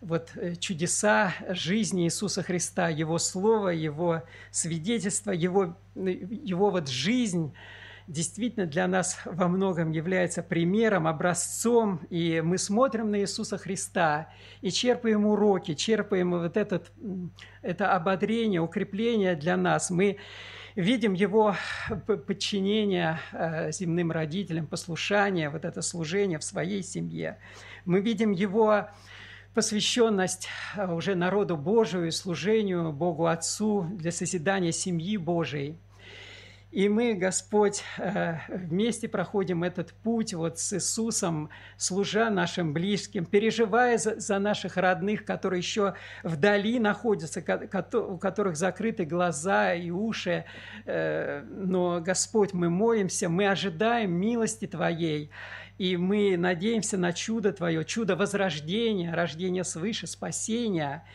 вот 0.00 0.30
э, 0.34 0.54
чудеса 0.56 1.34
жизни 1.48 2.04
Иисуса 2.04 2.42
Христа, 2.42 2.88
Его 2.88 3.18
Слово, 3.18 3.68
Его 3.68 4.22
свидетельство, 4.50 5.30
Его, 5.30 5.76
его 5.94 6.70
вот 6.70 6.88
жизнь 6.88 7.52
действительно 8.10 8.66
для 8.66 8.88
нас 8.88 9.20
во 9.24 9.46
многом 9.46 9.92
является 9.92 10.42
примером, 10.42 11.06
образцом, 11.06 12.00
и 12.10 12.40
мы 12.44 12.58
смотрим 12.58 13.10
на 13.12 13.20
Иисуса 13.20 13.56
Христа 13.56 14.28
и 14.62 14.72
черпаем 14.72 15.26
уроки, 15.26 15.74
черпаем 15.74 16.32
вот 16.32 16.56
этот, 16.56 16.90
это 17.62 17.92
ободрение, 17.94 18.60
укрепление 18.60 19.36
для 19.36 19.56
нас. 19.56 19.90
Мы 19.90 20.16
видим 20.74 21.12
его 21.12 21.54
подчинение 22.26 23.20
э, 23.32 23.70
земным 23.70 24.10
родителям, 24.10 24.66
послушание, 24.66 25.48
вот 25.48 25.64
это 25.64 25.80
служение 25.80 26.40
в 26.40 26.44
своей 26.44 26.82
семье. 26.82 27.38
Мы 27.84 28.00
видим 28.00 28.32
его 28.32 28.88
посвященность 29.54 30.48
э, 30.76 30.92
уже 30.92 31.14
народу 31.14 31.56
Божию, 31.56 32.12
служению 32.12 32.92
Богу 32.92 33.26
Отцу 33.26 33.86
для 33.92 34.12
созидания 34.12 34.72
семьи 34.72 35.16
Божией– 35.16 35.76
и 36.70 36.88
мы, 36.88 37.14
Господь, 37.14 37.82
э, 37.98 38.36
вместе 38.48 39.08
проходим 39.08 39.64
этот 39.64 39.92
путь 39.92 40.34
вот 40.34 40.60
с 40.60 40.72
Иисусом, 40.72 41.50
служа 41.76 42.30
нашим 42.30 42.72
близким, 42.72 43.24
переживая 43.24 43.98
за, 43.98 44.20
за 44.20 44.38
наших 44.38 44.76
родных, 44.76 45.24
которые 45.24 45.58
еще 45.58 45.94
вдали 46.22 46.78
находятся, 46.78 47.42
у 47.92 48.18
которых 48.18 48.54
закрыты 48.54 49.04
глаза 49.04 49.74
и 49.74 49.90
уши. 49.90 50.44
Э, 50.86 51.42
но, 51.42 52.00
Господь, 52.00 52.52
мы 52.52 52.70
молимся, 52.70 53.28
мы 53.28 53.48
ожидаем 53.48 54.12
милости 54.12 54.68
Твоей, 54.68 55.30
и 55.80 55.96
мы 55.96 56.36
надеемся 56.36 56.98
на 56.98 57.14
чудо 57.14 57.54
Твое, 57.54 57.86
чудо 57.86 58.14
возрождения, 58.14 59.14
рождения 59.14 59.64
свыше, 59.64 60.06
спасения– 60.06 61.04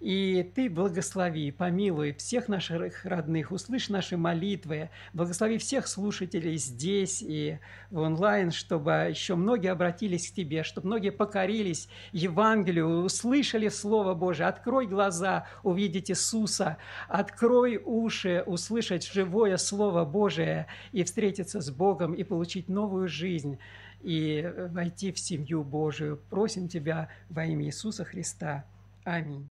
и 0.00 0.48
Ты 0.54 0.70
благослови, 0.70 1.50
помилуй 1.50 2.12
всех 2.14 2.48
наших 2.48 3.04
родных, 3.04 3.50
услышь 3.50 3.88
наши 3.88 4.16
молитвы, 4.16 4.90
благослови 5.12 5.58
всех 5.58 5.88
слушателей 5.88 6.56
здесь 6.56 7.20
и 7.20 7.58
в 7.90 7.98
онлайн, 7.98 8.52
чтобы 8.52 9.08
еще 9.10 9.34
многие 9.34 9.72
обратились 9.72 10.30
к 10.30 10.34
Тебе, 10.34 10.62
чтобы 10.62 10.86
многие 10.86 11.10
покорились 11.10 11.88
Евангелию, 12.12 13.02
услышали 13.02 13.68
Слово 13.68 14.14
Божие. 14.14 14.46
Открой 14.46 14.86
глаза, 14.86 15.46
увидеть 15.64 16.10
Иисуса, 16.10 16.76
открой 17.08 17.80
уши, 17.84 18.44
услышать 18.46 19.04
живое 19.04 19.56
Слово 19.56 20.04
Божие 20.04 20.68
и 20.92 21.02
встретиться 21.02 21.60
с 21.60 21.70
Богом 21.70 22.14
и 22.14 22.22
получить 22.22 22.68
новую 22.68 23.08
жизнь 23.08 23.58
и 24.02 24.52
войти 24.70 25.12
в 25.12 25.18
семью 25.18 25.64
Божию. 25.64 26.20
Просим 26.30 26.68
Тебя 26.68 27.08
во 27.28 27.44
имя 27.44 27.66
Иисуса 27.66 28.04
Христа. 28.04 28.64
Аминь. 29.04 29.48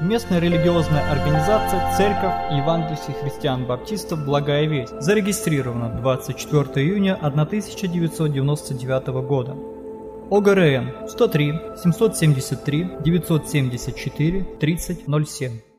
Местная 0.00 0.40
религиозная 0.40 1.08
организация 1.08 1.96
Церковь 1.96 2.52
Евангельских 2.52 3.14
христиан-баптистов 3.20 4.24
«Благая 4.24 4.66
весть» 4.66 5.00
зарегистрирована 5.00 5.88
24 6.00 6.84
июня 6.84 7.14
1999 7.14 9.06
года. 9.26 9.56
ОГРН 10.30 11.08
103 11.08 11.52
773 11.76 12.90
974 13.04 14.44
3007 14.58 15.73